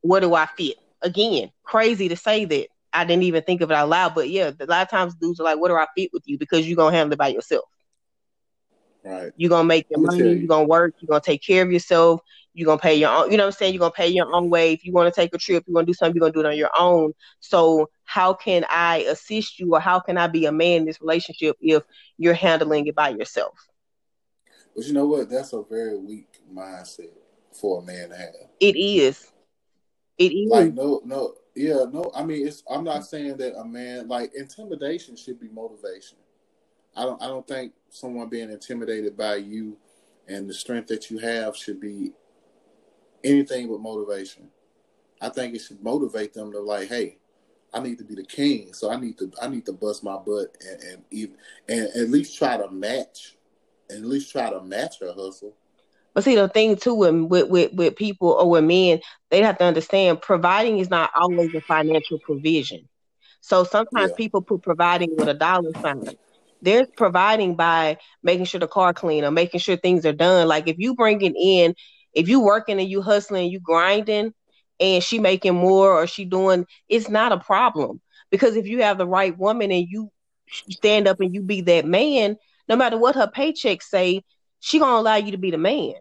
where 0.00 0.20
do 0.20 0.34
I 0.34 0.46
fit? 0.46 0.76
again, 1.02 1.50
crazy 1.62 2.08
to 2.08 2.16
say 2.16 2.44
that. 2.44 2.68
I 2.92 3.04
didn't 3.04 3.24
even 3.24 3.42
think 3.42 3.60
of 3.60 3.70
it 3.70 3.74
out 3.74 3.90
loud, 3.90 4.14
but 4.14 4.30
yeah, 4.30 4.52
a 4.58 4.64
lot 4.64 4.82
of 4.82 4.88
times 4.88 5.14
dudes 5.16 5.38
are 5.38 5.44
like, 5.44 5.58
"What 5.58 5.68
do 5.68 5.74
I 5.74 5.86
fit 5.94 6.10
with 6.14 6.22
you?" 6.26 6.38
Because 6.38 6.66
you're 6.66 6.76
gonna 6.76 6.96
handle 6.96 7.12
it 7.12 7.18
by 7.18 7.28
yourself. 7.28 7.64
Right. 9.06 9.32
You're 9.36 9.50
gonna 9.50 9.68
make 9.68 9.86
your 9.88 10.00
money. 10.00 10.18
You. 10.18 10.34
You're 10.34 10.48
gonna 10.48 10.66
work. 10.66 10.94
You're 10.98 11.06
gonna 11.06 11.20
take 11.20 11.40
care 11.40 11.62
of 11.62 11.70
yourself. 11.70 12.20
You're 12.54 12.66
gonna 12.66 12.80
pay 12.80 12.96
your 12.96 13.10
own. 13.10 13.30
You 13.30 13.36
know 13.36 13.44
what 13.44 13.54
I'm 13.54 13.58
saying? 13.58 13.72
You're 13.72 13.80
gonna 13.80 13.92
pay 13.92 14.08
your 14.08 14.34
own 14.34 14.50
way. 14.50 14.72
If 14.72 14.84
you 14.84 14.92
want 14.92 15.14
to 15.14 15.20
take 15.20 15.32
a 15.32 15.38
trip, 15.38 15.62
you 15.66 15.74
want 15.74 15.86
to 15.86 15.92
do 15.92 15.94
something, 15.94 16.16
you're 16.16 16.28
gonna 16.28 16.32
do 16.32 16.40
it 16.40 16.50
on 16.50 16.56
your 16.56 16.70
own. 16.76 17.12
So 17.38 17.88
how 18.02 18.34
can 18.34 18.66
I 18.68 18.98
assist 19.08 19.60
you, 19.60 19.74
or 19.74 19.80
how 19.80 20.00
can 20.00 20.18
I 20.18 20.26
be 20.26 20.46
a 20.46 20.52
man 20.52 20.80
in 20.80 20.84
this 20.86 21.00
relationship 21.00 21.56
if 21.60 21.84
you're 22.18 22.34
handling 22.34 22.88
it 22.88 22.96
by 22.96 23.10
yourself? 23.10 23.54
But 24.74 24.86
you 24.86 24.92
know 24.92 25.06
what? 25.06 25.30
That's 25.30 25.52
a 25.52 25.62
very 25.62 25.98
weak 25.98 26.40
mindset 26.52 27.12
for 27.52 27.82
a 27.82 27.84
man 27.84 28.08
to 28.08 28.16
have. 28.16 28.34
It 28.58 28.76
is. 28.76 29.30
It 30.18 30.32
is 30.32 30.50
like 30.50 30.74
no, 30.74 31.00
no, 31.04 31.34
yeah, 31.54 31.84
no. 31.92 32.10
I 32.12 32.24
mean, 32.24 32.44
it's. 32.44 32.64
I'm 32.68 32.82
not 32.82 33.06
saying 33.06 33.36
that 33.36 33.56
a 33.56 33.64
man 33.64 34.08
like 34.08 34.32
intimidation 34.34 35.14
should 35.14 35.38
be 35.38 35.48
motivation. 35.48 36.18
I 36.96 37.02
don't. 37.02 37.22
I 37.22 37.26
don't 37.26 37.46
think 37.46 37.72
someone 37.90 38.28
being 38.28 38.50
intimidated 38.50 39.16
by 39.16 39.36
you 39.36 39.76
and 40.28 40.48
the 40.48 40.54
strength 40.54 40.88
that 40.88 41.10
you 41.10 41.18
have 41.18 41.56
should 41.56 41.80
be 41.80 42.12
anything 43.22 43.68
but 43.68 43.80
motivation. 43.80 44.48
I 45.20 45.28
think 45.28 45.54
it 45.54 45.60
should 45.60 45.82
motivate 45.82 46.34
them 46.34 46.52
to 46.52 46.60
like, 46.60 46.88
hey, 46.88 47.18
I 47.72 47.80
need 47.80 47.98
to 47.98 48.04
be 48.04 48.14
the 48.14 48.24
king, 48.24 48.72
so 48.72 48.90
I 48.90 48.98
need 48.98 49.18
to 49.18 49.30
I 49.40 49.48
need 49.48 49.66
to 49.66 49.72
bust 49.72 50.04
my 50.04 50.16
butt 50.16 50.56
and 50.66 50.82
and 50.82 51.04
even 51.10 51.36
and 51.68 51.88
at 51.88 52.08
least 52.08 52.38
try 52.38 52.56
to 52.56 52.70
match, 52.70 53.36
and 53.90 54.04
at 54.04 54.10
least 54.10 54.32
try 54.32 54.50
to 54.50 54.62
match 54.62 55.00
her 55.00 55.12
hustle. 55.12 55.54
But 56.14 56.24
see, 56.24 56.34
the 56.34 56.48
thing 56.48 56.76
too 56.76 56.94
with, 56.94 57.50
with, 57.50 57.74
with 57.74 57.94
people 57.94 58.30
or 58.30 58.48
with 58.48 58.64
men, 58.64 59.00
they 59.28 59.42
have 59.42 59.58
to 59.58 59.64
understand 59.64 60.22
providing 60.22 60.78
is 60.78 60.88
not 60.88 61.10
always 61.14 61.54
a 61.54 61.60
financial 61.60 62.18
provision. 62.20 62.88
So 63.42 63.64
sometimes 63.64 64.12
yeah. 64.12 64.16
people 64.16 64.40
put 64.40 64.62
providing 64.62 65.14
with 65.14 65.28
a 65.28 65.34
dollar 65.34 65.72
sign. 65.82 66.16
They're 66.66 66.86
providing 66.96 67.56
by 67.56 67.96
making 68.22 68.44
sure 68.44 68.60
the 68.60 68.68
car 68.68 68.92
clean 68.92 69.24
or 69.24 69.30
making 69.30 69.60
sure 69.60 69.76
things 69.76 70.04
are 70.04 70.12
done. 70.12 70.48
Like 70.48 70.68
if 70.68 70.76
you 70.78 70.94
bringing 70.94 71.34
in, 71.34 71.74
if 72.12 72.28
you 72.28 72.40
working 72.40 72.78
and 72.78 72.88
you 72.88 73.00
hustling, 73.00 73.50
you 73.50 73.60
grinding, 73.60 74.34
and 74.78 75.02
she 75.02 75.18
making 75.18 75.54
more 75.54 75.90
or 75.92 76.06
she 76.06 76.24
doing, 76.24 76.66
it's 76.88 77.08
not 77.08 77.32
a 77.32 77.38
problem. 77.38 78.00
Because 78.30 78.56
if 78.56 78.66
you 78.66 78.82
have 78.82 78.98
the 78.98 79.06
right 79.06 79.36
woman 79.38 79.72
and 79.72 79.86
you 79.88 80.10
stand 80.70 81.08
up 81.08 81.20
and 81.20 81.34
you 81.34 81.42
be 81.42 81.62
that 81.62 81.86
man, 81.86 82.36
no 82.68 82.76
matter 82.76 82.98
what 82.98 83.14
her 83.14 83.28
paycheck 83.28 83.80
say, 83.80 84.22
she 84.60 84.78
gonna 84.78 85.00
allow 85.00 85.16
you 85.16 85.32
to 85.32 85.38
be 85.38 85.50
the 85.50 85.58
man 85.58 85.94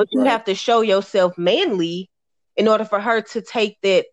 but 0.00 0.08
you 0.12 0.20
right. 0.20 0.30
have 0.30 0.44
to 0.44 0.54
show 0.54 0.80
yourself 0.80 1.36
manly 1.36 2.08
in 2.56 2.68
order 2.68 2.86
for 2.86 2.98
her 2.98 3.20
to 3.20 3.42
take 3.42 3.78
that, 3.82 4.06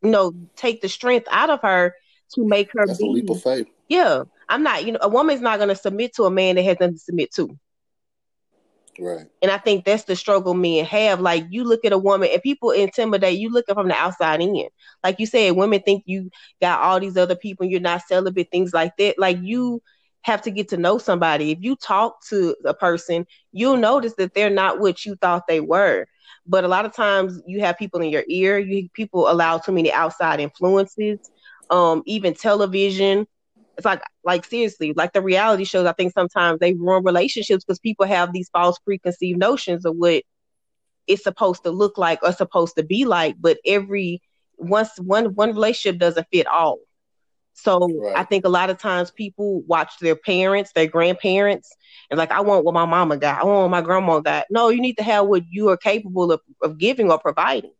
you 0.00 0.10
know, 0.10 0.32
take 0.54 0.80
the 0.80 0.88
strength 0.88 1.26
out 1.28 1.50
of 1.50 1.60
her 1.62 1.92
to 2.34 2.46
make 2.46 2.70
her 2.72 2.86
That's 2.86 3.00
be. 3.00 3.04
A 3.08 3.10
leap 3.10 3.30
of 3.30 3.42
faith. 3.42 3.66
Yeah, 3.88 4.24
I'm 4.48 4.62
not. 4.62 4.84
You 4.84 4.92
know, 4.92 4.98
a 5.02 5.08
woman's 5.08 5.40
not 5.40 5.58
going 5.58 5.70
to 5.70 5.76
submit 5.76 6.14
to 6.16 6.24
a 6.24 6.30
man 6.30 6.56
that 6.56 6.64
has 6.64 6.76
nothing 6.80 6.94
to 6.94 7.00
submit 7.00 7.32
to. 7.34 7.58
Right. 8.98 9.26
And 9.42 9.50
I 9.50 9.58
think 9.58 9.84
that's 9.84 10.04
the 10.04 10.16
struggle 10.16 10.54
men 10.54 10.84
have. 10.84 11.20
Like 11.20 11.46
you 11.50 11.64
look 11.64 11.84
at 11.84 11.92
a 11.92 11.98
woman 11.98 12.30
and 12.32 12.42
people 12.42 12.70
intimidate 12.70 13.38
you 13.38 13.50
looking 13.50 13.74
from 13.74 13.88
the 13.88 13.94
outside 13.94 14.40
in. 14.40 14.68
Like 15.04 15.20
you 15.20 15.26
said, 15.26 15.54
women 15.54 15.80
think 15.82 16.02
you 16.06 16.30
got 16.60 16.80
all 16.80 16.98
these 16.98 17.16
other 17.16 17.36
people 17.36 17.64
you're 17.64 17.80
not 17.80 18.02
celibate, 18.02 18.50
things 18.50 18.74
like 18.74 18.96
that. 18.98 19.18
Like 19.18 19.38
you 19.40 19.82
have 20.22 20.42
to 20.42 20.50
get 20.50 20.68
to 20.70 20.76
know 20.76 20.98
somebody. 20.98 21.52
If 21.52 21.58
you 21.60 21.76
talk 21.76 22.24
to 22.26 22.56
a 22.64 22.74
person, 22.74 23.26
you'll 23.52 23.76
notice 23.76 24.14
that 24.14 24.34
they're 24.34 24.50
not 24.50 24.80
what 24.80 25.06
you 25.06 25.14
thought 25.16 25.46
they 25.46 25.60
were. 25.60 26.06
But 26.44 26.64
a 26.64 26.68
lot 26.68 26.84
of 26.84 26.94
times 26.94 27.40
you 27.46 27.60
have 27.60 27.78
people 27.78 28.00
in 28.00 28.10
your 28.10 28.24
ear, 28.28 28.58
you 28.58 28.88
people 28.94 29.30
allow 29.30 29.58
too 29.58 29.72
many 29.72 29.92
outside 29.92 30.40
influences, 30.40 31.30
um, 31.70 32.02
even 32.06 32.34
television. 32.34 33.26
It's 33.78 33.84
like 33.84 34.02
like 34.24 34.44
seriously, 34.44 34.92
like 34.94 35.12
the 35.12 35.22
reality 35.22 35.64
shows, 35.64 35.86
I 35.86 35.92
think 35.92 36.12
sometimes 36.12 36.58
they 36.58 36.74
ruin 36.74 37.04
relationships 37.04 37.64
because 37.64 37.78
people 37.78 38.06
have 38.06 38.32
these 38.32 38.50
false 38.50 38.78
preconceived 38.80 39.38
notions 39.38 39.86
of 39.86 39.96
what 39.96 40.24
it's 41.06 41.22
supposed 41.22 41.62
to 41.62 41.70
look 41.70 41.96
like 41.96 42.22
or 42.22 42.32
supposed 42.32 42.76
to 42.76 42.82
be 42.82 43.04
like, 43.04 43.36
but 43.40 43.58
every 43.64 44.20
once 44.56 44.90
one 44.98 45.26
one 45.36 45.50
relationship 45.50 46.00
doesn't 46.00 46.26
fit 46.32 46.48
all. 46.48 46.80
So 47.54 47.88
right. 48.00 48.16
I 48.16 48.24
think 48.24 48.44
a 48.44 48.48
lot 48.48 48.70
of 48.70 48.78
times 48.78 49.10
people 49.10 49.62
watch 49.62 49.98
their 50.00 50.16
parents, 50.16 50.72
their 50.74 50.86
grandparents, 50.86 51.74
and 52.10 52.18
like, 52.18 52.30
I 52.30 52.40
want 52.40 52.64
what 52.64 52.74
my 52.74 52.84
mama 52.84 53.16
got. 53.16 53.40
I 53.40 53.44
want 53.44 53.62
what 53.62 53.70
my 53.70 53.80
grandma 53.80 54.20
got. 54.20 54.46
No, 54.50 54.68
you 54.68 54.80
need 54.80 54.96
to 54.98 55.04
have 55.04 55.26
what 55.26 55.42
you 55.48 55.68
are 55.68 55.76
capable 55.76 56.30
of, 56.30 56.40
of 56.62 56.78
giving 56.78 57.10
or 57.10 57.18
providing 57.18 57.72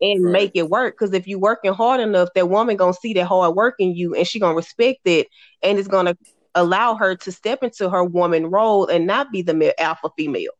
and 0.00 0.24
right. 0.24 0.32
make 0.32 0.52
it 0.54 0.68
work. 0.70 0.94
Because 0.98 1.14
if 1.14 1.26
you're 1.26 1.38
working 1.38 1.72
hard 1.72 2.00
enough, 2.00 2.30
that 2.34 2.48
woman 2.48 2.76
gonna 2.76 2.94
see 2.94 3.12
that 3.14 3.26
hard 3.26 3.54
work 3.54 3.74
in 3.78 3.94
you 3.94 4.14
and 4.14 4.26
she 4.26 4.38
gonna 4.38 4.54
respect 4.54 5.00
it 5.04 5.28
and 5.62 5.78
it's 5.78 5.88
gonna 5.88 6.16
allow 6.54 6.94
her 6.94 7.14
to 7.16 7.32
step 7.32 7.62
into 7.62 7.88
her 7.88 8.04
woman 8.04 8.46
role 8.46 8.86
and 8.86 9.06
not 9.06 9.30
be 9.32 9.42
the 9.42 9.80
alpha 9.80 10.10
female. 10.16 10.52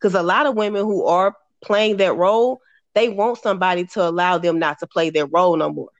Because 0.00 0.14
a 0.14 0.22
lot 0.22 0.46
of 0.46 0.56
women 0.56 0.84
who 0.84 1.04
are 1.04 1.34
playing 1.62 1.96
that 1.98 2.16
role, 2.16 2.60
they 2.94 3.08
want 3.08 3.38
somebody 3.38 3.86
to 3.86 4.08
allow 4.08 4.38
them 4.38 4.58
not 4.58 4.78
to 4.80 4.86
play 4.86 5.10
their 5.10 5.26
role 5.26 5.56
no 5.56 5.72
more. 5.72 5.90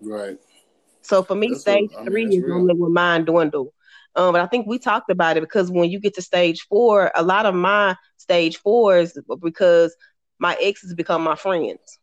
Right. 0.00 0.38
So 1.02 1.22
for 1.22 1.34
me, 1.34 1.50
That's 1.50 1.62
stage 1.62 1.90
what, 1.92 2.06
three 2.06 2.26
mean, 2.26 2.40
is 2.40 2.48
normally 2.48 2.74
when 2.74 2.92
mine 2.92 3.24
dwindle. 3.24 3.72
Um, 4.14 4.32
but 4.32 4.42
I 4.42 4.46
think 4.46 4.66
we 4.66 4.78
talked 4.78 5.10
about 5.10 5.36
it 5.36 5.40
because 5.40 5.70
when 5.70 5.90
you 5.90 5.98
get 5.98 6.14
to 6.14 6.22
stage 6.22 6.66
four, 6.68 7.10
a 7.14 7.22
lot 7.22 7.46
of 7.46 7.54
my 7.54 7.96
stage 8.18 8.58
fours 8.58 9.16
because 9.40 9.96
my 10.42 10.56
exes 10.60 10.92
become 10.92 11.22
my 11.22 11.36
friends. 11.36 12.00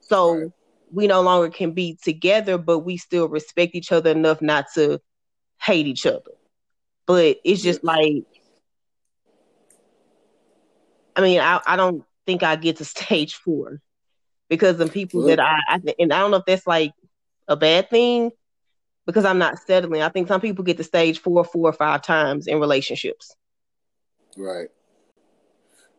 So 0.00 0.34
right. 0.34 0.52
we 0.90 1.06
no 1.06 1.20
longer 1.20 1.50
can 1.50 1.72
be 1.72 1.98
together, 2.02 2.56
but 2.56 2.78
we 2.78 2.96
still 2.96 3.28
respect 3.28 3.74
each 3.74 3.92
other 3.92 4.10
enough 4.10 4.40
not 4.40 4.64
to 4.74 5.00
hate 5.60 5.86
each 5.86 6.06
other. 6.06 6.32
But 7.06 7.36
it's 7.44 7.62
just 7.62 7.84
like, 7.84 8.24
I 11.14 11.20
mean, 11.20 11.40
I, 11.40 11.60
I 11.66 11.76
don't 11.76 12.02
think 12.24 12.42
I 12.42 12.56
get 12.56 12.78
to 12.78 12.84
stage 12.96 13.34
four 13.34 13.82
because 14.48 14.78
the 14.78 14.86
people 14.86 15.26
that 15.26 15.38
I, 15.38 15.58
I 15.68 15.80
and 15.98 16.10
I 16.10 16.20
don't 16.20 16.30
know 16.30 16.38
if 16.38 16.46
that's 16.46 16.66
like 16.66 16.94
a 17.48 17.56
bad 17.56 17.90
thing 17.90 18.30
because 19.04 19.26
I'm 19.26 19.38
not 19.38 19.58
settling. 19.58 20.00
I 20.00 20.08
think 20.08 20.28
some 20.28 20.40
people 20.40 20.64
get 20.64 20.78
to 20.78 20.84
stage 20.84 21.18
four, 21.18 21.44
four 21.44 21.68
or 21.68 21.74
five 21.74 22.00
times 22.00 22.46
in 22.46 22.60
relationships. 22.60 23.36
Right. 24.38 24.70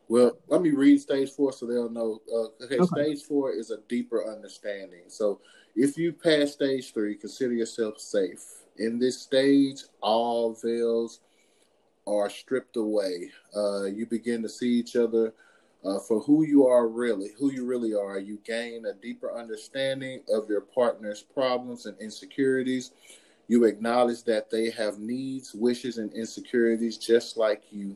Well, 0.07 0.37
let 0.47 0.61
me 0.61 0.71
read 0.71 1.01
stage 1.01 1.31
four 1.31 1.51
so 1.51 1.65
they'll 1.65 1.89
know. 1.89 2.21
Uh, 2.31 2.63
okay, 2.63 2.79
okay, 2.79 2.85
stage 2.85 3.23
four 3.23 3.51
is 3.51 3.71
a 3.71 3.77
deeper 3.89 4.31
understanding. 4.31 5.03
So 5.07 5.41
if 5.75 5.97
you 5.97 6.13
pass 6.13 6.53
stage 6.53 6.93
three, 6.93 7.15
consider 7.15 7.53
yourself 7.53 7.99
safe. 7.99 8.43
In 8.77 8.99
this 8.99 9.21
stage, 9.21 9.83
all 10.01 10.53
veils 10.53 11.21
are 12.05 12.29
stripped 12.29 12.77
away. 12.77 13.31
Uh, 13.55 13.85
you 13.85 14.05
begin 14.05 14.41
to 14.43 14.49
see 14.49 14.69
each 14.69 14.95
other 14.95 15.33
uh, 15.83 15.99
for 15.99 16.19
who 16.21 16.45
you 16.45 16.65
are 16.67 16.87
really, 16.87 17.29
who 17.37 17.51
you 17.51 17.65
really 17.65 17.93
are. 17.93 18.19
You 18.19 18.39
gain 18.45 18.85
a 18.85 18.93
deeper 18.93 19.35
understanding 19.35 20.21
of 20.31 20.49
your 20.49 20.61
partner's 20.61 21.21
problems 21.21 21.85
and 21.85 21.99
insecurities. 21.99 22.91
You 23.47 23.65
acknowledge 23.65 24.23
that 24.23 24.49
they 24.49 24.69
have 24.71 24.99
needs, 24.99 25.53
wishes, 25.53 25.97
and 25.97 26.11
insecurities 26.13 26.97
just 26.97 27.37
like 27.37 27.63
you. 27.71 27.95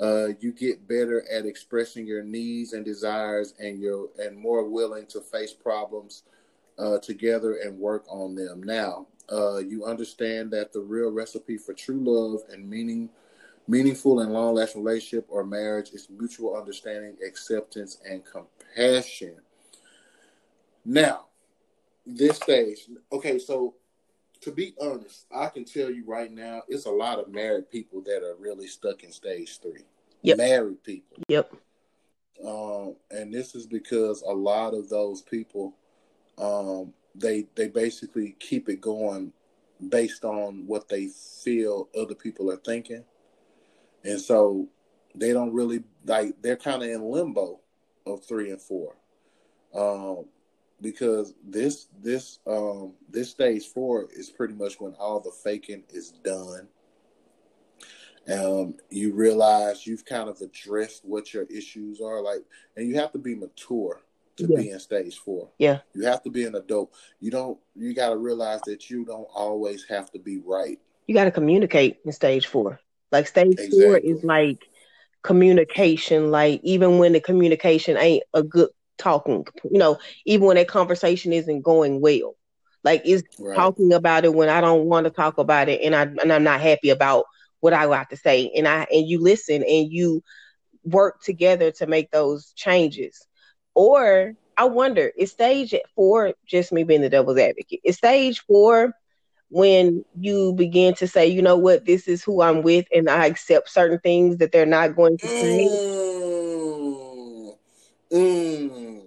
Uh, 0.00 0.28
you 0.40 0.52
get 0.52 0.88
better 0.88 1.24
at 1.30 1.44
expressing 1.44 2.06
your 2.06 2.22
needs 2.22 2.72
and 2.72 2.84
desires, 2.84 3.54
and 3.58 3.80
you're 3.80 4.08
and 4.18 4.36
more 4.36 4.68
willing 4.68 5.06
to 5.06 5.20
face 5.20 5.52
problems 5.52 6.22
uh, 6.78 6.98
together 6.98 7.58
and 7.64 7.78
work 7.78 8.04
on 8.08 8.34
them. 8.34 8.62
Now, 8.62 9.06
uh, 9.30 9.58
you 9.58 9.84
understand 9.84 10.50
that 10.52 10.72
the 10.72 10.80
real 10.80 11.10
recipe 11.10 11.58
for 11.58 11.74
true 11.74 12.00
love 12.02 12.40
and 12.50 12.68
meaning 12.68 13.10
Meaningful 13.70 14.18
and 14.18 14.32
long 14.32 14.56
lasting 14.56 14.82
relationship 14.82 15.26
or 15.28 15.44
marriage 15.44 15.90
is 15.90 16.08
mutual 16.10 16.56
understanding, 16.56 17.16
acceptance, 17.24 17.98
and 18.04 18.20
compassion. 18.24 19.36
Now, 20.84 21.26
this 22.04 22.38
stage, 22.38 22.88
okay, 23.12 23.38
so 23.38 23.74
to 24.42 24.52
be 24.52 24.74
honest, 24.80 25.26
I 25.34 25.48
can 25.48 25.64
tell 25.64 25.90
you 25.90 26.04
right 26.06 26.32
now, 26.32 26.62
it's 26.68 26.86
a 26.86 26.90
lot 26.90 27.18
of 27.18 27.28
married 27.32 27.70
people 27.70 28.00
that 28.02 28.22
are 28.22 28.36
really 28.38 28.66
stuck 28.66 29.04
in 29.04 29.12
stage 29.12 29.60
three. 29.60 29.84
Yep. 30.22 30.38
Married 30.38 30.82
people. 30.82 31.18
Yep. 31.28 31.52
Um, 32.46 32.96
and 33.10 33.32
this 33.32 33.54
is 33.54 33.66
because 33.66 34.22
a 34.22 34.32
lot 34.32 34.74
of 34.74 34.88
those 34.88 35.22
people, 35.22 35.74
um, 36.38 36.92
they 37.14 37.46
they 37.54 37.68
basically 37.68 38.36
keep 38.38 38.68
it 38.68 38.80
going 38.80 39.32
based 39.88 40.24
on 40.24 40.66
what 40.66 40.88
they 40.88 41.08
feel 41.42 41.88
other 41.98 42.14
people 42.14 42.50
are 42.50 42.56
thinking 42.56 43.04
and 44.04 44.20
so 44.20 44.68
they 45.14 45.32
don't 45.32 45.52
really 45.52 45.82
like 46.04 46.40
they're 46.42 46.56
kind 46.56 46.82
of 46.82 46.88
in 46.88 47.02
limbo 47.02 47.60
of 48.06 48.24
three 48.24 48.50
and 48.50 48.60
four, 48.60 48.94
um, 49.74 50.24
because 50.80 51.34
this 51.46 51.88
this 52.02 52.38
um, 52.46 52.94
this 53.08 53.30
stage 53.30 53.66
four 53.66 54.08
is 54.12 54.30
pretty 54.30 54.54
much 54.54 54.80
when 54.80 54.94
all 54.94 55.20
the 55.20 55.30
faking 55.30 55.84
is 55.90 56.10
done. 56.24 56.68
Um, 58.30 58.74
you 58.90 59.12
realize 59.12 59.86
you've 59.86 60.04
kind 60.04 60.28
of 60.28 60.40
addressed 60.40 61.04
what 61.04 61.32
your 61.32 61.44
issues 61.44 62.00
are 62.00 62.20
like, 62.20 62.40
and 62.76 62.88
you 62.88 62.96
have 62.96 63.12
to 63.12 63.18
be 63.18 63.34
mature 63.34 64.02
to 64.36 64.46
yeah. 64.48 64.60
be 64.60 64.70
in 64.70 64.80
stage 64.80 65.16
four. 65.18 65.48
Yeah, 65.58 65.80
you 65.94 66.04
have 66.04 66.22
to 66.22 66.30
be 66.30 66.44
an 66.44 66.54
adult. 66.54 66.92
You 67.20 67.30
don't. 67.30 67.58
You 67.74 67.94
got 67.94 68.10
to 68.10 68.16
realize 68.16 68.60
that 68.62 68.90
you 68.90 69.04
don't 69.04 69.28
always 69.34 69.84
have 69.88 70.10
to 70.12 70.18
be 70.18 70.38
right. 70.38 70.78
You 71.06 71.14
got 71.14 71.24
to 71.24 71.30
communicate 71.30 71.98
in 72.04 72.12
stage 72.12 72.46
four. 72.46 72.80
Like 73.10 73.26
stage 73.26 73.52
exactly. 73.52 73.82
four 73.82 73.98
is 73.98 74.22
like 74.22 74.68
communication. 75.22 76.30
Like 76.30 76.60
even 76.62 76.98
when 76.98 77.12
the 77.12 77.20
communication 77.20 77.96
ain't 77.96 78.22
a 78.32 78.42
good 78.42 78.70
talking, 79.00 79.46
you 79.70 79.78
know, 79.78 79.98
even 80.26 80.46
when 80.46 80.56
that 80.56 80.68
conversation 80.68 81.32
isn't 81.32 81.62
going 81.62 82.00
well. 82.00 82.36
Like 82.84 83.02
is 83.04 83.24
right. 83.38 83.56
talking 83.56 83.92
about 83.92 84.24
it 84.24 84.34
when 84.34 84.48
I 84.48 84.60
don't 84.60 84.86
want 84.86 85.04
to 85.04 85.10
talk 85.10 85.38
about 85.38 85.68
it 85.68 85.80
and 85.82 85.94
I 85.94 86.02
and 86.02 86.32
I'm 86.32 86.44
not 86.44 86.60
happy 86.60 86.90
about 86.90 87.24
what 87.60 87.74
I 87.74 87.86
got 87.86 88.10
to 88.10 88.16
say. 88.16 88.50
And 88.56 88.68
I 88.68 88.86
and 88.90 89.08
you 89.08 89.20
listen 89.22 89.62
and 89.62 89.92
you 89.92 90.22
work 90.84 91.20
together 91.22 91.70
to 91.72 91.86
make 91.86 92.10
those 92.10 92.52
changes. 92.56 93.26
Or 93.74 94.34
I 94.56 94.64
wonder, 94.64 95.12
is 95.16 95.30
stage 95.32 95.74
four 95.94 96.32
just 96.46 96.72
me 96.72 96.84
being 96.84 97.02
the 97.02 97.10
devil's 97.10 97.38
advocate? 97.38 97.80
Is 97.84 97.96
stage 97.96 98.40
four 98.46 98.92
when 99.50 100.04
you 100.18 100.54
begin 100.54 100.94
to 100.94 101.06
say, 101.06 101.26
you 101.26 101.42
know 101.42 101.56
what, 101.56 101.84
this 101.86 102.08
is 102.08 102.22
who 102.22 102.42
I'm 102.42 102.62
with, 102.62 102.86
and 102.94 103.08
I 103.08 103.26
accept 103.26 103.70
certain 103.70 103.98
things 104.00 104.38
that 104.38 104.52
they're 104.52 104.66
not 104.66 104.96
going 104.96 105.18
to 105.18 105.28
say. 105.28 105.80
Mm, 105.80 106.69
mm. 108.12 109.02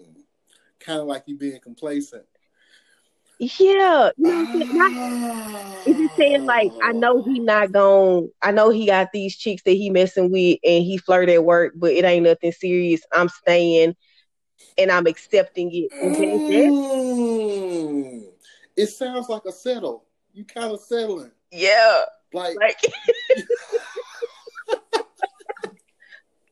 Kind 0.80 1.00
of 1.00 1.08
like 1.08 1.24
you 1.26 1.38
being 1.38 1.60
complacent. 1.60 2.26
Yeah, 3.40 4.12
you 4.16 4.30
know, 4.30 4.66
what 4.74 5.88
is 5.88 5.98
he 5.98 6.08
saying 6.16 6.46
like 6.46 6.72
I 6.82 6.92
know 6.94 7.24
he 7.24 7.40
not 7.40 7.72
gone. 7.72 8.30
I 8.42 8.52
know 8.52 8.70
he 8.70 8.86
got 8.86 9.12
these 9.12 9.36
chicks 9.36 9.64
that 9.64 9.72
he 9.72 9.90
messing 9.90 10.32
with 10.32 10.60
and 10.64 10.84
he 10.84 10.98
flirt 10.98 11.30
at 11.30 11.44
work, 11.44 11.74
but 11.76 11.92
it 11.92 12.06
ain't 12.06 12.26
nothing 12.26 12.52
serious. 12.52 13.02
I'm 13.12 13.30
staying 13.30 13.96
and 14.78 14.92
I'm 14.92 15.08
accepting 15.08 15.72
it. 15.74 15.92
Mm. 16.72 17.44
It 18.78 18.88
sounds 18.88 19.30
like 19.30 19.46
a 19.46 19.52
settle 19.52 20.06
you 20.34 20.44
kind 20.46 20.72
of 20.72 20.82
settling. 20.82 21.32
Yeah. 21.52 22.02
Like, 22.34 22.56
like, 22.60 22.78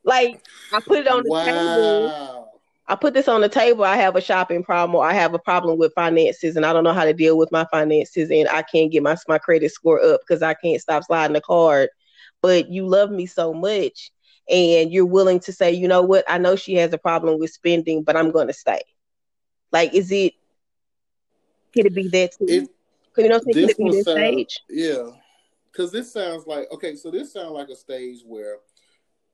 like 0.03 0.43
I 0.73 0.79
put 0.79 0.99
it 0.99 1.07
on 1.07 1.23
the 1.23 1.29
wow. 1.29 1.45
table. 1.45 2.47
I 2.87 2.95
put 2.95 3.13
this 3.13 3.27
on 3.29 3.41
the 3.41 3.47
table. 3.47 3.85
I 3.85 3.95
have 3.95 4.15
a 4.17 4.21
shopping 4.21 4.63
problem 4.63 4.95
or 4.95 5.05
I 5.05 5.13
have 5.13 5.33
a 5.33 5.39
problem 5.39 5.77
with 5.77 5.93
finances 5.93 6.57
and 6.57 6.65
I 6.65 6.73
don't 6.73 6.83
know 6.83 6.93
how 6.93 7.05
to 7.05 7.13
deal 7.13 7.37
with 7.37 7.51
my 7.51 7.65
finances 7.71 8.29
and 8.29 8.49
I 8.49 8.63
can't 8.63 8.91
get 8.91 9.01
my, 9.01 9.15
my 9.29 9.37
credit 9.37 9.71
score 9.71 10.03
up 10.03 10.21
because 10.21 10.41
I 10.41 10.55
can't 10.55 10.81
stop 10.81 11.03
sliding 11.05 11.33
the 11.33 11.41
card. 11.41 11.89
But 12.41 12.69
you 12.69 12.85
love 12.85 13.09
me 13.09 13.27
so 13.27 13.53
much 13.53 14.11
and 14.49 14.91
you're 14.91 15.05
willing 15.05 15.39
to 15.41 15.53
say, 15.53 15.71
you 15.71 15.87
know 15.87 16.01
what, 16.01 16.25
I 16.27 16.37
know 16.37 16.55
she 16.55 16.73
has 16.75 16.91
a 16.91 16.97
problem 16.97 17.39
with 17.39 17.51
spending, 17.51 18.03
but 18.03 18.17
I'm 18.17 18.31
gonna 18.31 18.53
stay. 18.53 18.81
Like, 19.71 19.93
is 19.93 20.11
it 20.11 20.33
could 21.73 21.85
it 21.85 21.95
be 21.95 22.09
that 22.09 22.33
too? 22.33 22.45
It, 22.47 22.69
you 23.17 23.29
know, 23.29 23.39
to 23.39 23.53
this 23.53 24.01
stage. 24.01 24.59
Yeah, 24.69 25.11
because 25.71 25.91
this 25.91 26.11
sounds 26.11 26.45
like 26.47 26.67
okay, 26.71 26.95
so 26.95 27.11
this 27.11 27.31
sounds 27.31 27.51
like 27.51 27.69
a 27.69 27.75
stage 27.75 28.19
where 28.25 28.57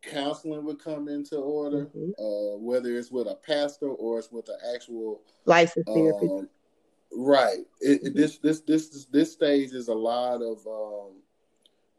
counseling 0.08 0.64
would 0.66 0.84
come 0.84 1.08
into 1.08 1.38
order, 1.38 1.86
mm-hmm. 1.86 2.12
uh, 2.18 2.58
whether 2.58 2.98
it's 2.98 3.12
with 3.12 3.28
a 3.28 3.36
pastor 3.36 3.90
or 3.90 4.20
it's 4.20 4.32
with 4.32 4.50
an 4.50 4.58
actual 4.74 5.22
licensed 5.46 5.88
therapist. 5.88 6.32
Um, 6.32 6.50
right. 7.16 7.60
It, 7.82 8.04
mm-hmm. 8.04 8.18
This 8.18 8.38
this 8.40 8.62
this 8.62 9.06
this 9.06 9.34
stage 9.34 9.72
is 9.72 9.88
a 9.88 9.94
lot 9.94 10.42
of 10.42 10.66
um, 10.68 11.14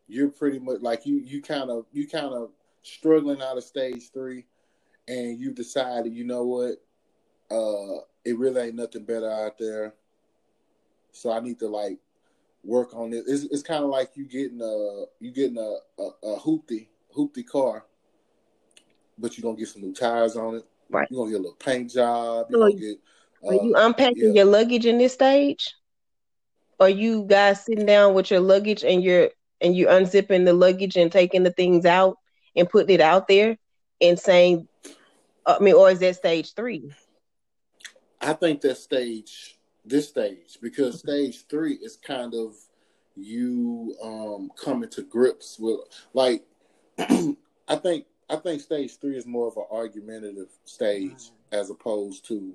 you're 0.08 0.30
pretty 0.30 0.58
much 0.58 0.80
like 0.80 1.06
you 1.06 1.16
you 1.16 1.42
kind 1.42 1.70
of 1.70 1.86
you 1.92 2.08
kind 2.08 2.34
of 2.34 2.50
struggling 2.82 3.42
out 3.42 3.56
of 3.56 3.64
stage 3.64 4.10
three, 4.12 4.44
and 5.06 5.38
you 5.38 5.52
decided 5.52 6.14
you 6.14 6.24
know 6.24 6.44
what, 6.44 6.76
uh, 7.50 8.00
it 8.24 8.38
really 8.38 8.68
ain't 8.68 8.76
nothing 8.76 9.04
better 9.04 9.30
out 9.30 9.58
there. 9.58 9.94
So 11.12 11.32
I 11.32 11.40
need 11.40 11.58
to 11.60 11.68
like 11.68 11.98
work 12.64 12.94
on 12.94 13.12
it. 13.12 13.24
It's, 13.26 13.44
it's 13.44 13.62
kind 13.62 13.84
of 13.84 13.90
like 13.90 14.10
you 14.16 14.24
getting 14.24 14.60
a 14.60 15.04
you 15.20 15.30
getting 15.32 15.58
a 15.58 16.02
a, 16.02 16.10
a 16.22 16.40
hoopty 16.40 16.88
hoopty 17.16 17.46
car, 17.46 17.84
but 19.18 19.36
you're 19.36 19.42
gonna 19.42 19.58
get 19.58 19.68
some 19.68 19.82
new 19.82 19.92
tires 19.92 20.36
on 20.36 20.56
it. 20.56 20.64
Right. 20.90 21.08
You're 21.10 21.20
gonna 21.20 21.30
get 21.30 21.40
a 21.40 21.42
little 21.42 21.56
paint 21.56 21.90
job. 21.90 22.46
You're 22.50 22.60
so, 22.60 22.68
gonna 22.68 22.80
get. 22.80 22.98
Uh, 23.42 23.48
are 23.48 23.64
you 23.64 23.74
unpacking 23.76 24.34
yeah. 24.34 24.42
your 24.42 24.44
luggage 24.46 24.86
in 24.86 24.98
this 24.98 25.14
stage? 25.14 25.74
Are 26.80 26.88
you 26.88 27.24
guys 27.24 27.64
sitting 27.64 27.86
down 27.86 28.14
with 28.14 28.30
your 28.30 28.40
luggage 28.40 28.84
and 28.84 29.02
you're 29.02 29.30
and 29.60 29.76
you 29.76 29.86
unzipping 29.86 30.44
the 30.44 30.52
luggage 30.52 30.96
and 30.96 31.10
taking 31.10 31.42
the 31.42 31.50
things 31.50 31.84
out 31.84 32.16
and 32.54 32.68
putting 32.68 32.94
it 32.94 33.00
out 33.00 33.26
there 33.28 33.56
and 34.00 34.18
saying, 34.18 34.68
I 35.44 35.58
mean, 35.58 35.74
or 35.74 35.90
is 35.90 35.98
that 36.00 36.16
stage 36.16 36.54
three? 36.54 36.92
I 38.20 38.32
think 38.32 38.60
that 38.62 38.76
stage, 38.76 39.58
this 39.84 40.08
stage, 40.08 40.58
because 40.60 41.00
stage 41.00 41.46
three 41.48 41.74
is 41.74 41.96
kind 41.96 42.34
of 42.34 42.54
you 43.20 43.96
um 44.00 44.50
coming 44.56 44.88
to 44.88 45.02
grips 45.02 45.58
with 45.58 45.80
like 46.14 46.44
I 46.98 47.76
think 47.82 48.06
I 48.30 48.36
think 48.36 48.60
stage 48.60 48.98
three 48.98 49.16
is 49.16 49.26
more 49.26 49.48
of 49.48 49.56
an 49.56 49.64
argumentative 49.70 50.50
stage 50.64 51.12
mm. 51.12 51.30
as 51.52 51.70
opposed 51.70 52.26
to 52.28 52.54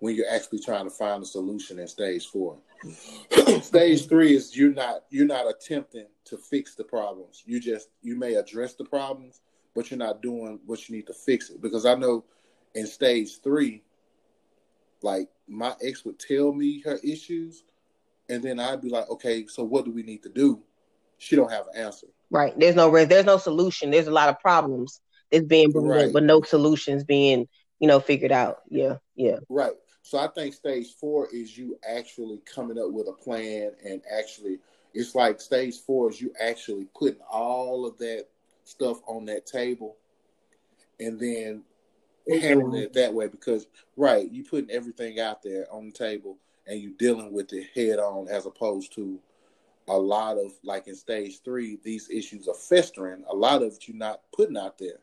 when 0.00 0.16
you're 0.16 0.28
actually 0.28 0.58
trying 0.58 0.84
to 0.84 0.90
find 0.90 1.22
a 1.22 1.26
solution 1.26 1.78
in 1.78 1.86
stage 1.86 2.26
four. 2.26 2.58
stage 3.62 4.08
three 4.08 4.34
is 4.34 4.56
you're 4.56 4.74
not 4.74 5.04
you're 5.10 5.26
not 5.26 5.48
attempting 5.48 6.06
to 6.24 6.36
fix 6.36 6.74
the 6.74 6.82
problems. 6.82 7.44
You 7.46 7.60
just 7.60 7.88
you 8.02 8.16
may 8.16 8.34
address 8.34 8.74
the 8.74 8.84
problems, 8.84 9.40
but 9.76 9.90
you're 9.90 9.98
not 9.98 10.20
doing 10.20 10.58
what 10.66 10.88
you 10.88 10.96
need 10.96 11.06
to 11.06 11.14
fix 11.14 11.50
it. 11.50 11.62
Because 11.62 11.86
I 11.86 11.94
know 11.94 12.24
in 12.74 12.88
stage 12.88 13.40
three, 13.42 13.84
like 15.02 15.28
my 15.46 15.74
ex 15.80 16.04
would 16.04 16.18
tell 16.18 16.52
me 16.52 16.80
her 16.80 16.98
issues, 17.04 17.62
and 18.28 18.42
then 18.42 18.58
I'd 18.58 18.82
be 18.82 18.88
like, 18.88 19.08
okay, 19.08 19.46
so 19.46 19.62
what 19.62 19.84
do 19.84 19.92
we 19.92 20.02
need 20.02 20.24
to 20.24 20.28
do? 20.28 20.60
She 21.18 21.36
don't 21.36 21.52
have 21.52 21.68
an 21.72 21.80
answer. 21.80 22.08
Right. 22.28 22.58
There's 22.58 22.74
no 22.74 22.90
there's 23.04 23.26
no 23.26 23.36
solution. 23.36 23.92
There's 23.92 24.08
a 24.08 24.12
lot 24.12 24.28
of 24.28 24.40
problems 24.40 25.00
that's 25.32 25.46
being 25.46 25.72
brought 25.72 25.88
right. 25.88 26.06
up, 26.06 26.12
but 26.12 26.22
no 26.22 26.42
solutions 26.42 27.02
being 27.02 27.48
you 27.80 27.88
know 27.88 27.98
figured 27.98 28.32
out. 28.32 28.58
Yeah. 28.68 28.96
Yeah. 29.16 29.38
Right. 29.48 29.72
So 30.02 30.18
I 30.18 30.28
think 30.28 30.54
stage 30.54 30.94
four 31.00 31.28
is 31.32 31.56
you 31.56 31.78
actually 31.88 32.40
coming 32.44 32.78
up 32.78 32.90
with 32.92 33.08
a 33.08 33.12
plan 33.12 33.72
and 33.84 34.02
actually 34.16 34.58
it's 34.94 35.14
like 35.14 35.40
stage 35.40 35.76
four 35.86 36.10
is 36.10 36.20
you 36.20 36.32
actually 36.40 36.86
putting 36.96 37.20
all 37.30 37.86
of 37.86 37.98
that 37.98 38.26
stuff 38.64 38.98
on 39.06 39.24
that 39.26 39.46
table 39.46 39.96
and 41.00 41.18
then 41.18 41.62
mm-hmm. 42.28 42.40
handling 42.40 42.82
it 42.82 42.92
that 42.92 43.14
way 43.14 43.28
because 43.28 43.66
right, 43.96 44.30
you 44.30 44.44
putting 44.44 44.70
everything 44.70 45.20
out 45.20 45.42
there 45.42 45.66
on 45.72 45.86
the 45.86 45.92
table 45.92 46.36
and 46.66 46.80
you 46.80 46.94
dealing 46.98 47.32
with 47.32 47.52
it 47.52 47.68
head 47.74 47.98
on 47.98 48.28
as 48.28 48.46
opposed 48.46 48.94
to 48.94 49.18
a 49.88 49.96
lot 49.96 50.36
of 50.36 50.52
like 50.62 50.86
in 50.86 50.94
stage 50.94 51.40
three, 51.44 51.78
these 51.82 52.08
issues 52.10 52.48
are 52.48 52.54
festering. 52.54 53.24
A 53.28 53.34
lot 53.34 53.62
of 53.62 53.72
it 53.72 53.88
you're 53.88 53.96
not 53.96 54.20
putting 54.34 54.56
out 54.56 54.78
there. 54.78 54.98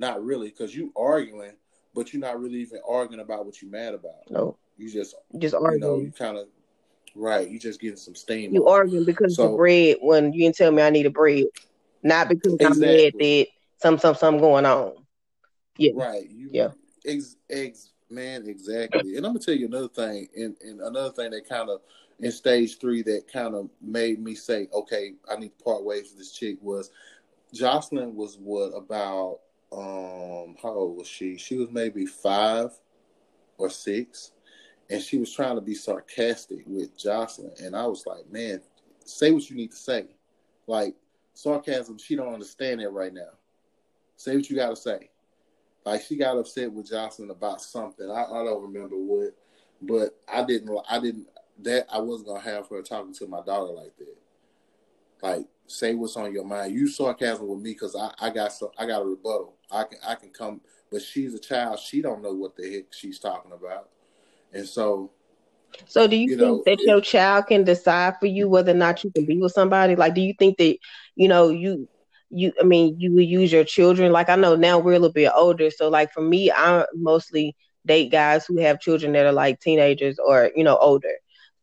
Not 0.00 0.24
really, 0.24 0.48
because 0.48 0.74
you 0.74 0.94
arguing, 0.96 1.52
but 1.94 2.10
you're 2.10 2.22
not 2.22 2.40
really 2.40 2.62
even 2.62 2.80
arguing 2.88 3.20
about 3.20 3.44
what 3.44 3.60
you're 3.60 3.70
mad 3.70 3.92
about. 3.92 4.30
No. 4.30 4.56
You 4.78 4.90
just 4.90 5.14
just 5.36 5.54
arguing. 5.54 5.82
You 5.82 5.88
know, 5.88 5.98
you 5.98 6.10
kind 6.10 6.38
of 6.38 6.46
right. 7.14 7.46
You 7.46 7.58
just 7.58 7.82
getting 7.82 7.98
some 7.98 8.14
steam. 8.14 8.54
You 8.54 8.66
arguing 8.66 9.04
because 9.04 9.36
so, 9.36 9.50
the 9.50 9.56
bread 9.58 9.96
when 10.00 10.32
you 10.32 10.44
didn't 10.44 10.56
tell 10.56 10.72
me 10.72 10.82
I 10.82 10.88
need 10.88 11.04
a 11.04 11.10
bread, 11.10 11.44
not 12.02 12.30
because 12.30 12.54
exactly. 12.54 12.66
I'm 12.66 12.80
mad 12.80 13.12
that 13.18 13.46
some 13.76 13.98
some 13.98 14.14
some 14.14 14.38
going 14.38 14.64
on. 14.64 14.94
Yeah. 15.76 15.92
Right. 15.94 16.30
You, 16.30 16.48
yeah. 16.50 16.68
Ex, 17.04 17.36
ex, 17.50 17.90
man, 18.08 18.46
exactly. 18.46 19.16
And 19.18 19.26
I'm 19.26 19.34
gonna 19.34 19.40
tell 19.40 19.54
you 19.54 19.66
another 19.66 19.88
thing, 19.88 20.28
and, 20.34 20.56
and 20.62 20.80
another 20.80 21.12
thing 21.12 21.32
that 21.32 21.46
kind 21.46 21.68
of 21.68 21.82
in 22.20 22.32
stage 22.32 22.78
three 22.78 23.02
that 23.02 23.30
kind 23.30 23.54
of 23.54 23.68
made 23.82 24.18
me 24.18 24.34
say, 24.34 24.66
okay, 24.72 25.12
I 25.30 25.36
need 25.36 25.52
to 25.58 25.62
part 25.62 25.84
ways 25.84 26.04
with 26.04 26.16
this 26.16 26.32
chick 26.32 26.56
was 26.62 26.90
Jocelyn 27.52 28.14
was 28.14 28.38
what 28.40 28.68
about 28.68 29.40
um 29.72 30.56
how 30.62 30.70
old 30.70 30.98
was 30.98 31.06
she? 31.06 31.36
She 31.36 31.56
was 31.56 31.70
maybe 31.70 32.06
five 32.06 32.70
or 33.58 33.70
six, 33.70 34.32
and 34.88 35.02
she 35.02 35.18
was 35.18 35.32
trying 35.32 35.54
to 35.54 35.60
be 35.60 35.74
sarcastic 35.74 36.64
with 36.66 36.96
Jocelyn, 36.96 37.52
and 37.62 37.76
I 37.76 37.86
was 37.86 38.04
like, 38.06 38.30
man, 38.30 38.60
say 39.04 39.30
what 39.30 39.48
you 39.48 39.56
need 39.56 39.70
to 39.70 39.76
say. 39.76 40.06
Like 40.66 40.94
sarcasm, 41.34 41.98
she 41.98 42.16
don't 42.16 42.32
understand 42.32 42.80
it 42.80 42.88
right 42.88 43.12
now. 43.12 43.30
Say 44.16 44.36
what 44.36 44.48
you 44.50 44.56
got 44.56 44.70
to 44.70 44.76
say. 44.76 45.10
Like 45.84 46.02
she 46.02 46.16
got 46.16 46.36
upset 46.36 46.72
with 46.72 46.90
Jocelyn 46.90 47.30
about 47.30 47.60
something. 47.60 48.10
I, 48.10 48.24
I 48.24 48.44
don't 48.44 48.62
remember 48.62 48.96
what, 48.96 49.34
but 49.82 50.18
I 50.32 50.44
didn't. 50.44 50.78
I 50.88 51.00
didn't 51.00 51.26
that 51.62 51.86
I 51.92 51.98
wasn't 51.98 52.28
gonna 52.28 52.40
have 52.40 52.68
her 52.68 52.82
talking 52.82 53.14
to 53.14 53.26
my 53.26 53.42
daughter 53.42 53.72
like 53.72 53.96
that. 53.98 54.16
Like, 55.22 55.46
say 55.70 55.94
what's 55.94 56.16
on 56.16 56.32
your 56.32 56.44
mind. 56.44 56.74
You 56.74 56.88
sarcasm 56.88 57.46
with 57.46 57.60
me 57.60 57.72
because 57.72 57.96
I, 57.96 58.12
I 58.20 58.30
got 58.30 58.52
so 58.52 58.72
I 58.78 58.86
got 58.86 59.02
a 59.02 59.04
rebuttal. 59.04 59.54
I 59.70 59.84
can 59.84 59.98
I 60.06 60.14
can 60.14 60.30
come, 60.30 60.60
but 60.90 61.02
she's 61.02 61.34
a 61.34 61.38
child. 61.38 61.78
She 61.78 62.02
don't 62.02 62.22
know 62.22 62.32
what 62.32 62.56
the 62.56 62.72
heck 62.72 62.92
she's 62.92 63.18
talking 63.18 63.52
about, 63.52 63.88
and 64.52 64.66
so. 64.66 65.12
So, 65.86 66.08
do 66.08 66.16
you, 66.16 66.30
you 66.30 66.36
think 66.36 66.40
know, 66.40 66.62
that 66.66 66.80
it, 66.80 66.86
your 66.86 67.00
child 67.00 67.46
can 67.46 67.62
decide 67.62 68.18
for 68.18 68.26
you 68.26 68.48
whether 68.48 68.72
or 68.72 68.76
not 68.76 69.04
you 69.04 69.12
can 69.12 69.24
be 69.24 69.38
with 69.38 69.52
somebody? 69.52 69.94
Like, 69.94 70.14
do 70.14 70.20
you 70.20 70.34
think 70.36 70.58
that 70.58 70.76
you 71.14 71.28
know 71.28 71.48
you 71.48 71.88
you? 72.28 72.52
I 72.60 72.64
mean, 72.64 72.98
you 72.98 73.14
would 73.14 73.26
use 73.26 73.52
your 73.52 73.64
children. 73.64 74.10
Like, 74.10 74.28
I 74.28 74.36
know 74.36 74.56
now 74.56 74.78
we're 74.80 74.94
a 74.94 74.98
little 74.98 75.12
bit 75.12 75.30
older, 75.34 75.70
so 75.70 75.88
like 75.88 76.12
for 76.12 76.22
me, 76.22 76.50
I 76.50 76.84
mostly 76.94 77.56
date 77.86 78.10
guys 78.10 78.44
who 78.44 78.58
have 78.58 78.80
children 78.80 79.12
that 79.12 79.26
are 79.26 79.32
like 79.32 79.60
teenagers 79.60 80.18
or 80.18 80.50
you 80.56 80.64
know 80.64 80.76
older. 80.76 81.14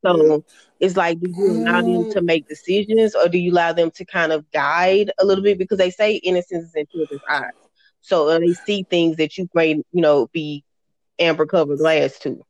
So 0.06 0.46
it's 0.80 0.96
like, 0.96 1.20
do 1.20 1.30
you 1.30 1.52
allow 1.52 1.82
them 1.82 2.12
to 2.12 2.22
make 2.22 2.48
decisions 2.48 3.16
or 3.16 3.28
do 3.28 3.38
you 3.38 3.52
allow 3.52 3.74
them 3.74 3.92
to 3.92 4.06
kind 4.06 4.32
of 4.32 4.50
guide 4.52 5.12
a 5.20 5.26
little 5.26 5.44
bit? 5.44 5.58
Because 5.58 5.78
they 5.78 5.90
say 5.90 6.16
innocence 6.16 6.70
is 6.70 6.76
in 6.76 6.86
children's 6.88 7.22
eyes. 7.30 7.52
So 8.02 8.30
uh, 8.30 8.40
they 8.40 8.54
see 8.54 8.84
things 8.84 9.18
that 9.18 9.38
you 9.38 9.50
may, 9.54 9.74
you 9.74 10.02
know, 10.02 10.28
be 10.28 10.64
amber 11.20 11.46
covered 11.46 11.80
glass 11.80 12.20
to. 12.20 12.44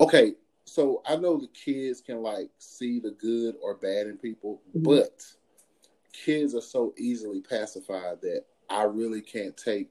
Okay. 0.00 0.34
So 0.64 1.02
I 1.06 1.16
know 1.16 1.38
the 1.38 1.48
kids 1.48 2.00
can 2.00 2.22
like 2.22 2.50
see 2.58 3.00
the 3.00 3.10
good 3.10 3.56
or 3.60 3.74
bad 3.74 4.06
in 4.06 4.16
people, 4.16 4.62
mm-hmm. 4.68 4.84
but 4.84 5.24
kids 6.12 6.54
are 6.54 6.60
so 6.60 6.94
easily 6.96 7.40
pacified 7.40 8.20
that 8.22 8.44
I 8.70 8.84
really 8.84 9.22
can't 9.22 9.56
take 9.56 9.88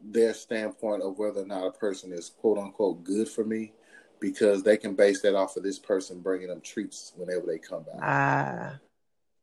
their 0.00 0.34
standpoint 0.34 1.02
of 1.02 1.18
whether 1.18 1.42
or 1.42 1.46
not 1.46 1.66
a 1.66 1.72
person 1.72 2.12
is 2.12 2.30
quote 2.30 2.58
unquote 2.58 3.04
good 3.04 3.28
for 3.28 3.44
me 3.44 3.72
because 4.22 4.62
they 4.62 4.76
can 4.76 4.94
base 4.94 5.20
that 5.20 5.34
off 5.34 5.56
of 5.56 5.64
this 5.64 5.80
person 5.80 6.20
bringing 6.20 6.46
them 6.46 6.60
treats 6.60 7.12
whenever 7.16 7.44
they 7.44 7.58
come 7.58 7.82
back. 7.82 7.96
Ah. 8.00 8.78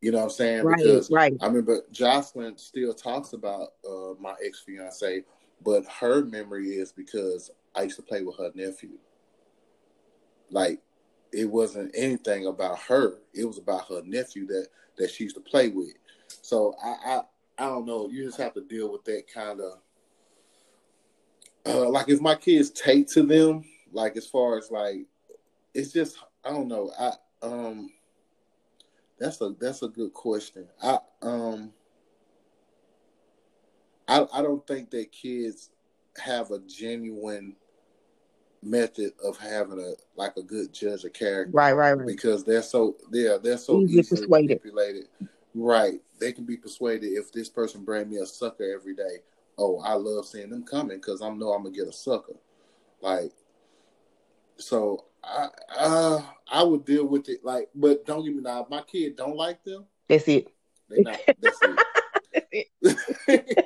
You 0.01 0.11
know 0.11 0.19
what 0.19 0.23
I'm 0.23 0.29
saying? 0.29 0.63
Right, 0.63 0.77
because 0.77 1.11
right. 1.11 1.33
I 1.41 1.47
remember 1.47 1.81
Jocelyn 1.91 2.57
still 2.57 2.93
talks 2.93 3.33
about 3.33 3.73
uh, 3.87 4.13
my 4.19 4.33
ex 4.43 4.61
fiance, 4.65 5.25
but 5.63 5.83
her 5.99 6.23
memory 6.23 6.69
is 6.69 6.93
because 6.93 7.51
I 7.75 7.83
used 7.83 7.97
to 7.97 8.01
play 8.01 8.23
with 8.23 8.37
her 8.37 8.51
nephew. 8.55 8.97
Like 10.49 10.81
it 11.33 11.49
wasn't 11.49 11.91
anything 11.95 12.47
about 12.47 12.79
her; 12.79 13.17
it 13.33 13.43
was 13.43 13.57
about 13.57 13.89
her 13.89 14.01
nephew 14.05 14.47
that 14.47 14.67
that 14.97 15.11
she 15.11 15.25
used 15.25 15.35
to 15.35 15.41
play 15.41 15.67
with. 15.67 15.93
So 16.41 16.73
I 16.81 16.89
I, 17.05 17.21
I 17.57 17.65
don't 17.65 17.85
know. 17.85 18.07
You 18.09 18.23
just 18.23 18.39
have 18.39 18.53
to 18.53 18.61
deal 18.61 18.89
with 18.89 19.03
that 19.03 19.23
kind 19.31 19.59
of. 19.59 19.73
Uh, 21.65 21.89
like 21.89 22.07
if 22.07 22.21
my 22.21 22.35
kids 22.35 22.69
take 22.69 23.07
to 23.07 23.21
them, 23.21 23.65
like 23.91 24.17
as 24.17 24.27
far 24.27 24.57
as 24.57 24.71
like, 24.71 25.05
it's 25.73 25.91
just 25.91 26.17
I 26.43 26.49
don't 26.49 26.67
know. 26.67 26.91
I 26.99 27.11
um, 27.41 27.89
that's 29.19 29.41
a 29.41 29.55
that's 29.59 29.83
a 29.83 29.87
good 29.87 30.13
question. 30.13 30.67
I 30.81 30.99
um, 31.21 31.73
I 34.07 34.25
I 34.33 34.41
don't 34.41 34.65
think 34.65 34.89
that 34.91 35.11
kids 35.11 35.69
have 36.17 36.51
a 36.51 36.59
genuine 36.59 37.55
method 38.61 39.13
of 39.23 39.37
having 39.37 39.79
a 39.79 39.93
like 40.19 40.35
a 40.37 40.43
good 40.43 40.73
judge 40.73 41.03
of 41.03 41.13
character. 41.13 41.51
Right, 41.55 41.73
right, 41.73 41.93
right. 41.93 42.07
Because 42.07 42.43
they're 42.43 42.61
so 42.61 42.95
yeah, 43.11 43.37
they're 43.41 43.57
so 43.57 43.81
easily 43.81 44.03
persuaded. 44.03 44.29
manipulated. 44.29 45.05
Right. 45.55 46.01
They 46.19 46.31
can 46.31 46.45
be 46.45 46.57
persuaded 46.57 47.07
if 47.07 47.31
this 47.31 47.49
person 47.49 47.83
bring 47.83 48.09
me 48.09 48.17
a 48.17 48.25
sucker 48.25 48.73
every 48.73 48.95
day. 48.95 49.19
Oh, 49.57 49.79
I 49.79 49.93
love 49.93 50.25
seeing 50.25 50.49
them 50.49 50.63
coming 50.63 50.97
because 50.97 51.21
I 51.21 51.29
know 51.29 51.51
I'm 51.51 51.63
gonna 51.63 51.75
get 51.75 51.87
a 51.87 51.93
sucker. 51.93 52.35
Like 53.01 53.31
so 54.59 55.05
I 55.23 55.47
uh, 55.77 56.21
I 56.51 56.63
would 56.63 56.85
deal 56.85 57.05
with 57.05 57.29
it 57.29 57.43
like, 57.43 57.69
but 57.75 58.05
don't 58.05 58.23
get 58.23 58.35
me 58.35 58.41
now. 58.41 58.63
If 58.63 58.69
my 58.69 58.81
kid 58.81 59.15
don't 59.15 59.35
like 59.35 59.63
them, 59.63 59.85
That's 60.07 60.27
it. 60.27 60.47
They 60.89 61.01
not. 61.01 61.19
That's 61.39 61.59
it. 62.51 62.67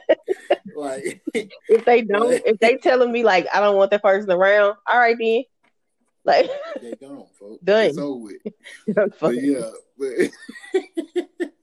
like 0.76 1.22
if 1.34 1.86
they 1.86 2.02
don't, 2.02 2.32
like, 2.32 2.44
if 2.46 2.60
they 2.60 2.78
telling 2.78 3.12
me 3.12 3.24
like 3.24 3.48
I 3.54 3.60
don't 3.60 3.76
want 3.76 3.91
that 3.91 4.02
person 4.02 4.32
around, 4.32 4.76
all 4.88 5.00
right 5.00 5.18
then. 5.20 5.44
Like 6.26 6.50
they 6.82 6.94
gone, 6.94 7.26
folks. 7.38 7.64
Done. 7.64 7.86
It's 7.88 7.98
over 7.98 8.24
with. 8.24 8.38
but 9.20 9.36
yeah, 9.36 9.70
but 9.98 10.32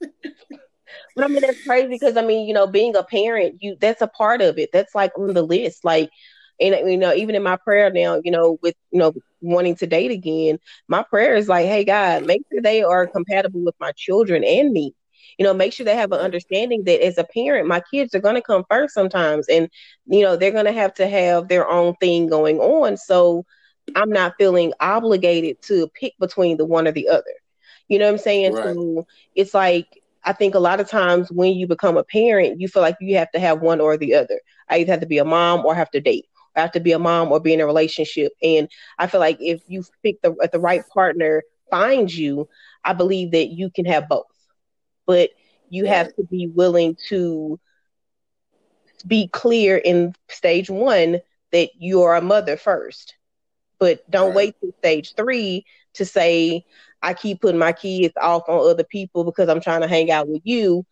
But 1.14 1.24
I 1.24 1.28
mean, 1.28 1.40
that's 1.40 1.62
crazy 1.64 1.88
because 1.88 2.16
I 2.16 2.22
mean, 2.22 2.46
you 2.46 2.54
know, 2.54 2.66
being 2.66 2.96
a 2.96 3.02
parent, 3.02 3.56
you 3.60 3.76
that's 3.80 4.02
a 4.02 4.06
part 4.06 4.40
of 4.40 4.58
it. 4.58 4.70
That's 4.72 4.94
like 4.94 5.18
on 5.18 5.34
the 5.34 5.42
list. 5.42 5.84
Like, 5.84 6.10
and 6.60 6.74
you 6.90 6.98
know, 6.98 7.12
even 7.14 7.34
in 7.34 7.42
my 7.42 7.56
prayer 7.56 7.90
now, 7.90 8.20
you 8.22 8.30
know, 8.30 8.58
with 8.62 8.74
you 8.90 8.98
know 8.98 9.12
wanting 9.40 9.76
to 9.76 9.86
date 9.86 10.10
again, 10.10 10.58
my 10.88 11.02
prayer 11.02 11.34
is 11.36 11.48
like, 11.48 11.66
hey 11.66 11.84
God, 11.84 12.24
make 12.26 12.42
sure 12.52 12.62
they 12.62 12.82
are 12.82 13.06
compatible 13.06 13.64
with 13.64 13.74
my 13.80 13.92
children 13.96 14.44
and 14.44 14.72
me. 14.72 14.94
You 15.38 15.44
know, 15.44 15.54
make 15.54 15.72
sure 15.72 15.84
they 15.84 15.96
have 15.96 16.12
an 16.12 16.20
understanding 16.20 16.84
that 16.84 17.04
as 17.04 17.18
a 17.18 17.24
parent, 17.24 17.66
my 17.68 17.80
kids 17.92 18.14
are 18.14 18.20
going 18.20 18.34
to 18.36 18.42
come 18.42 18.64
first 18.70 18.94
sometimes, 18.94 19.48
and 19.48 19.68
you 20.06 20.22
know, 20.22 20.36
they're 20.36 20.50
going 20.52 20.66
to 20.66 20.72
have 20.72 20.94
to 20.94 21.08
have 21.08 21.48
their 21.48 21.68
own 21.68 21.94
thing 22.00 22.28
going 22.28 22.58
on. 22.58 22.96
So 22.96 23.44
I'm 23.94 24.10
not 24.10 24.34
feeling 24.38 24.72
obligated 24.80 25.56
to 25.62 25.88
pick 26.00 26.14
between 26.18 26.56
the 26.56 26.66
one 26.66 26.86
or 26.86 26.92
the 26.92 27.08
other. 27.08 27.22
You 27.88 27.98
know 27.98 28.06
what 28.06 28.12
I'm 28.12 28.18
saying? 28.18 28.52
Right. 28.52 28.64
So 28.64 29.06
it's 29.34 29.54
like 29.54 29.86
I 30.24 30.32
think 30.32 30.54
a 30.54 30.60
lot 30.60 30.80
of 30.80 30.88
times 30.88 31.30
when 31.30 31.52
you 31.54 31.66
become 31.66 31.96
a 31.96 32.04
parent, 32.04 32.60
you 32.60 32.68
feel 32.68 32.82
like 32.82 32.96
you 33.00 33.16
have 33.16 33.30
to 33.32 33.40
have 33.40 33.60
one 33.60 33.80
or 33.80 33.96
the 33.96 34.14
other. 34.14 34.40
I 34.68 34.78
either 34.78 34.92
have 34.92 35.00
to 35.00 35.06
be 35.06 35.18
a 35.18 35.24
mom 35.24 35.64
or 35.64 35.74
have 35.74 35.90
to 35.92 36.00
date. 36.00 36.26
I 36.56 36.60
have 36.60 36.72
to 36.72 36.80
be 36.80 36.92
a 36.92 36.98
mom 36.98 37.32
or 37.32 37.40
be 37.40 37.52
in 37.52 37.60
a 37.60 37.66
relationship. 37.66 38.32
And 38.42 38.68
I 38.98 39.06
feel 39.06 39.20
like 39.20 39.38
if 39.40 39.62
you 39.68 39.84
pick 40.02 40.20
the 40.22 40.34
the 40.52 40.60
right 40.60 40.82
partner 40.88 41.42
finds 41.70 42.18
you, 42.18 42.48
I 42.84 42.92
believe 42.92 43.32
that 43.32 43.48
you 43.48 43.70
can 43.70 43.84
have 43.86 44.08
both. 44.08 44.26
But 45.06 45.30
you 45.68 45.86
have 45.86 46.14
to 46.16 46.24
be 46.24 46.48
willing 46.48 46.96
to 47.08 47.58
be 49.06 49.28
clear 49.28 49.76
in 49.76 50.14
stage 50.28 50.68
one 50.68 51.20
that 51.52 51.70
you 51.78 52.02
are 52.02 52.16
a 52.16 52.22
mother 52.22 52.56
first. 52.56 53.14
But 53.78 54.08
don't 54.10 54.28
right. 54.28 54.36
wait 54.36 54.54
till 54.60 54.72
stage 54.78 55.14
three 55.14 55.64
to 55.94 56.04
say, 56.04 56.64
I 57.02 57.14
keep 57.14 57.40
putting 57.40 57.58
my 57.58 57.72
kids 57.72 58.14
off 58.20 58.48
on 58.48 58.68
other 58.70 58.84
people 58.84 59.24
because 59.24 59.48
I'm 59.48 59.60
trying 59.60 59.80
to 59.80 59.88
hang 59.88 60.10
out 60.10 60.28
with 60.28 60.42
you 60.44 60.84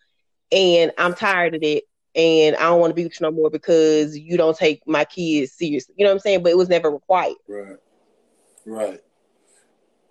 and 0.51 0.93
I'm 0.97 1.15
tired 1.15 1.55
of 1.55 1.63
it 1.63 1.85
and 2.19 2.57
I 2.57 2.63
don't 2.63 2.81
want 2.81 2.91
to 2.91 2.95
be 2.95 3.05
with 3.05 3.19
you 3.21 3.25
no 3.25 3.31
more 3.31 3.49
because 3.49 4.19
you 4.19 4.37
don't 4.37 4.57
take 4.57 4.83
my 4.87 5.05
kids 5.05 5.53
seriously. 5.53 5.95
You 5.97 6.05
know 6.05 6.11
what 6.11 6.17
I'm 6.17 6.21
saying? 6.21 6.43
But 6.43 6.51
it 6.51 6.59
was 6.59 6.69
never 6.69 6.91
required. 6.91 7.37
Right. 7.47 7.77
Right. 8.67 9.01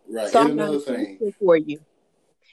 Right. 0.10 0.30
So 0.30 0.48
another 0.48 0.80
thing 0.80 1.34
for 1.38 1.58
you. 1.58 1.80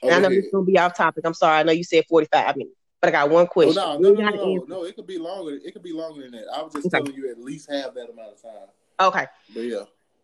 And 0.03 0.11
I 0.11 0.17
oh, 0.17 0.19
know 0.19 0.29
this 0.29 0.45
is 0.45 0.51
gonna 0.51 0.65
be 0.65 0.77
off 0.77 0.95
topic. 0.95 1.25
I'm 1.25 1.33
sorry. 1.33 1.59
I 1.59 1.63
know 1.63 1.71
you 1.71 1.85
said 1.85 2.03
45 2.09 2.57
minutes, 2.57 2.75
but 2.99 3.07
I 3.07 3.11
got 3.11 3.29
one 3.29 3.47
question. 3.47 3.81
Oh, 3.81 3.97
no, 3.97 4.11
no, 4.11 4.29
no, 4.29 4.29
no, 4.29 4.55
no, 4.55 4.65
no, 4.67 4.83
It 4.83 4.97
could 4.97 5.07
be 5.07 5.17
longer. 5.17 5.57
It 5.63 5.71
could 5.71 5.81
be 5.81 5.93
longer 5.93 6.23
than 6.23 6.31
that. 6.31 6.47
I 6.53 6.61
was 6.61 6.73
just 6.73 6.87
okay. 6.87 6.97
telling 6.97 7.13
you 7.13 7.31
at 7.31 7.39
least 7.39 7.71
have 7.71 7.95
that 7.95 8.09
amount 8.09 8.33
of 8.33 8.41
time. 8.41 8.67
Okay. 8.99 9.25
But 9.53 9.61
yeah. 9.61 9.83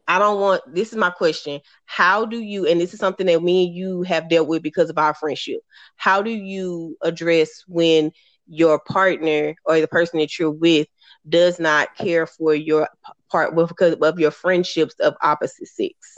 I 0.09 0.19
don't 0.19 0.41
want 0.41 0.61
this 0.67 0.91
is 0.91 0.97
my 0.97 1.09
question. 1.09 1.61
How 1.85 2.25
do 2.25 2.37
you 2.37 2.67
and 2.67 2.81
this 2.81 2.93
is 2.93 2.99
something 2.99 3.27
that 3.27 3.41
me 3.41 3.67
and 3.67 3.73
you 3.73 4.01
have 4.03 4.29
dealt 4.29 4.49
with 4.49 4.61
because 4.61 4.89
of 4.89 4.97
our 4.97 5.13
friendship. 5.13 5.61
How 5.95 6.21
do 6.21 6.31
you 6.31 6.97
address 7.01 7.63
when 7.65 8.11
your 8.47 8.79
partner 8.79 9.55
or 9.65 9.79
the 9.79 9.87
person 9.87 10.19
that 10.19 10.37
you're 10.37 10.51
with 10.51 10.87
does 11.29 11.59
not 11.59 11.95
care 11.95 12.25
for 12.25 12.55
your 12.55 12.87
part 13.31 13.55
because 13.55 13.95
of 14.01 14.19
your 14.19 14.31
friendships 14.31 14.95
of 14.99 15.15
opposite 15.21 15.67
sex? 15.67 16.17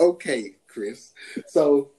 okay, 0.00 0.56
Chris. 0.66 1.12
So 1.46 1.90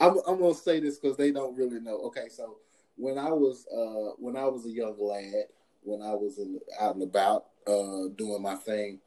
I'm, 0.00 0.18
I'm 0.26 0.40
gonna 0.40 0.54
say 0.54 0.80
this 0.80 0.98
because 0.98 1.16
they 1.16 1.30
don't 1.30 1.56
really 1.56 1.80
know. 1.80 1.98
Okay, 2.06 2.28
so 2.28 2.56
when 2.96 3.18
I 3.18 3.30
was 3.30 3.66
uh 3.72 4.14
when 4.18 4.36
I 4.36 4.46
was 4.46 4.66
a 4.66 4.70
young 4.70 4.96
lad, 4.98 5.44
when 5.82 6.02
I 6.02 6.14
was 6.14 6.38
in, 6.38 6.60
out 6.80 6.94
and 6.94 7.02
about, 7.02 7.46
uh, 7.66 8.08
doing 8.16 8.42
my 8.42 8.56
thing, 8.56 9.00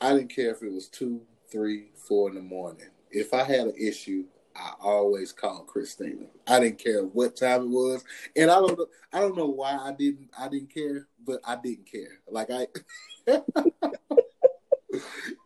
I 0.00 0.14
didn't 0.14 0.34
care 0.34 0.52
if 0.52 0.62
it 0.62 0.72
was 0.72 0.88
two, 0.88 1.22
three, 1.50 1.90
four 1.94 2.28
in 2.28 2.36
the 2.36 2.42
morning. 2.42 2.86
If 3.10 3.34
I 3.34 3.42
had 3.42 3.68
an 3.68 3.74
issue, 3.78 4.24
I 4.58 4.72
always 4.80 5.32
called 5.32 5.68
Kristina. 5.68 6.26
I 6.46 6.60
didn't 6.60 6.78
care 6.78 7.02
what 7.02 7.36
time 7.36 7.62
it 7.62 7.68
was, 7.68 8.04
and 8.36 8.50
I 8.50 8.54
don't 8.54 8.78
know. 8.78 8.86
I 9.12 9.20
don't 9.20 9.36
know 9.36 9.46
why 9.46 9.76
I 9.76 9.92
didn't. 9.92 10.30
I 10.38 10.48
didn't 10.48 10.74
care, 10.74 11.06
but 11.24 11.40
I 11.46 11.56
didn't 11.56 11.90
care. 11.90 12.20
Like 12.28 12.48
I, 12.50 12.66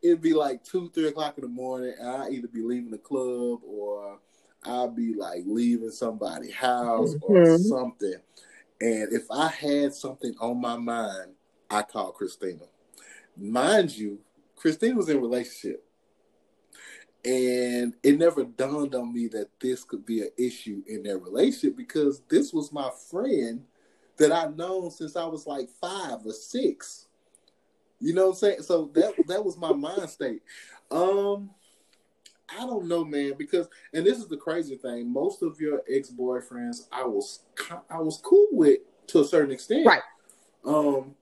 it'd 0.02 0.22
be 0.22 0.32
like 0.32 0.64
two, 0.64 0.90
three 0.94 1.08
o'clock 1.08 1.36
in 1.36 1.42
the 1.42 1.48
morning, 1.48 1.94
and 1.98 2.08
I 2.08 2.28
either 2.30 2.48
be 2.48 2.62
leaving 2.62 2.90
the 2.90 2.98
club 2.98 3.60
or 3.64 4.18
I'll 4.64 4.90
be 4.90 5.14
like 5.14 5.42
leaving 5.46 5.90
somebody's 5.90 6.54
house 6.54 7.14
mm-hmm. 7.14 7.32
or 7.32 7.58
something. 7.58 8.16
And 8.80 9.12
if 9.12 9.24
I 9.30 9.48
had 9.48 9.94
something 9.94 10.34
on 10.40 10.60
my 10.60 10.76
mind, 10.76 11.32
I 11.70 11.82
called 11.82 12.14
Kristina. 12.14 12.66
Mind 13.36 13.96
you, 13.96 14.18
Kristina 14.56 14.94
was 14.94 15.08
in 15.08 15.16
a 15.16 15.20
relationship. 15.20 15.84
And 17.24 17.94
it 18.02 18.18
never 18.18 18.44
dawned 18.44 18.94
on 18.94 19.12
me 19.12 19.28
that 19.28 19.48
this 19.60 19.84
could 19.84 20.04
be 20.04 20.22
an 20.22 20.30
issue 20.36 20.82
in 20.88 21.04
their 21.04 21.18
relationship 21.18 21.76
because 21.76 22.20
this 22.28 22.52
was 22.52 22.72
my 22.72 22.90
friend 23.10 23.64
that 24.16 24.32
I've 24.32 24.56
known 24.56 24.90
since 24.90 25.14
I 25.14 25.24
was 25.26 25.46
like 25.46 25.68
five 25.80 26.26
or 26.26 26.32
six. 26.32 27.06
You 28.00 28.14
know 28.14 28.26
what 28.26 28.32
I'm 28.32 28.38
saying? 28.38 28.62
So 28.62 28.90
that 28.94 29.14
that 29.28 29.44
was 29.44 29.56
my 29.56 29.72
mind 29.72 30.10
state. 30.10 30.42
Um 30.90 31.50
I 32.58 32.66
don't 32.66 32.86
know, 32.86 33.04
man, 33.04 33.34
because 33.38 33.68
and 33.94 34.04
this 34.04 34.18
is 34.18 34.26
the 34.26 34.36
crazy 34.36 34.76
thing. 34.76 35.12
Most 35.12 35.42
of 35.42 35.60
your 35.60 35.82
ex 35.88 36.10
boyfriends, 36.10 36.88
I 36.90 37.04
was 37.04 37.40
I 37.88 37.98
was 37.98 38.18
cool 38.18 38.48
with 38.50 38.80
to 39.08 39.20
a 39.20 39.24
certain 39.24 39.52
extent, 39.52 39.86
right? 39.86 40.02
Um, 40.64 41.14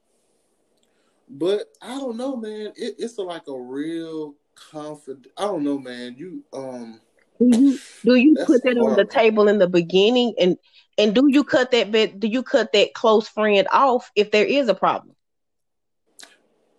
but 1.28 1.72
I 1.80 1.96
don't 1.96 2.16
know, 2.16 2.36
man. 2.36 2.72
It, 2.76 2.96
it's 2.98 3.18
a, 3.18 3.22
like 3.22 3.46
a 3.48 3.59
real 3.59 4.34
confident. 4.70 5.28
I 5.36 5.42
don't 5.42 5.64
know, 5.64 5.78
man. 5.78 6.14
You 6.16 6.44
um. 6.52 7.00
Do 7.38 7.46
you 7.46 7.78
do 8.04 8.14
you 8.16 8.36
put 8.44 8.62
that 8.64 8.76
hard. 8.76 8.90
on 8.90 8.96
the 8.96 9.04
table 9.04 9.48
in 9.48 9.58
the 9.58 9.68
beginning, 9.68 10.34
and 10.38 10.58
and 10.98 11.14
do 11.14 11.26
you 11.28 11.42
cut 11.42 11.70
that 11.70 11.90
bit? 11.90 12.20
Do 12.20 12.28
you 12.28 12.42
cut 12.42 12.72
that 12.72 12.94
close 12.94 13.28
friend 13.28 13.66
off 13.72 14.11
if 14.14 14.30
there 14.30 14.44
is 14.44 14.68
a 14.68 14.74
problem? 14.74 15.16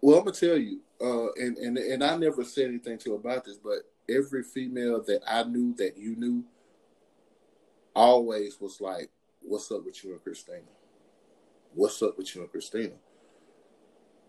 Well, 0.01 0.19
I'm 0.19 0.25
gonna 0.25 0.35
tell 0.35 0.57
you, 0.57 0.79
uh, 1.01 1.31
and 1.33 1.57
and 1.57 1.77
and 1.77 2.03
I 2.03 2.15
never 2.17 2.43
said 2.43 2.67
anything 2.67 2.97
to 2.99 3.15
about 3.15 3.45
this, 3.45 3.57
but 3.57 3.79
every 4.09 4.43
female 4.43 5.03
that 5.03 5.21
I 5.27 5.43
knew 5.43 5.73
that 5.75 5.97
you 5.97 6.15
knew 6.15 6.43
always 7.95 8.59
was 8.59 8.79
like, 8.79 9.09
"What's 9.41 9.71
up 9.71 9.85
with 9.85 10.03
you 10.03 10.11
and 10.11 10.23
Kristina? 10.23 10.61
What's 11.73 12.01
up 12.01 12.17
with 12.17 12.35
you 12.35 12.41
and 12.41 12.51
Kristina?" 12.51 12.93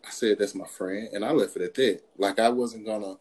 I 0.04 0.10
said 0.10 0.38
that's 0.38 0.54
my 0.54 0.66
friend, 0.66 1.08
and 1.12 1.24
I 1.24 1.30
left 1.30 1.56
it 1.56 1.62
at 1.62 1.74
that. 1.74 2.00
Like 2.16 2.38
I 2.38 2.48
wasn't 2.48 2.86
gonna 2.86 3.16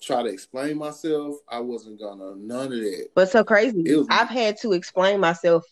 try 0.00 0.22
to 0.22 0.28
explain 0.28 0.78
myself. 0.78 1.36
I 1.48 1.60
wasn't 1.60 2.00
gonna 2.00 2.34
none 2.36 2.66
of 2.66 2.80
that. 2.80 3.08
But 3.14 3.30
so 3.30 3.44
crazy. 3.44 3.82
Was, 3.82 4.06
I've 4.10 4.28
had 4.28 4.58
to 4.58 4.72
explain 4.72 5.20
myself 5.20 5.64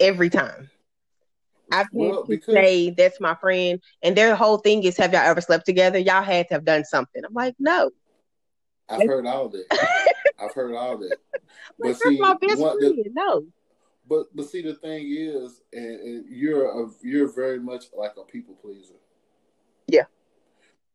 every 0.00 0.30
time. 0.30 0.70
I've 1.70 1.86
well, 1.92 2.08
had 2.08 2.16
to 2.16 2.28
because, 2.28 2.54
say 2.54 2.90
that's 2.90 3.20
my 3.20 3.34
friend, 3.36 3.80
and 4.02 4.16
their 4.16 4.34
whole 4.34 4.58
thing 4.58 4.84
is, 4.84 4.96
"Have 4.98 5.12
y'all 5.12 5.22
ever 5.22 5.40
slept 5.40 5.66
together? 5.66 5.98
Y'all 5.98 6.22
had 6.22 6.48
to 6.48 6.54
have 6.54 6.64
done 6.64 6.84
something." 6.84 7.24
I'm 7.24 7.34
like, 7.34 7.54
no. 7.58 7.90
I've 8.88 9.06
heard 9.06 9.26
all 9.26 9.48
that. 9.48 9.64
I've 10.38 10.52
heard 10.52 10.74
all 10.74 10.98
that. 10.98 11.16
But 11.78 11.96
see, 11.96 12.18
my 12.18 12.34
best 12.34 12.60
friend. 12.60 12.78
The, 12.78 13.10
no. 13.12 13.44
But 14.08 14.34
but 14.34 14.46
see, 14.46 14.62
the 14.62 14.74
thing 14.74 15.06
is, 15.10 15.60
and, 15.72 16.00
and 16.00 16.24
you're 16.28 16.66
a, 16.66 16.90
you're 17.02 17.32
very 17.32 17.58
much 17.58 17.86
like 17.96 18.12
a 18.18 18.24
people 18.24 18.54
pleaser. 18.54 18.94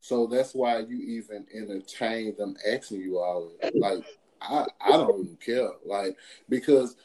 So 0.07 0.25
that's 0.25 0.55
why 0.55 0.79
you 0.79 1.01
even 1.01 1.45
entertain 1.53 2.33
them 2.37 2.55
asking 2.65 3.01
you 3.01 3.19
all 3.19 3.51
like 3.75 4.05
I 4.41 4.65
I 4.79 4.91
don't 4.91 5.19
even 5.19 5.35
care 5.35 5.69
like 5.85 6.15
because 6.47 6.95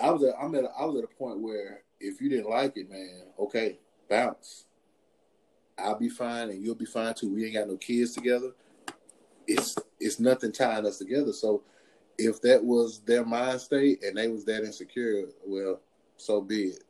I 0.00 0.08
was 0.12 0.22
at, 0.22 0.36
I'm 0.40 0.54
at 0.54 0.66
I 0.78 0.84
was 0.84 0.96
at 0.98 1.10
a 1.10 1.16
point 1.18 1.40
where 1.40 1.80
if 1.98 2.20
you 2.20 2.28
didn't 2.28 2.48
like 2.48 2.76
it, 2.76 2.88
man, 2.88 3.24
okay, 3.36 3.80
bounce. 4.08 4.66
I'll 5.76 5.98
be 5.98 6.08
fine 6.08 6.50
and 6.50 6.64
you'll 6.64 6.76
be 6.76 6.84
fine 6.84 7.14
too. 7.14 7.34
We 7.34 7.46
ain't 7.46 7.54
got 7.54 7.66
no 7.66 7.76
kids 7.78 8.14
together. 8.14 8.52
It's 9.48 9.74
it's 9.98 10.20
nothing 10.20 10.52
tying 10.52 10.86
us 10.86 10.98
together. 10.98 11.32
So 11.32 11.64
if 12.16 12.40
that 12.42 12.62
was 12.62 13.00
their 13.00 13.24
mind 13.24 13.60
state 13.60 14.04
and 14.04 14.16
they 14.16 14.28
was 14.28 14.44
that 14.44 14.62
insecure, 14.62 15.24
well, 15.44 15.80
so 16.16 16.40
be 16.40 16.66
it. 16.66 16.84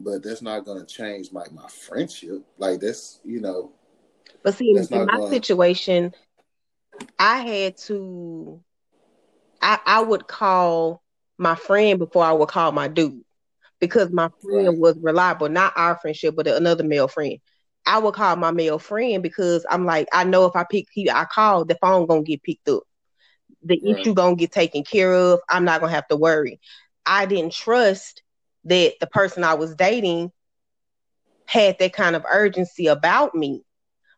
But 0.00 0.22
that's 0.22 0.42
not 0.42 0.66
to 0.66 0.84
change 0.84 1.32
like 1.32 1.50
my 1.50 1.66
friendship. 1.66 2.44
Like 2.58 2.80
that's 2.80 3.20
you 3.24 3.40
know. 3.40 3.72
But 4.46 4.54
see, 4.54 4.70
in 4.70 5.06
my 5.06 5.20
situation, 5.28 6.14
I 7.18 7.38
had 7.40 7.76
to. 7.88 8.62
I 9.60 9.80
I 9.84 10.00
would 10.02 10.28
call 10.28 11.02
my 11.38 11.56
friend 11.56 11.98
before 11.98 12.24
I 12.24 12.32
would 12.32 12.48
call 12.48 12.72
my 12.72 12.88
dude 12.88 13.24
because 13.80 14.12
my 14.12 14.30
friend 14.40 14.68
right. 14.68 14.78
was 14.78 14.96
reliable, 15.02 15.48
not 15.48 15.72
our 15.76 15.98
friendship, 15.98 16.36
but 16.36 16.46
another 16.46 16.84
male 16.84 17.08
friend. 17.08 17.38
I 17.86 17.98
would 17.98 18.14
call 18.14 18.36
my 18.36 18.52
male 18.52 18.78
friend 18.78 19.22
because 19.22 19.66
I'm 19.68 19.84
like, 19.84 20.08
I 20.12 20.24
know 20.24 20.46
if 20.46 20.56
I 20.56 20.64
pick, 20.70 20.86
he, 20.92 21.10
I 21.10 21.24
call, 21.24 21.64
the 21.64 21.76
phone 21.82 22.06
gonna 22.06 22.22
get 22.22 22.44
picked 22.44 22.68
up 22.68 22.84
the 23.64 23.82
right. 23.82 24.00
issue 24.00 24.14
gonna 24.14 24.36
get 24.36 24.52
taken 24.52 24.84
care 24.84 25.12
of. 25.12 25.40
I'm 25.50 25.64
not 25.64 25.80
gonna 25.80 25.92
have 25.92 26.08
to 26.08 26.16
worry. 26.16 26.60
I 27.04 27.26
didn't 27.26 27.52
trust 27.52 28.22
that 28.66 28.94
the 29.00 29.08
person 29.08 29.44
I 29.44 29.54
was 29.54 29.74
dating 29.74 30.32
had 31.46 31.78
that 31.80 31.92
kind 31.94 32.16
of 32.16 32.24
urgency 32.30 32.86
about 32.88 33.34
me. 33.34 33.65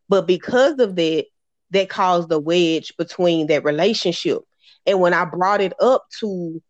But 0.08 0.26
because 0.26 0.78
of 0.78 0.96
that, 0.96 1.26
that 1.70 1.88
caused 1.88 2.32
a 2.32 2.38
wedge 2.38 2.96
between 2.96 3.48
that 3.48 3.64
relationship. 3.64 4.38
And 4.86 5.00
when 5.00 5.12
I 5.12 5.24
brought 5.24 5.60
it 5.60 5.74
up 5.80 6.06
to 6.20 6.62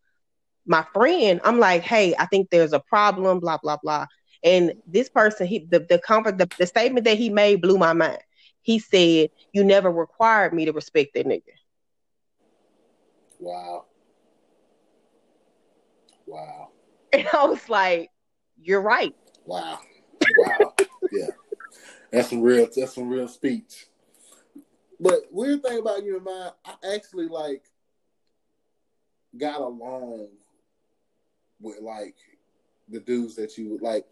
my 0.65 0.85
friend, 0.93 1.39
I'm 1.43 1.59
like, 1.59 1.81
hey, 1.83 2.13
I 2.19 2.25
think 2.25 2.49
there's 2.49 2.73
a 2.73 2.79
problem, 2.79 3.39
blah, 3.39 3.57
blah, 3.57 3.77
blah. 3.81 4.07
And 4.43 4.73
this 4.87 5.09
person, 5.09 5.47
he 5.47 5.67
the 5.69 5.79
the 5.79 5.99
comfort 5.99 6.37
the, 6.37 6.49
the 6.57 6.65
statement 6.65 7.05
that 7.05 7.17
he 7.17 7.29
made 7.29 7.61
blew 7.61 7.77
my 7.77 7.93
mind. 7.93 8.19
He 8.61 8.79
said, 8.79 9.29
You 9.53 9.63
never 9.63 9.91
required 9.91 10.53
me 10.53 10.65
to 10.65 10.71
respect 10.71 11.13
that 11.15 11.25
nigga. 11.25 11.43
Wow. 13.39 13.85
Wow. 16.25 16.69
And 17.11 17.27
I 17.33 17.45
was 17.45 17.67
like, 17.67 18.11
You're 18.61 18.81
right. 18.81 19.15
Wow. 19.45 19.79
Wow. 20.37 20.75
That's 22.11 22.29
some 22.29 22.41
real 22.41 22.67
that's 22.75 22.95
some 22.95 23.09
real 23.09 23.27
speech. 23.27 23.87
But 24.99 25.19
weird 25.31 25.63
thing 25.63 25.79
about 25.79 26.03
you 26.03 26.17
and 26.17 26.25
mine, 26.25 26.51
I 26.65 26.95
actually 26.95 27.27
like 27.27 27.63
got 29.37 29.61
along 29.61 30.29
with 31.61 31.79
like 31.81 32.15
the 32.89 32.99
dudes 32.99 33.35
that 33.35 33.57
you 33.57 33.69
would 33.69 33.81
like. 33.81 34.05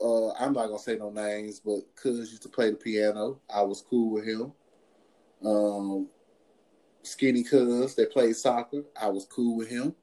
Uh, 0.00 0.32
I'm 0.32 0.52
not 0.52 0.66
gonna 0.66 0.78
say 0.78 0.96
no 0.96 1.10
names, 1.10 1.60
but 1.60 1.80
Cuz 1.94 2.30
used 2.30 2.42
to 2.42 2.48
play 2.48 2.70
the 2.70 2.76
piano. 2.76 3.40
I 3.52 3.62
was 3.62 3.80
cool 3.80 4.10
with 4.10 4.24
him. 4.24 4.52
Um, 5.44 6.08
Skinny 7.02 7.44
Cuz 7.44 7.94
that 7.94 8.12
played 8.12 8.36
soccer, 8.36 8.82
I 9.00 9.08
was 9.08 9.24
cool 9.24 9.56
with 9.56 9.68
him. 9.68 9.94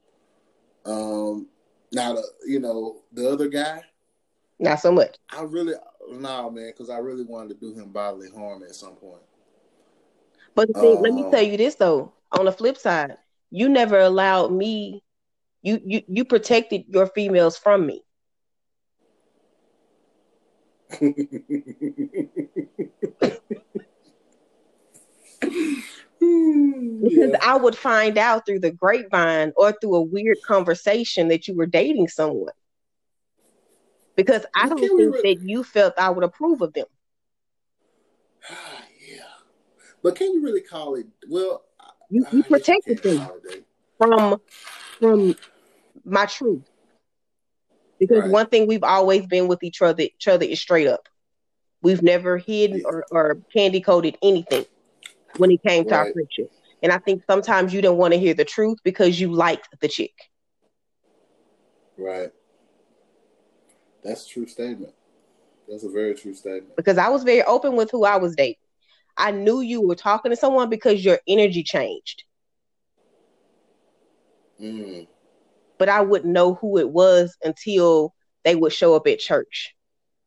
Um, 0.85 1.47
now 1.91 2.13
the 2.13 2.23
you 2.47 2.59
know 2.59 3.03
the 3.11 3.29
other 3.29 3.49
guy, 3.49 3.83
not 4.59 4.79
so 4.79 4.91
much. 4.91 5.17
I 5.29 5.43
really 5.43 5.75
nah 6.11 6.49
man, 6.49 6.67
because 6.67 6.89
I 6.89 6.97
really 6.97 7.23
wanted 7.23 7.59
to 7.59 7.59
do 7.59 7.73
him 7.73 7.89
bodily 7.89 8.29
harm 8.29 8.63
at 8.63 8.75
some 8.75 8.95
point. 8.95 9.21
But 10.55 10.73
thing, 10.75 10.97
um, 10.97 11.01
let 11.03 11.13
me 11.13 11.23
um, 11.23 11.31
tell 11.31 11.41
you 11.41 11.57
this 11.57 11.75
though. 11.75 12.13
On 12.31 12.45
the 12.45 12.51
flip 12.51 12.77
side, 12.77 13.17
you 13.51 13.69
never 13.69 13.99
allowed 13.99 14.51
me. 14.51 15.03
You 15.61 15.79
you 15.85 16.01
you 16.07 16.25
protected 16.25 16.85
your 16.89 17.07
females 17.07 17.57
from 17.57 17.85
me. 17.85 18.03
because 27.03 27.31
yeah. 27.31 27.37
I 27.41 27.57
would 27.57 27.75
find 27.75 28.17
out 28.17 28.45
through 28.45 28.59
the 28.59 28.71
grapevine 28.71 29.53
or 29.55 29.71
through 29.73 29.95
a 29.95 30.01
weird 30.01 30.37
conversation 30.45 31.27
that 31.29 31.47
you 31.47 31.55
were 31.55 31.65
dating 31.65 32.07
someone. 32.07 32.53
Because 34.15 34.45
I 34.55 34.69
don't 34.69 34.79
think 34.79 35.23
that 35.23 35.47
you 35.47 35.63
felt 35.63 35.95
I 35.97 36.09
would 36.09 36.23
approve 36.23 36.61
of 36.61 36.73
them. 36.73 36.85
Ah, 38.49 38.83
yeah, 39.09 39.21
but 40.03 40.15
can 40.15 40.33
you 40.33 40.43
really 40.43 40.61
call 40.61 40.95
it? 40.95 41.07
Well, 41.29 41.63
you, 42.09 42.25
you 42.31 42.43
protected 42.43 43.01
them 43.01 43.27
from 43.97 44.39
from 44.99 45.35
my 46.05 46.25
truth. 46.25 46.63
Because 47.99 48.23
right. 48.23 48.31
one 48.31 48.47
thing 48.47 48.67
we've 48.67 48.83
always 48.83 49.25
been 49.25 49.47
with 49.47 49.63
each 49.63 49.81
other, 49.81 50.03
each 50.03 50.27
other 50.27 50.45
is 50.45 50.59
straight 50.59 50.87
up. 50.87 51.07
We've 51.81 52.01
never 52.01 52.37
hidden 52.37 52.83
or, 52.85 53.05
or 53.11 53.37
candy 53.53 53.81
coated 53.81 54.17
anything 54.21 54.65
when 55.37 55.51
it 55.51 55.63
came 55.63 55.85
to 55.85 55.91
right. 55.91 55.97
our 55.97 56.13
friendship. 56.13 56.51
And 56.81 56.91
I 56.91 56.97
think 56.97 57.23
sometimes 57.29 57.73
you 57.73 57.81
don't 57.81 57.97
want 57.97 58.13
to 58.13 58.19
hear 58.19 58.33
the 58.33 58.45
truth 58.45 58.79
because 58.83 59.19
you 59.19 59.31
liked 59.31 59.69
the 59.79 59.87
chick. 59.87 60.13
Right. 61.97 62.31
That's 64.03 64.25
a 64.25 64.29
true 64.29 64.47
statement. 64.47 64.93
That's 65.67 65.83
a 65.83 65.89
very 65.89 66.13
true 66.13 66.33
statement. 66.33 66.75
Because 66.75 66.97
I 66.97 67.09
was 67.09 67.23
very 67.23 67.43
open 67.43 67.75
with 67.75 67.89
who 67.91 68.03
I 68.03 68.17
was 68.17 68.35
dating. 68.35 68.55
I 69.15 69.31
knew 69.31 69.61
you 69.61 69.81
were 69.81 69.95
talking 69.95 70.31
to 70.31 70.35
someone 70.35 70.69
because 70.69 71.05
your 71.05 71.19
energy 71.27 71.63
changed. 71.63 72.23
Mm. 74.59 75.07
But 75.77 75.89
I 75.89 76.01
wouldn't 76.01 76.31
know 76.31 76.55
who 76.55 76.77
it 76.77 76.89
was 76.89 77.37
until 77.43 78.13
they 78.43 78.55
would 78.55 78.73
show 78.73 78.95
up 78.95 79.07
at 79.07 79.19
church. 79.19 79.75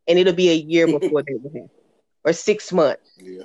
And 0.09 0.19
it'll 0.19 0.35
be 0.35 0.51
a 0.51 0.55
year 0.55 0.87
before 0.99 1.23
they 1.23 1.35
would 1.35 1.53
happen. 1.53 1.71
Or 2.25 2.33
six 2.33 2.73
months. 2.73 3.03
Yeah. 3.19 3.45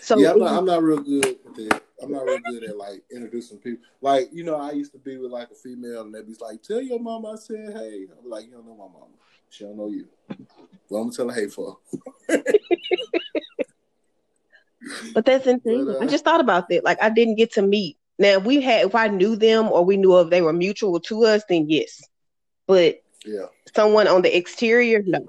So 0.00 0.18
yeah, 0.18 0.32
I'm 0.32 0.38
not, 0.38 0.58
I'm 0.58 0.64
not 0.64 0.82
real 0.82 1.00
good 1.00 1.24
at 1.24 1.54
that. 1.54 1.82
I'm 2.02 2.12
not 2.12 2.24
real 2.24 2.38
good 2.50 2.64
at 2.64 2.76
like 2.76 3.02
introducing 3.12 3.58
people. 3.58 3.84
Like, 4.00 4.28
you 4.32 4.44
know, 4.44 4.56
I 4.56 4.72
used 4.72 4.92
to 4.92 4.98
be 4.98 5.18
with 5.18 5.30
like 5.30 5.50
a 5.50 5.54
female 5.54 6.02
and 6.02 6.14
they'd 6.14 6.26
be 6.26 6.34
like, 6.40 6.62
Tell 6.62 6.80
your 6.80 7.00
mom 7.00 7.26
I 7.26 7.36
said 7.36 7.74
hey. 7.74 8.06
I'm 8.18 8.28
like, 8.28 8.46
you 8.46 8.52
don't 8.52 8.66
know 8.66 8.74
my 8.74 8.84
mama. 8.84 9.14
She 9.50 9.64
don't 9.64 9.76
know 9.76 9.88
you. 9.88 10.06
Well, 10.88 11.02
I'm 11.02 11.08
gonna 11.08 11.16
tell 11.16 11.28
her 11.28 11.34
hey 11.34 11.48
for. 11.48 11.78
but 15.14 15.24
that's 15.24 15.46
insane. 15.46 15.86
But, 15.86 15.96
uh, 15.96 16.00
I 16.00 16.06
just 16.06 16.24
thought 16.24 16.40
about 16.40 16.68
that. 16.68 16.84
Like 16.84 17.02
I 17.02 17.10
didn't 17.10 17.36
get 17.36 17.52
to 17.54 17.62
meet 17.62 17.98
now, 18.18 18.38
if 18.38 18.44
we 18.44 18.60
had, 18.60 18.86
if 18.86 18.94
I 18.94 19.08
knew 19.08 19.36
them 19.36 19.70
or 19.70 19.84
we 19.84 19.96
knew 19.96 20.18
if 20.18 20.30
they 20.30 20.42
were 20.42 20.52
mutual 20.52 20.98
to 21.00 21.24
us, 21.24 21.44
then 21.48 21.70
yes. 21.70 22.02
But 22.66 23.00
yeah, 23.24 23.46
someone 23.74 24.08
on 24.08 24.22
the 24.22 24.36
exterior, 24.36 25.02
no. 25.06 25.24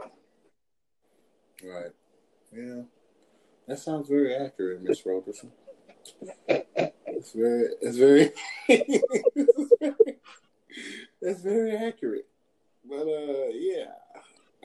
Right. 1.64 1.92
Yeah, 2.52 2.82
that 3.68 3.78
sounds 3.80 4.10
very 4.10 4.36
accurate, 4.36 4.82
Miss 4.82 5.06
Roberson. 5.06 5.52
It's 6.48 7.34
very, 7.34 7.68
it's 7.82 7.98
very, 7.98 8.32
that's 11.22 11.42
very 11.42 11.76
accurate. 11.78 12.26
But 12.88 13.08
uh, 13.08 13.50
yeah, 13.54 13.92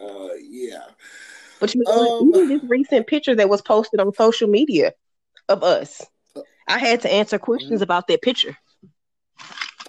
uh, 0.03 0.35
yeah. 0.43 0.85
But 1.61 1.75
you 1.75 1.83
know, 1.85 2.21
um, 2.21 2.29
even 2.29 2.49
this 2.49 2.63
recent 2.69 3.07
picture 3.07 3.35
that 3.35 3.49
was 3.49 3.63
posted 3.63 4.01
on 4.01 4.13
social 4.15 4.49
media 4.49 4.93
of 5.49 5.63
us 5.63 6.03
I 6.67 6.79
had 6.79 7.01
to 7.03 7.13
answer 7.13 7.39
questions 7.39 7.75
mm-hmm. 7.75 7.83
about 7.83 8.09
that 8.09 8.23
picture. 8.23 8.57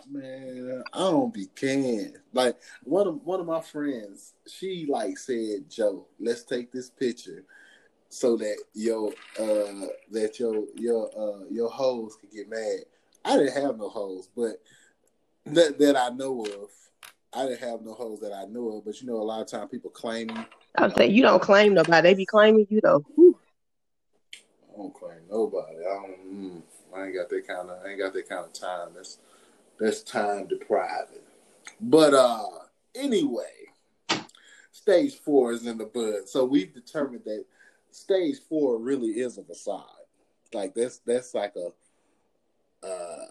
Man, 0.10 0.84
I 0.94 1.00
don't 1.00 1.34
be 1.34 1.48
can. 1.56 2.14
Like 2.34 2.58
one 2.84 3.08
of 3.08 3.24
one 3.24 3.40
of 3.40 3.46
my 3.46 3.62
friends, 3.62 4.34
she 4.48 4.86
like 4.88 5.18
said, 5.18 5.70
"Joe, 5.70 6.06
let's 6.20 6.44
take 6.44 6.72
this 6.72 6.90
picture 6.90 7.44
so 8.10 8.38
that 8.38 8.58
your 8.74 9.10
uh 9.40 9.88
that 10.12 10.40
your 10.40 10.66
your 10.76 11.10
uh 11.18 11.46
your 11.50 11.70
hoes 11.70 12.18
can 12.18 12.30
get 12.30 12.50
mad." 12.50 12.82
I 13.24 13.38
didn't 13.38 13.64
have 13.64 13.78
no 13.78 13.90
hoes, 13.90 14.30
but 14.36 14.62
that 15.48 15.80
that 15.80 15.96
I 15.96 16.10
know 16.10 16.42
of. 16.42 16.70
I 17.36 17.46
didn't 17.46 17.70
have 17.70 17.82
no 17.82 17.94
hoes 17.94 18.22
that 18.22 18.32
I 18.32 18.46
know 18.46 18.78
of, 18.78 18.86
but 18.86 19.02
you 19.02 19.08
know, 19.08 19.18
a 19.18 19.24
lot 19.24 19.42
of 19.42 19.48
time 19.48 19.68
people 19.68 19.90
claim 19.90 20.28
me. 20.28 20.46
I'm 20.78 20.94
saying 20.94 21.12
you 21.12 21.22
don't 21.22 21.42
claim 21.42 21.74
nobody; 21.74 22.02
they 22.02 22.14
be 22.14 22.26
claiming 22.26 22.66
you 22.70 22.80
though. 22.82 23.04
Whew. 23.16 23.38
I 24.74 24.78
don't 24.78 24.94
claim 24.94 25.20
nobody. 25.30 25.80
I 25.80 25.94
don't. 25.94 26.34
Mm, 26.34 26.62
I 26.96 27.06
ain't 27.06 27.16
got 27.16 27.30
that 27.30 27.46
kind 27.46 27.70
of. 27.70 27.86
I 27.86 27.90
ain't 27.90 28.00
got 28.00 28.14
that 28.14 28.30
kind 28.30 28.46
of 28.46 28.54
time. 28.54 28.90
That's 28.96 29.18
that's 29.78 30.02
time 30.02 30.48
depriving. 30.48 31.20
But 31.82 32.14
uh, 32.14 32.46
anyway, 32.96 33.52
stage 34.72 35.16
four 35.16 35.52
is 35.52 35.68
in 35.68 35.78
the 35.78 35.86
bud. 35.86 36.30
So 36.30 36.46
we've 36.46 36.74
determined 36.74 37.24
that 37.26 37.44
stage 37.92 38.38
four 38.48 38.80
really 38.80 39.10
is 39.10 39.38
a 39.38 39.44
facade. 39.44 39.84
Like 40.54 40.74
that's 40.74 41.00
that's 41.00 41.34
like 41.36 41.54
a. 41.58 42.88
Uh, 42.88 43.26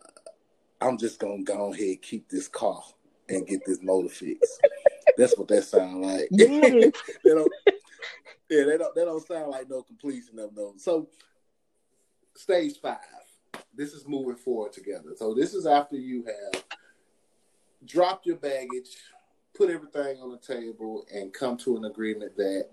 I'm 0.82 0.98
just 0.98 1.18
gonna 1.18 1.42
go 1.42 1.72
ahead 1.72 2.02
keep 2.02 2.28
this 2.28 2.48
car 2.48 2.82
and 3.28 3.46
get 3.46 3.64
this 3.64 3.82
motor 3.82 4.08
fixed. 4.08 4.60
that's 5.16 5.36
what 5.36 5.48
that 5.48 5.62
sound 5.62 6.02
like. 6.02 6.28
they 6.30 6.46
don't, 7.24 7.52
yeah, 8.50 8.64
they 8.64 8.78
don't. 8.78 8.94
They 8.94 9.04
don't 9.04 9.26
sound 9.26 9.50
like 9.50 9.68
no 9.68 9.82
completion 9.82 10.38
of 10.38 10.54
those. 10.54 10.82
So 10.82 11.08
stage 12.36 12.80
five. 12.80 12.98
This 13.74 13.92
is 13.92 14.06
moving 14.06 14.36
forward 14.36 14.72
together. 14.72 15.10
So 15.16 15.34
this 15.34 15.54
is 15.54 15.66
after 15.66 15.96
you 15.96 16.24
have 16.24 16.64
dropped 17.84 18.26
your 18.26 18.36
baggage, 18.36 18.96
put 19.54 19.70
everything 19.70 20.20
on 20.20 20.30
the 20.30 20.38
table, 20.38 21.04
and 21.12 21.32
come 21.32 21.56
to 21.58 21.76
an 21.76 21.84
agreement 21.84 22.36
that 22.36 22.68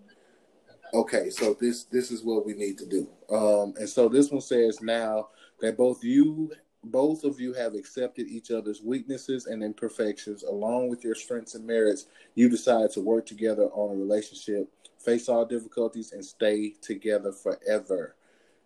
okay, 0.94 1.30
so 1.30 1.56
this 1.60 1.86
this 1.86 2.12
is 2.12 2.24
what 2.24 2.46
we 2.46 2.54
need 2.54 2.78
to 2.80 2.86
do. 2.86 3.08
Um, 3.30 3.74
and 3.78 3.90
so 3.90 4.10
this 4.10 4.30
one 4.32 4.42
says 4.42 4.82
now 4.82 5.30
that 5.60 5.78
both 5.78 6.04
you 6.04 6.52
both 6.84 7.24
of 7.24 7.40
you 7.40 7.54
have 7.54 7.76
accepted 7.76 8.28
each 8.28 8.52
other's 8.52 8.82
weaknesses 8.82 9.46
and 9.46 9.64
imperfections. 9.64 10.44
Along 10.44 10.90
with 10.90 11.04
your 11.04 11.16
strengths 11.16 11.56
and 11.56 11.66
merits 11.66 12.08
you 12.36 12.50
decide 12.50 12.92
to 12.92 13.02
work 13.02 13.26
together 13.26 13.66
on 13.74 13.96
a 13.96 14.00
relationship 14.00 14.68
face 14.98 15.30
all 15.30 15.46
difficulties 15.46 16.12
and 16.12 16.24
stay 16.24 16.74
together 16.82 17.32
forever. 17.32 18.16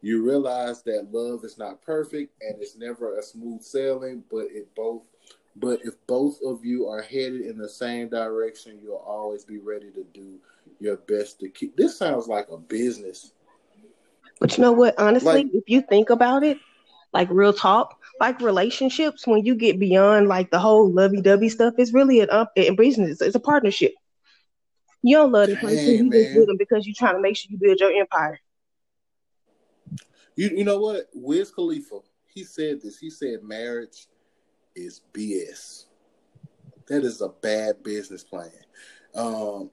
You 0.02 0.24
realize 0.24 0.84
that 0.84 1.12
love 1.12 1.44
is 1.44 1.58
not 1.58 1.82
perfect 1.82 2.34
and 2.42 2.62
it's 2.62 2.78
never 2.78 3.18
a 3.18 3.24
smooth 3.24 3.62
sailing, 3.62 4.24
but 4.30 4.48
it 4.52 4.74
both 4.76 5.04
but 5.58 5.80
if 5.86 5.94
both 6.06 6.40
of 6.46 6.66
you 6.66 6.88
are 6.88 7.02
headed 7.02 7.42
in 7.42 7.58
the 7.58 7.70
same 7.70 8.10
direction, 8.10 8.78
you'll 8.84 8.98
always 8.98 9.46
be 9.46 9.58
ready 9.58 9.90
to 9.92 10.04
do 10.14 10.38
your 10.82 10.98
best 10.98 11.40
to 11.40 11.50
keep 11.50 11.78
this 11.78 11.98
sounds 11.98 12.28
like 12.28 12.48
a 12.52 12.58
business. 12.58 13.32
But 14.40 14.58
you 14.58 14.64
know 14.64 14.74
what, 14.74 15.00
honestly, 15.00 15.44
like, 15.44 15.54
if 15.54 15.64
you 15.68 15.82
think 15.82 16.10
about 16.10 16.44
it, 16.44 16.58
like 17.14 17.30
real 17.32 17.54
talk, 17.54 18.02
like 18.20 18.40
relationships, 18.42 19.28
when 19.28 19.46
you 19.46 19.56
get 19.56 19.80
beyond 19.80 20.28
like 20.28 20.52
the 20.52 20.60
whole 20.60 20.92
lovey 20.92 21.22
dovey 21.22 21.50
stuff, 21.50 21.74
it's 21.78 21.94
really 21.94 22.22
an 22.22 22.30
up 22.30 22.52
in 22.56 22.76
business. 22.76 23.22
It's 23.22 23.36
a 23.36 23.40
partnership. 23.40 23.94
You 25.02 25.18
don't 25.18 25.32
love 25.32 25.50
the 25.50 25.58
person, 25.58 26.06
you 26.06 26.12
just 26.12 26.36
with 26.36 26.48
them 26.48 26.58
because 26.58 26.88
you're 26.88 26.96
trying 26.98 27.16
to 27.16 27.22
make 27.22 27.38
sure 27.38 27.52
you 27.52 27.60
build 27.60 27.80
your 27.80 27.92
empire. 27.92 28.40
You 30.36 30.50
you 30.50 30.64
know 30.64 30.80
what? 30.80 31.10
Wiz 31.14 31.52
Khalifa, 31.52 32.00
he 32.34 32.44
said 32.44 32.82
this. 32.82 32.98
He 32.98 33.10
said 33.10 33.44
marriage 33.44 34.08
is 34.76 35.02
BS. 35.14 35.86
That 36.88 37.04
is 37.04 37.22
a 37.22 37.30
bad 37.30 37.84
business 37.84 38.24
plan. 38.24 38.52
Um, 39.14 39.70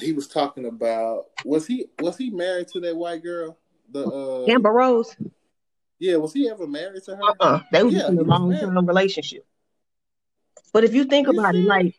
he 0.00 0.12
was 0.12 0.26
talking 0.26 0.66
about 0.66 1.26
was 1.44 1.66
he 1.66 1.86
was 2.00 2.16
he 2.16 2.30
married 2.30 2.68
to 2.68 2.80
that 2.80 2.96
white 2.96 3.22
girl? 3.22 3.58
The 3.92 4.06
uh, 4.06 4.50
Amber 4.50 4.72
Rose. 4.72 5.14
Yeah, 5.98 6.16
was 6.16 6.32
he 6.32 6.48
ever 6.50 6.66
married 6.66 7.02
to 7.04 7.16
her? 7.16 7.22
Uh-uh. 7.22 7.60
They 7.72 7.82
was 7.82 7.94
yeah, 7.94 8.08
in 8.08 8.18
a 8.18 8.22
long 8.22 8.56
term 8.56 8.86
relationship. 8.86 9.46
But 10.72 10.84
if 10.84 10.94
you 10.94 11.04
think 11.04 11.28
about 11.28 11.54
it, 11.54 11.64
like 11.64 11.94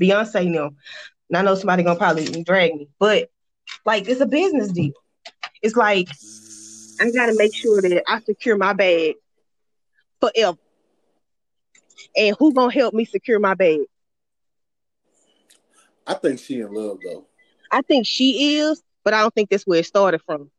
Beyonce, 0.00 0.44
you 0.44 0.50
know, 0.50 0.70
and 1.28 1.36
I 1.36 1.42
know 1.42 1.54
somebody 1.54 1.82
gonna 1.82 1.98
probably 1.98 2.42
drag 2.44 2.74
me, 2.74 2.88
but 2.98 3.30
like 3.84 4.08
it's 4.08 4.20
a 4.20 4.26
business 4.26 4.70
deal. 4.70 4.92
It's 5.62 5.76
like 5.76 6.08
I 7.00 7.10
gotta 7.10 7.34
make 7.36 7.54
sure 7.54 7.82
that 7.82 8.02
I 8.06 8.20
secure 8.20 8.56
my 8.56 8.72
bag 8.72 9.14
forever. 10.20 10.58
And 12.16 12.36
who 12.38 12.52
gonna 12.52 12.72
help 12.72 12.94
me 12.94 13.04
secure 13.04 13.38
my 13.38 13.54
bag? 13.54 13.80
I 16.06 16.14
think 16.14 16.38
she 16.40 16.60
in 16.60 16.72
love 16.72 16.98
though. 17.04 17.26
I 17.70 17.82
think 17.82 18.06
she 18.06 18.56
is, 18.56 18.82
but 19.04 19.14
I 19.14 19.20
don't 19.20 19.34
think 19.34 19.50
that's 19.50 19.66
where 19.66 19.78
it 19.78 19.86
started 19.86 20.20
from. 20.26 20.50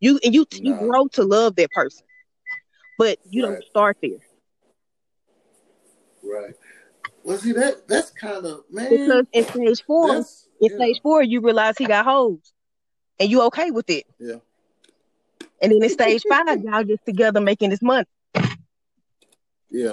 You 0.00 0.20
and 0.24 0.34
you 0.34 0.46
nah. 0.52 0.70
you 0.70 0.78
grow 0.78 1.08
to 1.12 1.24
love 1.24 1.56
that 1.56 1.70
person, 1.70 2.06
but 2.98 3.18
you 3.28 3.44
right. 3.44 3.52
don't 3.52 3.64
start 3.64 3.96
there. 4.02 4.18
Right. 6.22 6.54
Well, 7.22 7.38
see 7.38 7.52
that 7.52 7.88
that's 7.88 8.10
kind 8.10 8.44
of 8.44 8.64
man. 8.70 8.90
Because 8.90 9.26
in 9.32 9.44
stage 9.44 9.84
four, 9.86 10.16
in 10.16 10.24
yeah. 10.60 10.76
stage 10.76 11.00
four, 11.02 11.22
you 11.22 11.40
realize 11.40 11.76
he 11.78 11.86
got 11.86 12.04
hoes, 12.04 12.52
and 13.18 13.30
you 13.30 13.42
okay 13.42 13.70
with 13.70 13.88
it. 13.90 14.04
Yeah. 14.18 14.36
And 15.62 15.72
then 15.72 15.82
in 15.82 15.90
stage 15.90 16.22
five, 16.28 16.62
y'all 16.62 16.84
just 16.84 17.04
together 17.06 17.40
making 17.40 17.70
this 17.70 17.80
money. 17.80 18.06
Yeah. 19.70 19.92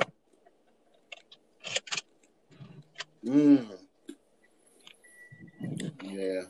Mm. 3.26 3.66
Yeah. 6.04 6.42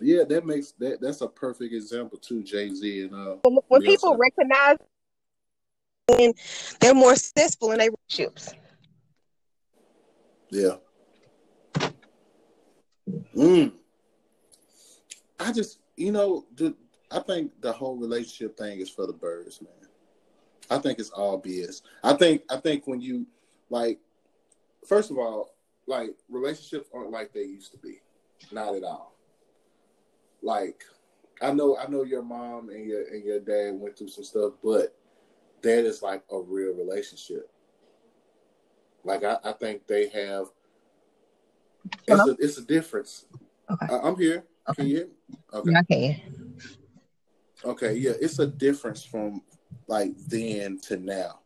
Yeah, 0.00 0.24
that 0.24 0.44
makes 0.44 0.72
that 0.72 1.00
that's 1.00 1.20
a 1.20 1.28
perfect 1.28 1.72
example 1.72 2.18
too, 2.18 2.42
Jay 2.42 2.74
Z 2.74 3.02
and 3.02 3.14
uh 3.14 3.36
when 3.68 3.82
people 3.82 4.16
recognize 4.16 4.76
they're 6.08 6.94
more 6.94 7.16
successful 7.16 7.72
in 7.72 7.78
their 7.78 7.90
relationships. 7.90 8.54
Yeah. 10.50 10.76
Mm. 13.34 13.72
I 15.40 15.52
just 15.52 15.78
you 15.96 16.12
know, 16.12 16.46
the, 16.56 16.74
I 17.10 17.20
think 17.20 17.52
the 17.60 17.72
whole 17.72 17.96
relationship 17.96 18.56
thing 18.56 18.80
is 18.80 18.90
for 18.90 19.06
the 19.06 19.12
birds, 19.12 19.60
man. 19.60 19.88
I 20.70 20.78
think 20.78 20.98
it's 20.98 21.10
all 21.10 21.40
BS. 21.40 21.82
I 22.02 22.14
think 22.14 22.42
I 22.50 22.56
think 22.56 22.86
when 22.86 23.00
you 23.00 23.26
like 23.70 23.98
first 24.86 25.10
of 25.10 25.18
all, 25.18 25.54
like 25.86 26.10
relationships 26.28 26.88
aren't 26.94 27.10
like 27.10 27.32
they 27.32 27.42
used 27.42 27.72
to 27.72 27.78
be. 27.78 28.00
Not 28.50 28.74
at 28.74 28.84
all. 28.84 29.14
Like 30.42 30.84
I 31.40 31.52
know 31.52 31.76
I 31.76 31.88
know 31.88 32.04
your 32.04 32.22
mom 32.22 32.70
and 32.70 32.86
your 32.86 33.02
and 33.08 33.24
your 33.24 33.40
dad 33.40 33.78
went 33.78 33.98
through 33.98 34.08
some 34.08 34.24
stuff, 34.24 34.52
but 34.62 34.96
that 35.62 35.84
is 35.84 36.02
like 36.02 36.22
a 36.30 36.38
real 36.40 36.74
relationship. 36.74 37.50
Like 39.04 39.24
I, 39.24 39.38
I 39.44 39.52
think 39.52 39.86
they 39.86 40.08
have 40.08 40.46
it's 42.06 42.28
a 42.28 42.36
it's 42.38 42.58
a 42.58 42.64
difference. 42.64 43.26
Okay. 43.70 43.86
Uh, 43.86 43.98
I, 43.98 44.08
am 44.08 44.16
here. 44.16 44.44
Okay. 44.68 44.82
Can 44.82 44.86
you? 44.86 45.10
Okay. 45.52 45.70
Yeah, 45.70 46.42
Okay, 47.64 47.94
yeah, 47.94 48.12
it's 48.20 48.38
a 48.38 48.46
difference 48.46 49.04
from 49.04 49.42
like 49.86 50.16
then 50.26 50.78
to 50.80 50.96
now. 50.96 51.40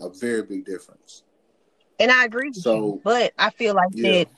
A 0.00 0.10
very 0.10 0.42
big 0.42 0.64
difference. 0.64 1.22
And 1.98 2.10
I 2.10 2.24
agree 2.24 2.48
with 2.48 2.56
so, 2.56 2.74
you, 2.74 3.00
but 3.02 3.32
I 3.38 3.50
feel 3.50 3.74
like 3.74 3.88
yeah. 3.92 4.10
that 4.10 4.28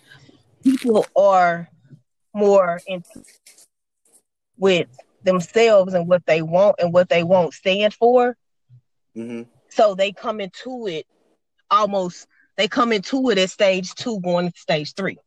people 0.62 1.06
are 1.16 1.68
more 2.32 2.80
in 2.86 3.02
with 4.56 4.88
themselves 5.24 5.94
and 5.94 6.08
what 6.08 6.24
they 6.26 6.42
want 6.42 6.76
and 6.78 6.92
what 6.92 7.08
they 7.08 7.24
won't 7.24 7.54
stand 7.54 7.94
for. 7.94 8.36
Mm-hmm. 9.18 9.42
So 9.70 9.94
they 9.94 10.12
come 10.12 10.40
into 10.40 10.86
it 10.86 11.06
almost. 11.70 12.26
They 12.56 12.68
come 12.68 12.92
into 12.92 13.30
it 13.30 13.38
at 13.38 13.50
stage 13.50 13.94
two, 13.94 14.20
going 14.20 14.50
to 14.50 14.58
stage 14.58 14.94
three. 14.94 15.18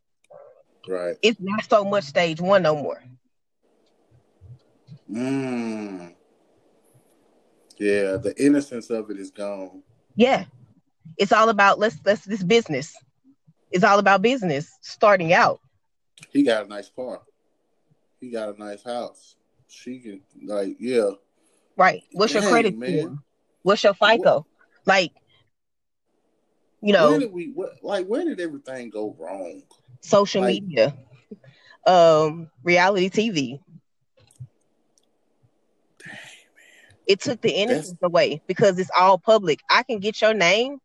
Right. 0.88 1.16
It's 1.22 1.40
not 1.40 1.68
so 1.68 1.84
much 1.84 2.04
stage 2.04 2.40
one 2.40 2.62
no 2.62 2.74
more. 2.74 3.02
Mm. 5.10 6.14
Yeah, 7.78 8.16
the 8.16 8.34
innocence 8.38 8.90
of 8.90 9.10
it 9.10 9.18
is 9.18 9.30
gone. 9.30 9.82
Yeah. 10.16 10.44
It's 11.18 11.32
all 11.32 11.48
about 11.48 11.78
let's 11.78 11.96
let's 12.04 12.24
this 12.24 12.42
business. 12.42 12.94
It's 13.70 13.84
all 13.84 13.98
about 13.98 14.22
business 14.22 14.70
starting 14.80 15.32
out. 15.32 15.60
He 16.30 16.42
got 16.42 16.66
a 16.66 16.68
nice 16.68 16.88
car. 16.88 17.20
He 18.20 18.30
got 18.30 18.56
a 18.56 18.58
nice 18.58 18.82
house. 18.82 19.36
She 19.68 19.98
can 19.98 20.20
like 20.44 20.76
yeah. 20.78 21.10
Right. 21.76 22.02
What's 22.12 22.32
Dang, 22.32 22.42
your 22.42 22.50
credit 22.50 22.76
man? 22.76 23.18
What's 23.62 23.84
your 23.84 23.94
FICO? 23.94 24.46
Like 24.86 25.12
you 26.80 26.92
know 26.92 27.10
where 27.10 27.20
did 27.20 27.32
we 27.32 27.52
what, 27.54 27.70
like 27.82 28.06
where 28.06 28.24
did 28.24 28.40
everything 28.40 28.90
go 28.90 29.16
wrong? 29.18 29.62
Social 30.00 30.42
like, 30.42 30.62
media. 30.62 30.96
Um 31.86 32.50
reality 32.62 33.08
TV. 33.08 33.60
It 37.06 37.20
took 37.20 37.40
the 37.40 37.50
innocence 37.50 37.90
That's... 37.90 38.02
away 38.02 38.42
because 38.46 38.78
it's 38.78 38.90
all 38.96 39.18
public. 39.18 39.60
I 39.70 39.82
can 39.82 39.98
get 39.98 40.20
your 40.20 40.34
name 40.34 40.78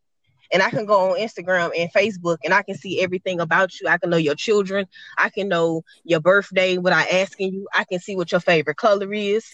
and 0.51 0.63
I 0.63 0.69
can 0.69 0.85
go 0.85 1.11
on 1.11 1.19
Instagram 1.19 1.71
and 1.77 1.91
Facebook 1.91 2.37
and 2.43 2.53
I 2.53 2.63
can 2.63 2.75
see 2.75 3.01
everything 3.01 3.39
about 3.39 3.79
you. 3.79 3.87
I 3.87 3.97
can 3.97 4.09
know 4.09 4.17
your 4.17 4.35
children. 4.35 4.87
I 5.17 5.29
can 5.29 5.47
know 5.47 5.83
your 6.03 6.19
birthday 6.19 6.77
without 6.77 7.07
asking 7.11 7.53
you. 7.53 7.67
I 7.73 7.83
can 7.83 7.99
see 7.99 8.15
what 8.15 8.31
your 8.31 8.41
favorite 8.41 8.77
color 8.77 9.11
is. 9.13 9.45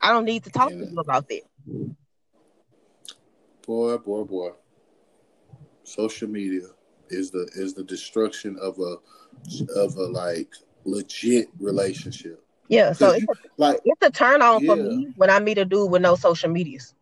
I 0.00 0.12
don't 0.12 0.24
need 0.24 0.44
to 0.44 0.50
talk 0.50 0.70
yeah. 0.70 0.78
to 0.78 0.86
you 0.86 0.98
about 0.98 1.28
that. 1.28 1.96
Boy, 3.66 3.96
boy, 3.98 4.24
boy. 4.24 4.50
Social 5.82 6.28
media 6.28 6.68
is 7.08 7.30
the 7.30 7.48
is 7.54 7.74
the 7.74 7.84
destruction 7.84 8.56
of 8.60 8.78
a 8.78 8.96
of 9.78 9.96
a 9.96 10.02
like 10.02 10.52
legit 10.84 11.48
relationship. 11.58 12.42
Yeah, 12.68 12.92
so 12.92 13.12
it's, 13.12 13.24
a, 13.24 13.34
like 13.56 13.80
it's 13.84 14.02
a 14.02 14.10
turn 14.10 14.42
on 14.42 14.62
yeah. 14.62 14.74
for 14.74 14.76
me 14.76 15.08
when 15.16 15.30
I 15.30 15.38
meet 15.38 15.58
a 15.58 15.64
dude 15.64 15.90
with 15.90 16.02
no 16.02 16.16
social 16.16 16.50
medias. 16.50 16.94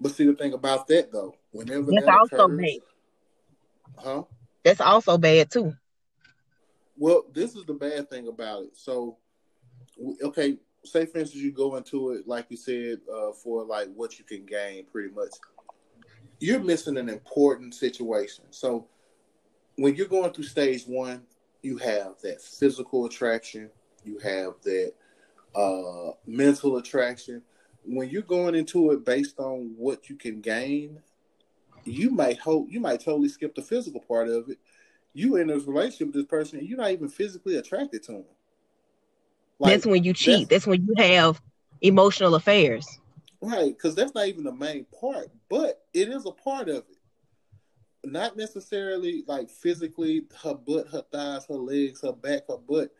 But 0.00 0.12
see 0.12 0.26
the 0.26 0.34
thing 0.34 0.52
about 0.52 0.86
that 0.88 1.12
though, 1.12 1.34
whenever 1.52 1.90
that's 1.90 2.06
that 2.06 2.18
also 2.18 2.44
occurs, 2.44 2.58
bad. 2.58 4.04
Huh? 4.04 4.22
That's 4.64 4.80
also 4.80 5.16
bad 5.16 5.50
too. 5.50 5.74
Well, 6.98 7.24
this 7.32 7.54
is 7.54 7.64
the 7.64 7.74
bad 7.74 8.10
thing 8.10 8.28
about 8.28 8.64
it. 8.64 8.76
So, 8.76 9.18
okay, 10.22 10.56
say 10.84 11.06
for 11.06 11.18
instance, 11.18 11.42
you 11.42 11.52
go 11.52 11.76
into 11.76 12.12
it 12.12 12.26
like 12.26 12.46
you 12.48 12.56
said 12.56 12.98
uh, 13.12 13.32
for 13.32 13.64
like 13.64 13.88
what 13.94 14.18
you 14.18 14.24
can 14.24 14.44
gain, 14.44 14.84
pretty 14.86 15.14
much. 15.14 15.30
You're 16.38 16.60
missing 16.60 16.98
an 16.98 17.08
important 17.08 17.74
situation. 17.74 18.44
So, 18.50 18.86
when 19.76 19.94
you're 19.94 20.06
going 20.06 20.32
through 20.32 20.44
stage 20.44 20.84
one, 20.86 21.22
you 21.62 21.78
have 21.78 22.20
that 22.22 22.40
physical 22.40 23.06
attraction, 23.06 23.70
you 24.04 24.18
have 24.18 24.54
that 24.62 24.92
uh, 25.54 26.12
mental 26.26 26.76
attraction. 26.76 27.42
When 27.84 28.08
you're 28.08 28.22
going 28.22 28.54
into 28.54 28.90
it 28.92 29.04
based 29.04 29.38
on 29.38 29.74
what 29.76 30.08
you 30.08 30.16
can 30.16 30.40
gain, 30.40 31.00
you 31.84 32.10
might 32.10 32.38
hope 32.38 32.66
you 32.70 32.80
might 32.80 33.00
totally 33.00 33.28
skip 33.28 33.54
the 33.54 33.62
physical 33.62 34.00
part 34.00 34.28
of 34.28 34.48
it. 34.50 34.58
You 35.12 35.36
in 35.36 35.46
this 35.46 35.64
relationship 35.64 36.08
with 36.08 36.16
this 36.16 36.26
person, 36.26 36.58
and 36.58 36.68
you're 36.68 36.78
not 36.78 36.90
even 36.90 37.08
physically 37.08 37.56
attracted 37.56 38.02
to 38.04 38.12
them. 38.12 38.24
Like, 39.58 39.72
that's 39.74 39.86
when 39.86 40.04
you 40.04 40.12
cheat. 40.12 40.48
That's, 40.48 40.64
that's 40.64 40.66
when 40.66 40.86
you 40.86 40.94
have 40.98 41.40
emotional 41.80 42.34
affairs. 42.34 43.00
Right, 43.40 43.76
because 43.76 43.94
that's 43.94 44.14
not 44.14 44.28
even 44.28 44.44
the 44.44 44.52
main 44.52 44.86
part, 45.00 45.30
but 45.48 45.84
it 45.92 46.08
is 46.08 46.26
a 46.26 46.30
part 46.30 46.68
of 46.68 46.84
it. 46.88 46.98
Not 48.04 48.36
necessarily 48.36 49.24
like 49.26 49.50
physically, 49.50 50.24
her 50.42 50.54
butt, 50.54 50.88
her 50.88 51.04
thighs, 51.12 51.46
her 51.46 51.54
legs, 51.54 52.02
her 52.02 52.12
back, 52.12 52.42
her 52.48 52.56
butt 52.56 52.90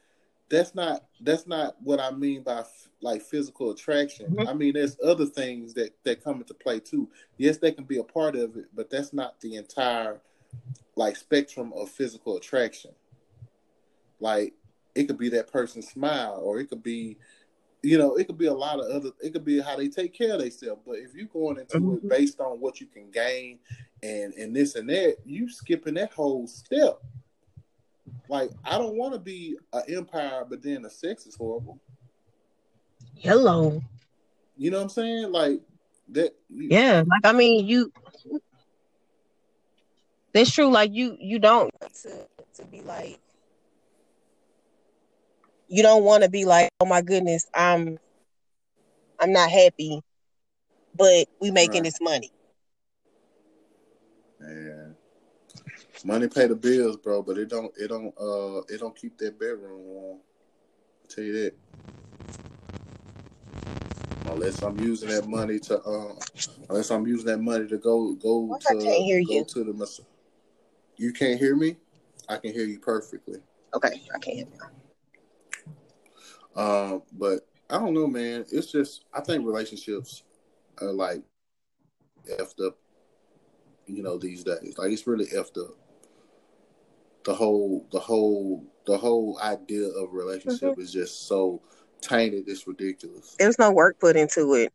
that's 0.49 0.75
not 0.75 1.05
that's 1.21 1.47
not 1.47 1.77
what 1.83 2.01
I 2.01 2.11
mean 2.11 2.43
by 2.43 2.65
like 3.01 3.23
physical 3.23 3.71
attraction. 3.71 4.27
Mm-hmm. 4.33 4.49
I 4.49 4.55
mean, 4.55 4.75
there's 4.75 4.97
other 5.05 5.27
things 5.27 5.75
that 5.75 5.95
that 6.05 6.23
come 6.23 6.37
into 6.37 6.55
play 6.55 6.81
too. 6.81 7.09
Yes, 7.37 7.59
they 7.59 7.73
can 7.73 7.85
be 7.85 7.99
a 7.99 8.05
part 8.05 8.37
of 8.37 8.57
it, 8.57 8.67
but 8.75 8.91
that's 8.91 9.13
not 9.13 9.41
the 9.41 9.57
entire 9.57 10.21
like 10.95 11.17
spectrum 11.17 11.73
of 11.75 11.91
physical 11.91 12.37
attraction. 12.37 12.93
Like 14.21 14.55
it 14.95 15.05
could 15.05 15.19
be 15.19 15.29
that 15.31 15.53
person's 15.53 15.89
smile, 15.89 16.41
or 16.43 16.61
it 16.61 16.69
could 16.69 16.83
be 16.83 17.19
you 17.87 17.99
know, 17.99 18.17
it 18.17 18.27
could 18.27 18.37
be 18.37 18.47
a 18.47 18.55
lot 18.55 18.81
of 18.81 18.91
other. 18.91 19.11
It 19.23 19.33
could 19.33 19.45
be 19.45 19.61
how 19.61 19.77
they 19.77 19.89
take 19.89 20.13
care 20.13 20.35
of 20.35 20.41
themselves. 20.41 20.83
But 20.85 20.99
if 20.99 21.15
you're 21.15 21.27
going 21.27 21.59
into 21.59 21.79
mm-hmm. 21.79 22.07
it 22.07 22.09
based 22.09 22.41
on 22.41 22.59
what 22.59 22.81
you 22.81 22.87
can 22.87 23.11
gain 23.13 23.61
and 24.03 24.35
and 24.35 24.55
this 24.55 24.75
and 24.75 24.89
that, 24.91 25.19
you 25.25 25.49
skipping 25.49 25.95
that 25.95 26.13
whole 26.13 26.49
step. 26.49 27.01
Like 28.29 28.51
I 28.65 28.77
don't 28.77 28.97
want 28.97 29.13
to 29.13 29.21
be 29.21 29.57
an 29.73 29.83
empire, 29.89 30.45
but 30.49 30.63
then 30.63 30.83
the 30.83 30.91
sex 30.91 31.27
is 31.27 31.37
horrible. 31.37 31.79
Hello. 33.15 33.81
You 34.57 34.73
know 34.73 34.79
what 34.79 34.85
I'm 34.85 34.89
saying? 34.89 35.31
Like 35.31 35.61
that. 36.09 36.35
Yeah, 36.51 37.05
like 37.07 37.25
I 37.25 37.33
mean, 37.33 37.67
you. 37.67 37.93
That's 40.33 40.51
true. 40.51 40.71
Like 40.71 40.93
you, 40.93 41.17
you 41.21 41.39
don't 41.39 41.73
to 42.03 42.27
to 42.57 42.65
be 42.65 42.81
like 42.83 43.21
you 45.69 45.83
don't 45.83 46.05
want 46.05 46.23
to 46.23 46.31
be 46.31 46.45
like, 46.45 46.71
oh 46.81 46.87
my 46.87 47.03
goodness, 47.03 47.47
I'm 47.55 47.99
I'm 49.19 49.33
not 49.33 49.51
happy, 49.51 50.03
but 50.95 51.27
we 51.41 51.51
making 51.51 51.83
right. 51.83 51.85
this 51.85 52.01
money. 52.01 52.31
Yeah. 54.41 54.89
Money 56.05 56.29
pay 56.29 56.47
the 56.47 56.55
bills, 56.55 56.97
bro, 56.97 57.23
but 57.23 57.39
it 57.39 57.49
don't 57.49 57.73
it 57.77 57.89
don't 57.89 58.15
uh 58.21 58.61
it 58.69 58.81
don't 58.81 58.95
keep 58.95 59.17
that 59.19 59.39
bedroom 59.39 59.81
warm. 59.85 60.19
I'll 61.03 61.09
tell 61.09 61.25
you 61.25 61.33
that. 61.45 61.55
Unless 64.27 64.63
I'm 64.63 64.79
using 64.79 65.09
that 65.09 65.27
money 65.27 65.59
to 65.61 65.85
um 65.87 66.19
unless 66.69 66.91
I'm 66.91 67.07
using 67.07 67.27
that 67.27 67.39
money 67.39 67.67
to 67.69 67.79
go 67.79 68.13
go 68.15 68.59
to 68.69 68.75
go 68.75 68.99
you? 68.99 69.45
to 69.45 69.65
the 69.65 70.01
You 70.97 71.13
can't 71.13 71.41
hear 71.41 71.57
me? 71.57 71.77
I 72.29 72.37
can 72.37 72.53
hear 72.53 72.67
you 72.67 72.79
perfectly. 72.79 73.41
Okay, 73.75 74.03
I 74.15 74.19
can't 74.19 74.37
hear 74.37 74.47
you. 74.47 74.86
Um, 76.57 77.03
but 77.13 77.41
I 77.69 77.79
don't 77.79 77.95
know, 77.95 78.07
man. 78.07 78.45
It's 78.51 78.73
just 78.73 79.05
I 79.13 79.21
think 79.21 79.47
relationships 79.47 80.23
are 80.81 80.93
like 80.93 81.23
effed 82.39 82.65
up, 82.67 82.79
you 83.87 84.03
know, 84.03 84.19
these 84.19 84.43
days. 84.45 84.75
Like 84.79 84.91
it's 84.91 85.07
really 85.07 85.27
effed 85.27 85.59
up. 85.59 85.77
The 87.25 87.35
whole, 87.35 87.87
the 87.91 87.99
whole, 87.99 88.65
the 88.87 88.97
whole 88.97 89.39
idea 89.43 89.89
of 89.89 90.13
relationship 90.13 90.73
mm-hmm. 90.73 90.81
is 90.81 90.93
just 90.93 91.27
so 91.27 91.61
tainted. 92.01 92.45
It's 92.47 92.69
ridiculous. 92.69 93.35
There's 93.39 93.59
no 93.59 93.73
work 93.73 93.99
put 93.99 94.17
into 94.17 94.55
it. 94.55 94.73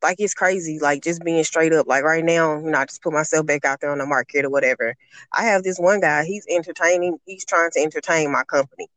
Like 0.00 0.16
it's 0.20 0.32
crazy. 0.34 0.78
Like 0.78 1.02
just 1.02 1.24
being 1.24 1.42
straight 1.42 1.72
up. 1.72 1.88
Like 1.88 2.04
right 2.04 2.24
now, 2.24 2.56
you 2.60 2.70
know, 2.70 2.78
I 2.78 2.84
just 2.84 3.02
put 3.02 3.12
myself 3.12 3.46
back 3.46 3.64
out 3.64 3.80
there 3.80 3.90
on 3.90 3.98
the 3.98 4.06
market 4.06 4.44
or 4.44 4.50
whatever. 4.50 4.94
I 5.32 5.42
have 5.42 5.64
this 5.64 5.78
one 5.78 5.98
guy. 5.98 6.24
He's 6.24 6.46
entertaining. 6.48 7.18
He's 7.26 7.44
trying 7.44 7.72
to 7.72 7.80
entertain 7.80 8.30
my 8.30 8.44
company 8.44 8.88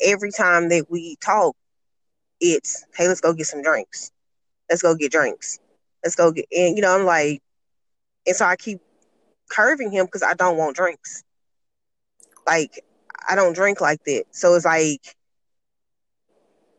every 0.00 0.30
time 0.30 0.68
that 0.70 0.90
we 0.90 1.16
talk, 1.16 1.56
it's 2.40 2.84
hey, 2.96 3.08
let's 3.08 3.20
go 3.20 3.32
get 3.32 3.46
some 3.46 3.62
drinks. 3.62 4.10
Let's 4.70 4.82
go 4.82 4.94
get 4.94 5.12
drinks. 5.12 5.58
Let's 6.04 6.16
go 6.16 6.32
get 6.32 6.46
and 6.56 6.76
you 6.76 6.82
know, 6.82 6.94
I'm 6.94 7.06
like, 7.06 7.42
and 8.26 8.36
so 8.36 8.46
I 8.46 8.56
keep 8.56 8.80
curving 9.50 9.90
him 9.92 10.06
because 10.06 10.22
I 10.22 10.34
don't 10.34 10.56
want 10.56 10.76
drinks. 10.76 11.24
Like 12.46 12.82
I 13.28 13.34
don't 13.36 13.54
drink 13.54 13.80
like 13.80 14.02
that. 14.04 14.24
So 14.32 14.54
it's 14.54 14.64
like, 14.64 15.16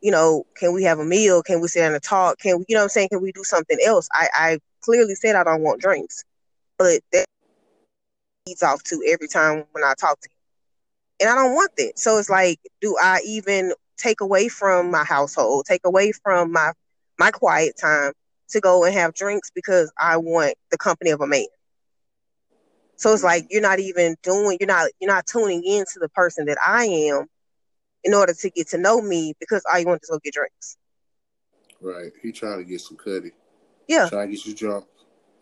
you 0.02 0.10
know, 0.12 0.44
can 0.56 0.72
we 0.74 0.84
have 0.84 0.98
a 0.98 1.04
meal? 1.04 1.42
Can 1.42 1.60
we 1.60 1.68
sit 1.68 1.80
down 1.80 1.94
and 1.94 2.02
talk? 2.02 2.38
Can 2.38 2.58
we, 2.58 2.64
you 2.68 2.76
know 2.76 2.82
I'm 2.82 2.88
saying? 2.88 3.08
Can 3.10 3.22
we 3.22 3.32
do 3.32 3.44
something 3.44 3.78
else? 3.84 4.08
I, 4.12 4.28
I 4.34 4.58
clearly 4.82 5.14
said 5.14 5.36
I 5.36 5.44
don't 5.44 5.62
want 5.62 5.80
drinks. 5.80 6.24
But 6.78 7.00
that 7.12 7.26
leads 8.46 8.62
off 8.62 8.82
to 8.84 9.02
every 9.08 9.28
time 9.28 9.64
when 9.72 9.84
I 9.84 9.94
talk 9.98 10.20
to 10.20 10.28
him 10.28 10.35
and 11.20 11.30
I 11.30 11.34
don't 11.34 11.54
want 11.54 11.70
that. 11.76 11.98
So 11.98 12.18
it's 12.18 12.30
like, 12.30 12.60
do 12.80 12.96
I 13.00 13.20
even 13.24 13.72
take 13.98 14.20
away 14.20 14.48
from 14.48 14.90
my 14.90 15.04
household, 15.04 15.66
take 15.66 15.82
away 15.84 16.12
from 16.12 16.52
my 16.52 16.72
my 17.18 17.30
quiet 17.30 17.74
time 17.80 18.12
to 18.50 18.60
go 18.60 18.84
and 18.84 18.94
have 18.94 19.14
drinks 19.14 19.50
because 19.54 19.90
I 19.98 20.18
want 20.18 20.54
the 20.70 20.78
company 20.78 21.10
of 21.10 21.20
a 21.20 21.26
man? 21.26 21.46
So 22.96 23.12
it's 23.12 23.24
like 23.24 23.46
you're 23.50 23.62
not 23.62 23.78
even 23.78 24.16
doing, 24.22 24.58
you're 24.60 24.66
not 24.66 24.90
you're 25.00 25.10
not 25.10 25.26
tuning 25.26 25.64
into 25.64 25.98
the 26.00 26.08
person 26.10 26.46
that 26.46 26.58
I 26.64 26.84
am 26.84 27.26
in 28.04 28.14
order 28.14 28.32
to 28.32 28.50
get 28.50 28.68
to 28.68 28.78
know 28.78 29.00
me 29.00 29.34
because 29.40 29.64
all 29.70 29.78
you 29.78 29.86
want 29.86 30.02
is 30.02 30.08
to 30.08 30.14
go 30.14 30.20
get 30.22 30.34
drinks. 30.34 30.76
Right. 31.80 32.12
He 32.22 32.32
trying 32.32 32.58
to 32.58 32.64
get 32.64 32.80
some 32.80 32.96
cutty. 32.96 33.32
Yeah. 33.88 34.08
Trying 34.08 34.30
to 34.30 34.36
get 34.36 34.46
you 34.46 34.54
drunk 34.54 34.86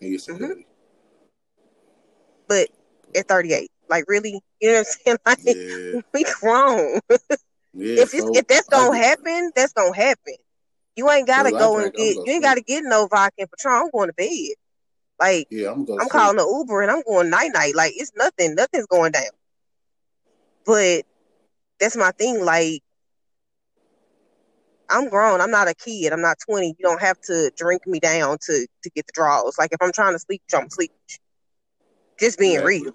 and 0.00 0.10
get 0.10 0.20
some 0.20 0.36
mm-hmm. 0.36 0.46
cutty. 0.46 0.66
But 2.48 2.68
at 3.14 3.28
38. 3.28 3.70
Like 3.88 4.04
really, 4.08 4.40
you 4.60 4.72
know 4.72 4.78
what 4.80 4.86
I'm 4.86 4.94
saying? 5.04 5.18
Like 5.26 5.38
yeah. 5.44 6.00
we 6.12 6.24
grown. 6.40 7.00
yeah, 7.74 8.02
if 8.02 8.10
so 8.10 8.32
if 8.34 8.46
that's 8.46 8.68
gonna 8.68 8.96
happen, 8.96 9.50
that's 9.54 9.72
gonna 9.72 9.94
happen. 9.94 10.34
You 10.96 11.10
ain't 11.10 11.26
gotta 11.26 11.50
go 11.50 11.78
and 11.78 11.92
get. 11.92 12.16
You 12.16 12.32
ain't 12.32 12.42
gotta 12.42 12.60
get 12.62 12.84
no 12.84 13.06
vodka 13.08 13.34
and 13.38 13.50
Patron. 13.50 13.74
I'm 13.74 13.90
going 13.90 14.08
to 14.08 14.14
bed. 14.14 14.54
Like 15.20 15.46
yeah, 15.50 15.72
I'm, 15.72 15.86
I'm 16.00 16.08
calling 16.08 16.36
the 16.36 16.46
Uber 16.46 16.82
and 16.82 16.90
I'm 16.90 17.02
going 17.02 17.30
night 17.30 17.50
night. 17.52 17.74
Like 17.74 17.92
it's 17.96 18.12
nothing. 18.16 18.54
Nothing's 18.54 18.86
going 18.86 19.12
down. 19.12 19.24
But 20.66 21.04
that's 21.80 21.96
my 21.96 22.10
thing. 22.12 22.44
Like 22.44 22.82
I'm 24.88 25.08
grown. 25.08 25.40
I'm 25.40 25.50
not 25.50 25.68
a 25.68 25.74
kid. 25.74 26.12
I'm 26.12 26.20
not 26.20 26.36
20. 26.46 26.68
You 26.68 26.74
don't 26.82 27.00
have 27.00 27.20
to 27.22 27.50
drink 27.56 27.86
me 27.86 28.00
down 28.00 28.38
to 28.46 28.66
to 28.82 28.90
get 28.90 29.06
the 29.06 29.12
draws. 29.12 29.58
Like 29.58 29.72
if 29.72 29.80
I'm 29.80 29.92
trying 29.92 30.14
to 30.14 30.18
sleep, 30.18 30.42
I'm 30.54 30.70
sleep. 30.70 30.92
Just 32.18 32.38
being 32.38 32.62
real. 32.62 32.92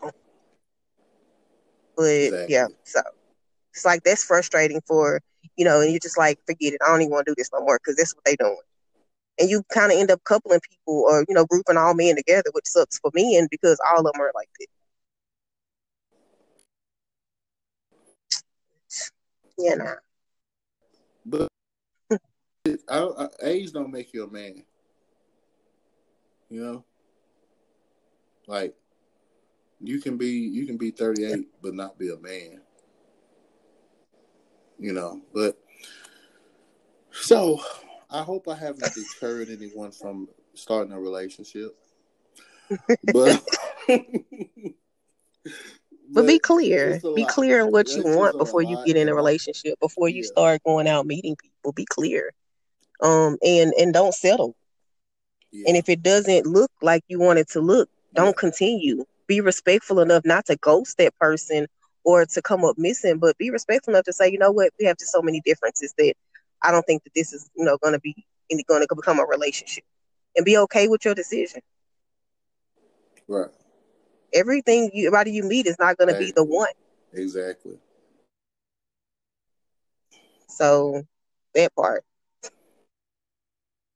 But 2.00 2.06
exactly. 2.06 2.54
yeah, 2.54 2.68
so 2.86 3.02
it's 3.74 3.84
like 3.84 4.04
that's 4.04 4.24
frustrating 4.24 4.80
for 4.88 5.20
you 5.58 5.66
know, 5.66 5.82
and 5.82 5.92
you're 5.92 6.00
just 6.00 6.18
like, 6.18 6.40
forget 6.46 6.72
it. 6.72 6.80
I 6.82 6.88
don't 6.88 7.02
even 7.02 7.12
want 7.12 7.26
to 7.26 7.32
do 7.32 7.36
this 7.38 7.50
no 7.52 7.60
more 7.60 7.78
because 7.78 7.98
that's 7.98 8.16
what 8.16 8.24
they 8.24 8.38
doing. 8.38 8.56
And 9.38 9.50
you 9.50 9.64
kind 9.68 9.92
of 9.92 9.98
end 9.98 10.10
up 10.10 10.24
coupling 10.24 10.62
people 10.62 11.04
or 11.10 11.26
you 11.28 11.36
know 11.36 11.46
grouping 11.46 11.76
all 11.76 11.94
men 11.94 12.16
together, 12.16 12.52
which 12.54 12.68
sucks 12.68 13.00
for 13.00 13.12
men 13.14 13.50
because 13.52 13.78
all 13.86 14.00
of 14.00 14.14
them 14.14 14.22
are 14.22 14.32
like 14.34 14.48
that. 14.60 14.68
Yeah, 19.62 19.76
nah. 19.76 19.96
But 21.26 21.50
I, 22.88 22.98
I, 22.98 23.28
age 23.44 23.74
don't 23.74 23.92
make 23.92 24.14
you 24.14 24.24
a 24.24 24.32
man. 24.32 24.64
You 26.50 26.64
know, 26.64 26.86
like 28.48 28.74
you 29.82 30.00
can 30.00 30.18
be 30.18 30.30
you 30.30 30.66
can 30.66 30.78
be 30.78 30.92
38 30.92 31.48
but 31.62 31.74
not 31.74 31.98
be 31.98 32.10
a 32.10 32.18
man. 32.18 32.62
You 34.78 34.94
know 34.94 35.22
but 35.34 35.58
so 37.12 37.60
i 38.10 38.22
hope 38.22 38.48
i 38.48 38.56
haven't 38.56 38.94
deterred 38.94 39.50
anyone 39.50 39.92
from 39.92 40.28
starting 40.54 40.94
a 40.94 41.00
relationship. 41.00 41.76
But 43.12 43.44
but 46.12 46.28
be 46.28 46.38
clear. 46.40 47.00
be 47.16 47.26
clear 47.26 47.62
in 47.62 47.72
what 47.72 47.90
you 47.90 48.04
want 48.04 48.38
before 48.38 48.62
you 48.62 48.78
get 48.86 48.96
in 48.96 49.10
a 49.10 49.16
relationship 49.16 49.80
before 49.80 50.10
you 50.10 50.22
yeah. 50.22 50.28
start 50.28 50.64
going 50.64 50.88
out 50.88 51.06
meeting 51.06 51.36
people. 51.36 51.72
Be 51.72 51.86
clear. 51.86 52.32
Um 53.02 53.38
and 53.44 53.74
and 53.74 53.94
don't 53.94 54.14
settle. 54.14 54.56
Yeah. 55.52 55.66
and 55.68 55.78
if 55.78 55.90
it 55.90 56.04
doesn't 56.04 56.46
look 56.46 56.72
like 56.82 57.04
you 57.08 57.20
want 57.20 57.40
it 57.40 57.50
to 57.50 57.60
look 57.60 57.90
don't 58.14 58.28
yeah. 58.28 58.40
continue 58.40 59.06
be 59.30 59.40
respectful 59.40 60.02
enough 60.02 60.24
not 60.26 60.48
to 60.48 60.58
ghost 60.58 60.98
that 60.98 61.16
person 61.18 61.68
or 62.04 62.26
to 62.26 62.42
come 62.42 62.66
up 62.66 62.78
missing, 62.78 63.20
but 63.20 63.38
be 63.38 63.52
respectful 63.52 63.94
enough 63.94 64.06
to 64.06 64.14
say, 64.14 64.30
you 64.30 64.40
know 64.40 64.52
what, 64.52 64.72
we 64.80 64.86
have 64.88 64.98
just 64.98 65.14
so 65.14 65.22
many 65.22 65.40
differences 65.46 65.94
that 65.98 66.16
I 66.64 66.72
don't 66.72 66.84
think 66.84 67.04
that 67.06 67.14
this 67.16 67.32
is, 67.32 67.50
you 67.56 67.64
know, 67.64 67.78
going 67.82 67.94
to 67.94 68.00
be 68.00 68.26
going 68.68 68.86
to 68.86 68.96
become 68.96 69.20
a 69.20 69.26
relationship, 69.26 69.84
and 70.36 70.44
be 70.44 70.58
okay 70.58 70.88
with 70.88 71.06
your 71.06 71.14
decision. 71.14 71.62
Right. 73.28 73.50
Everything 74.34 74.90
you 74.94 75.08
everybody 75.08 75.32
you 75.32 75.44
meet 75.44 75.68
is 75.68 75.78
not 75.80 75.98
going 75.98 76.12
to 76.12 76.20
be 76.20 76.32
the 76.36 76.44
one. 76.44 76.70
Exactly. 77.14 77.78
So 80.48 81.04
that 81.54 81.76
part. 81.76 82.04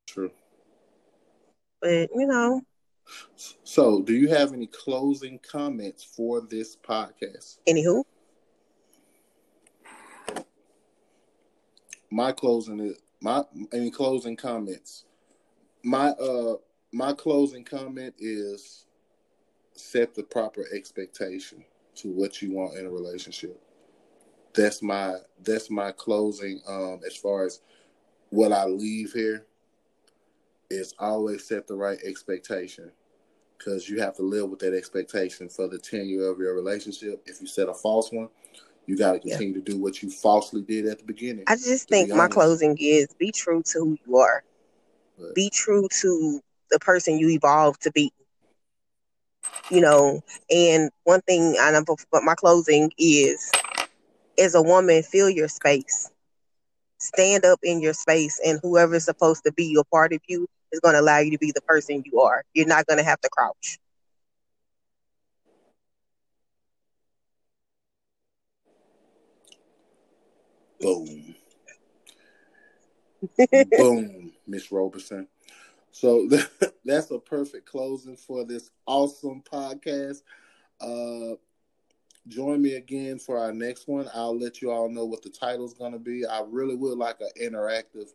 True. 0.07 0.31
But 1.81 2.09
you 2.15 2.27
know, 2.27 2.61
so, 3.63 4.01
do 4.01 4.13
you 4.13 4.29
have 4.29 4.53
any 4.53 4.67
closing 4.67 5.39
comments 5.39 6.03
for 6.03 6.41
this 6.41 6.75
podcast? 6.75 7.59
Anywho, 7.67 8.03
my 12.11 12.31
closing 12.31 12.79
is 12.79 12.97
my 13.21 13.43
any 13.71 13.89
closing 13.89 14.35
comments. 14.35 15.05
My 15.83 16.09
uh 16.09 16.55
my 16.91 17.13
closing 17.13 17.63
comment 17.63 18.13
is 18.19 18.85
set 19.73 20.13
the 20.13 20.23
proper 20.23 20.65
expectation 20.73 21.63
to 21.95 22.09
what 22.09 22.41
you 22.41 22.51
want 22.51 22.77
in 22.77 22.85
a 22.85 22.89
relationship. 22.89 23.59
That's 24.53 24.81
my 24.81 25.15
that's 25.43 25.71
my 25.71 25.91
closing 25.91 26.61
um 26.67 27.01
as 27.05 27.15
far 27.15 27.45
as 27.45 27.61
what 28.29 28.51
I 28.51 28.65
leave 28.65 29.11
here 29.13 29.45
is 30.69 30.93
always 30.99 31.47
set 31.47 31.67
the 31.67 31.75
right 31.75 31.99
expectation 32.03 32.91
because 33.57 33.89
you 33.89 33.99
have 34.01 34.15
to 34.15 34.23
live 34.23 34.49
with 34.49 34.59
that 34.59 34.75
expectation 34.75 35.49
for 35.49 35.67
the 35.67 35.77
tenure 35.77 36.29
of 36.29 36.39
your 36.39 36.55
relationship. 36.55 37.23
If 37.25 37.41
you 37.41 37.47
set 37.47 37.69
a 37.69 37.73
false 37.73 38.11
one, 38.11 38.29
you 38.85 38.97
got 38.97 39.13
to 39.13 39.19
continue 39.19 39.53
yeah. 39.53 39.63
to 39.63 39.71
do 39.71 39.77
what 39.79 40.03
you 40.03 40.09
falsely 40.09 40.61
did 40.61 40.85
at 40.85 40.99
the 40.99 41.05
beginning. 41.05 41.45
I 41.47 41.55
just 41.55 41.87
think 41.87 42.09
my 42.09 42.27
closing 42.27 42.77
is 42.79 43.07
be 43.17 43.31
true 43.31 43.63
to 43.67 43.79
who 43.79 43.97
you 44.05 44.17
are. 44.17 44.43
But, 45.17 45.35
be 45.35 45.49
true 45.49 45.87
to 46.01 46.41
the 46.69 46.79
person 46.79 47.17
you 47.17 47.29
evolved 47.29 47.81
to 47.83 47.91
be. 47.91 48.11
You 49.69 49.81
know, 49.81 50.21
and 50.49 50.89
one 51.03 51.21
thing, 51.21 51.55
and 51.59 51.85
but 52.11 52.23
my 52.23 52.35
closing 52.35 52.91
is, 52.97 53.51
as 54.37 54.55
a 54.55 54.61
woman, 54.61 55.03
feel 55.03 55.29
your 55.29 55.47
space. 55.47 56.09
Stand 56.97 57.45
up 57.45 57.59
in 57.63 57.81
your 57.81 57.93
space, 57.93 58.39
and 58.45 58.59
whoever 58.61 58.95
is 58.95 59.05
supposed 59.05 59.43
to 59.45 59.51
be 59.51 59.75
a 59.79 59.83
part 59.83 60.13
of 60.13 60.21
you 60.27 60.47
is 60.71 60.79
going 60.79 60.93
to 60.93 61.01
allow 61.01 61.19
you 61.19 61.31
to 61.31 61.37
be 61.37 61.51
the 61.51 61.61
person 61.61 62.03
you 62.05 62.21
are. 62.21 62.43
You're 62.53 62.67
not 62.67 62.85
going 62.87 62.97
to 62.97 63.03
have 63.03 63.19
to 63.21 63.29
crouch. 63.29 63.79
Boom. 70.79 71.35
Boom, 73.77 74.33
Miss 74.47 74.71
Roberson. 74.71 75.27
So 75.91 76.27
that's 76.85 77.11
a 77.11 77.19
perfect 77.19 77.65
closing 77.65 78.17
for 78.17 78.43
this 78.43 78.71
awesome 78.85 79.43
podcast. 79.49 80.21
Uh, 80.81 81.35
join 82.27 82.61
me 82.61 82.75
again 82.75 83.19
for 83.19 83.37
our 83.37 83.51
next 83.51 83.87
one. 83.87 84.09
I'll 84.13 84.37
let 84.37 84.61
you 84.61 84.71
all 84.71 84.89
know 84.89 85.05
what 85.05 85.21
the 85.21 85.29
title 85.29 85.65
is 85.65 85.73
going 85.73 85.93
to 85.93 85.99
be. 85.99 86.25
I 86.25 86.41
really 86.47 86.75
would 86.75 86.97
like 86.97 87.17
an 87.19 87.29
interactive 87.41 88.09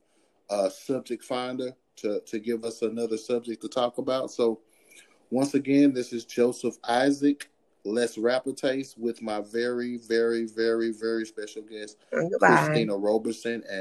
uh, 0.50 0.68
subject 0.68 1.24
finder 1.24 1.72
to, 1.96 2.20
to 2.26 2.38
give 2.38 2.64
us 2.64 2.82
another 2.82 3.16
subject 3.16 3.62
to 3.62 3.68
talk 3.68 3.98
about. 3.98 4.30
So, 4.30 4.61
once 5.30 5.54
again, 5.54 5.92
this 5.92 6.12
is 6.12 6.24
Joseph 6.24 6.76
Isacc 6.84 7.48
Let's 7.84 8.18
Rap 8.18 8.46
a 8.46 8.52
Taste 8.52 8.98
with 8.98 9.22
my 9.22 9.40
very, 9.40 9.98
very, 9.98 10.46
very, 10.46 10.92
very 10.92 11.24
special 11.24 11.62
guest, 11.62 11.96
Goodbye. 12.11 12.48
Kristina 12.48 13.02
Roberson. 13.02 13.62
And 13.70 13.76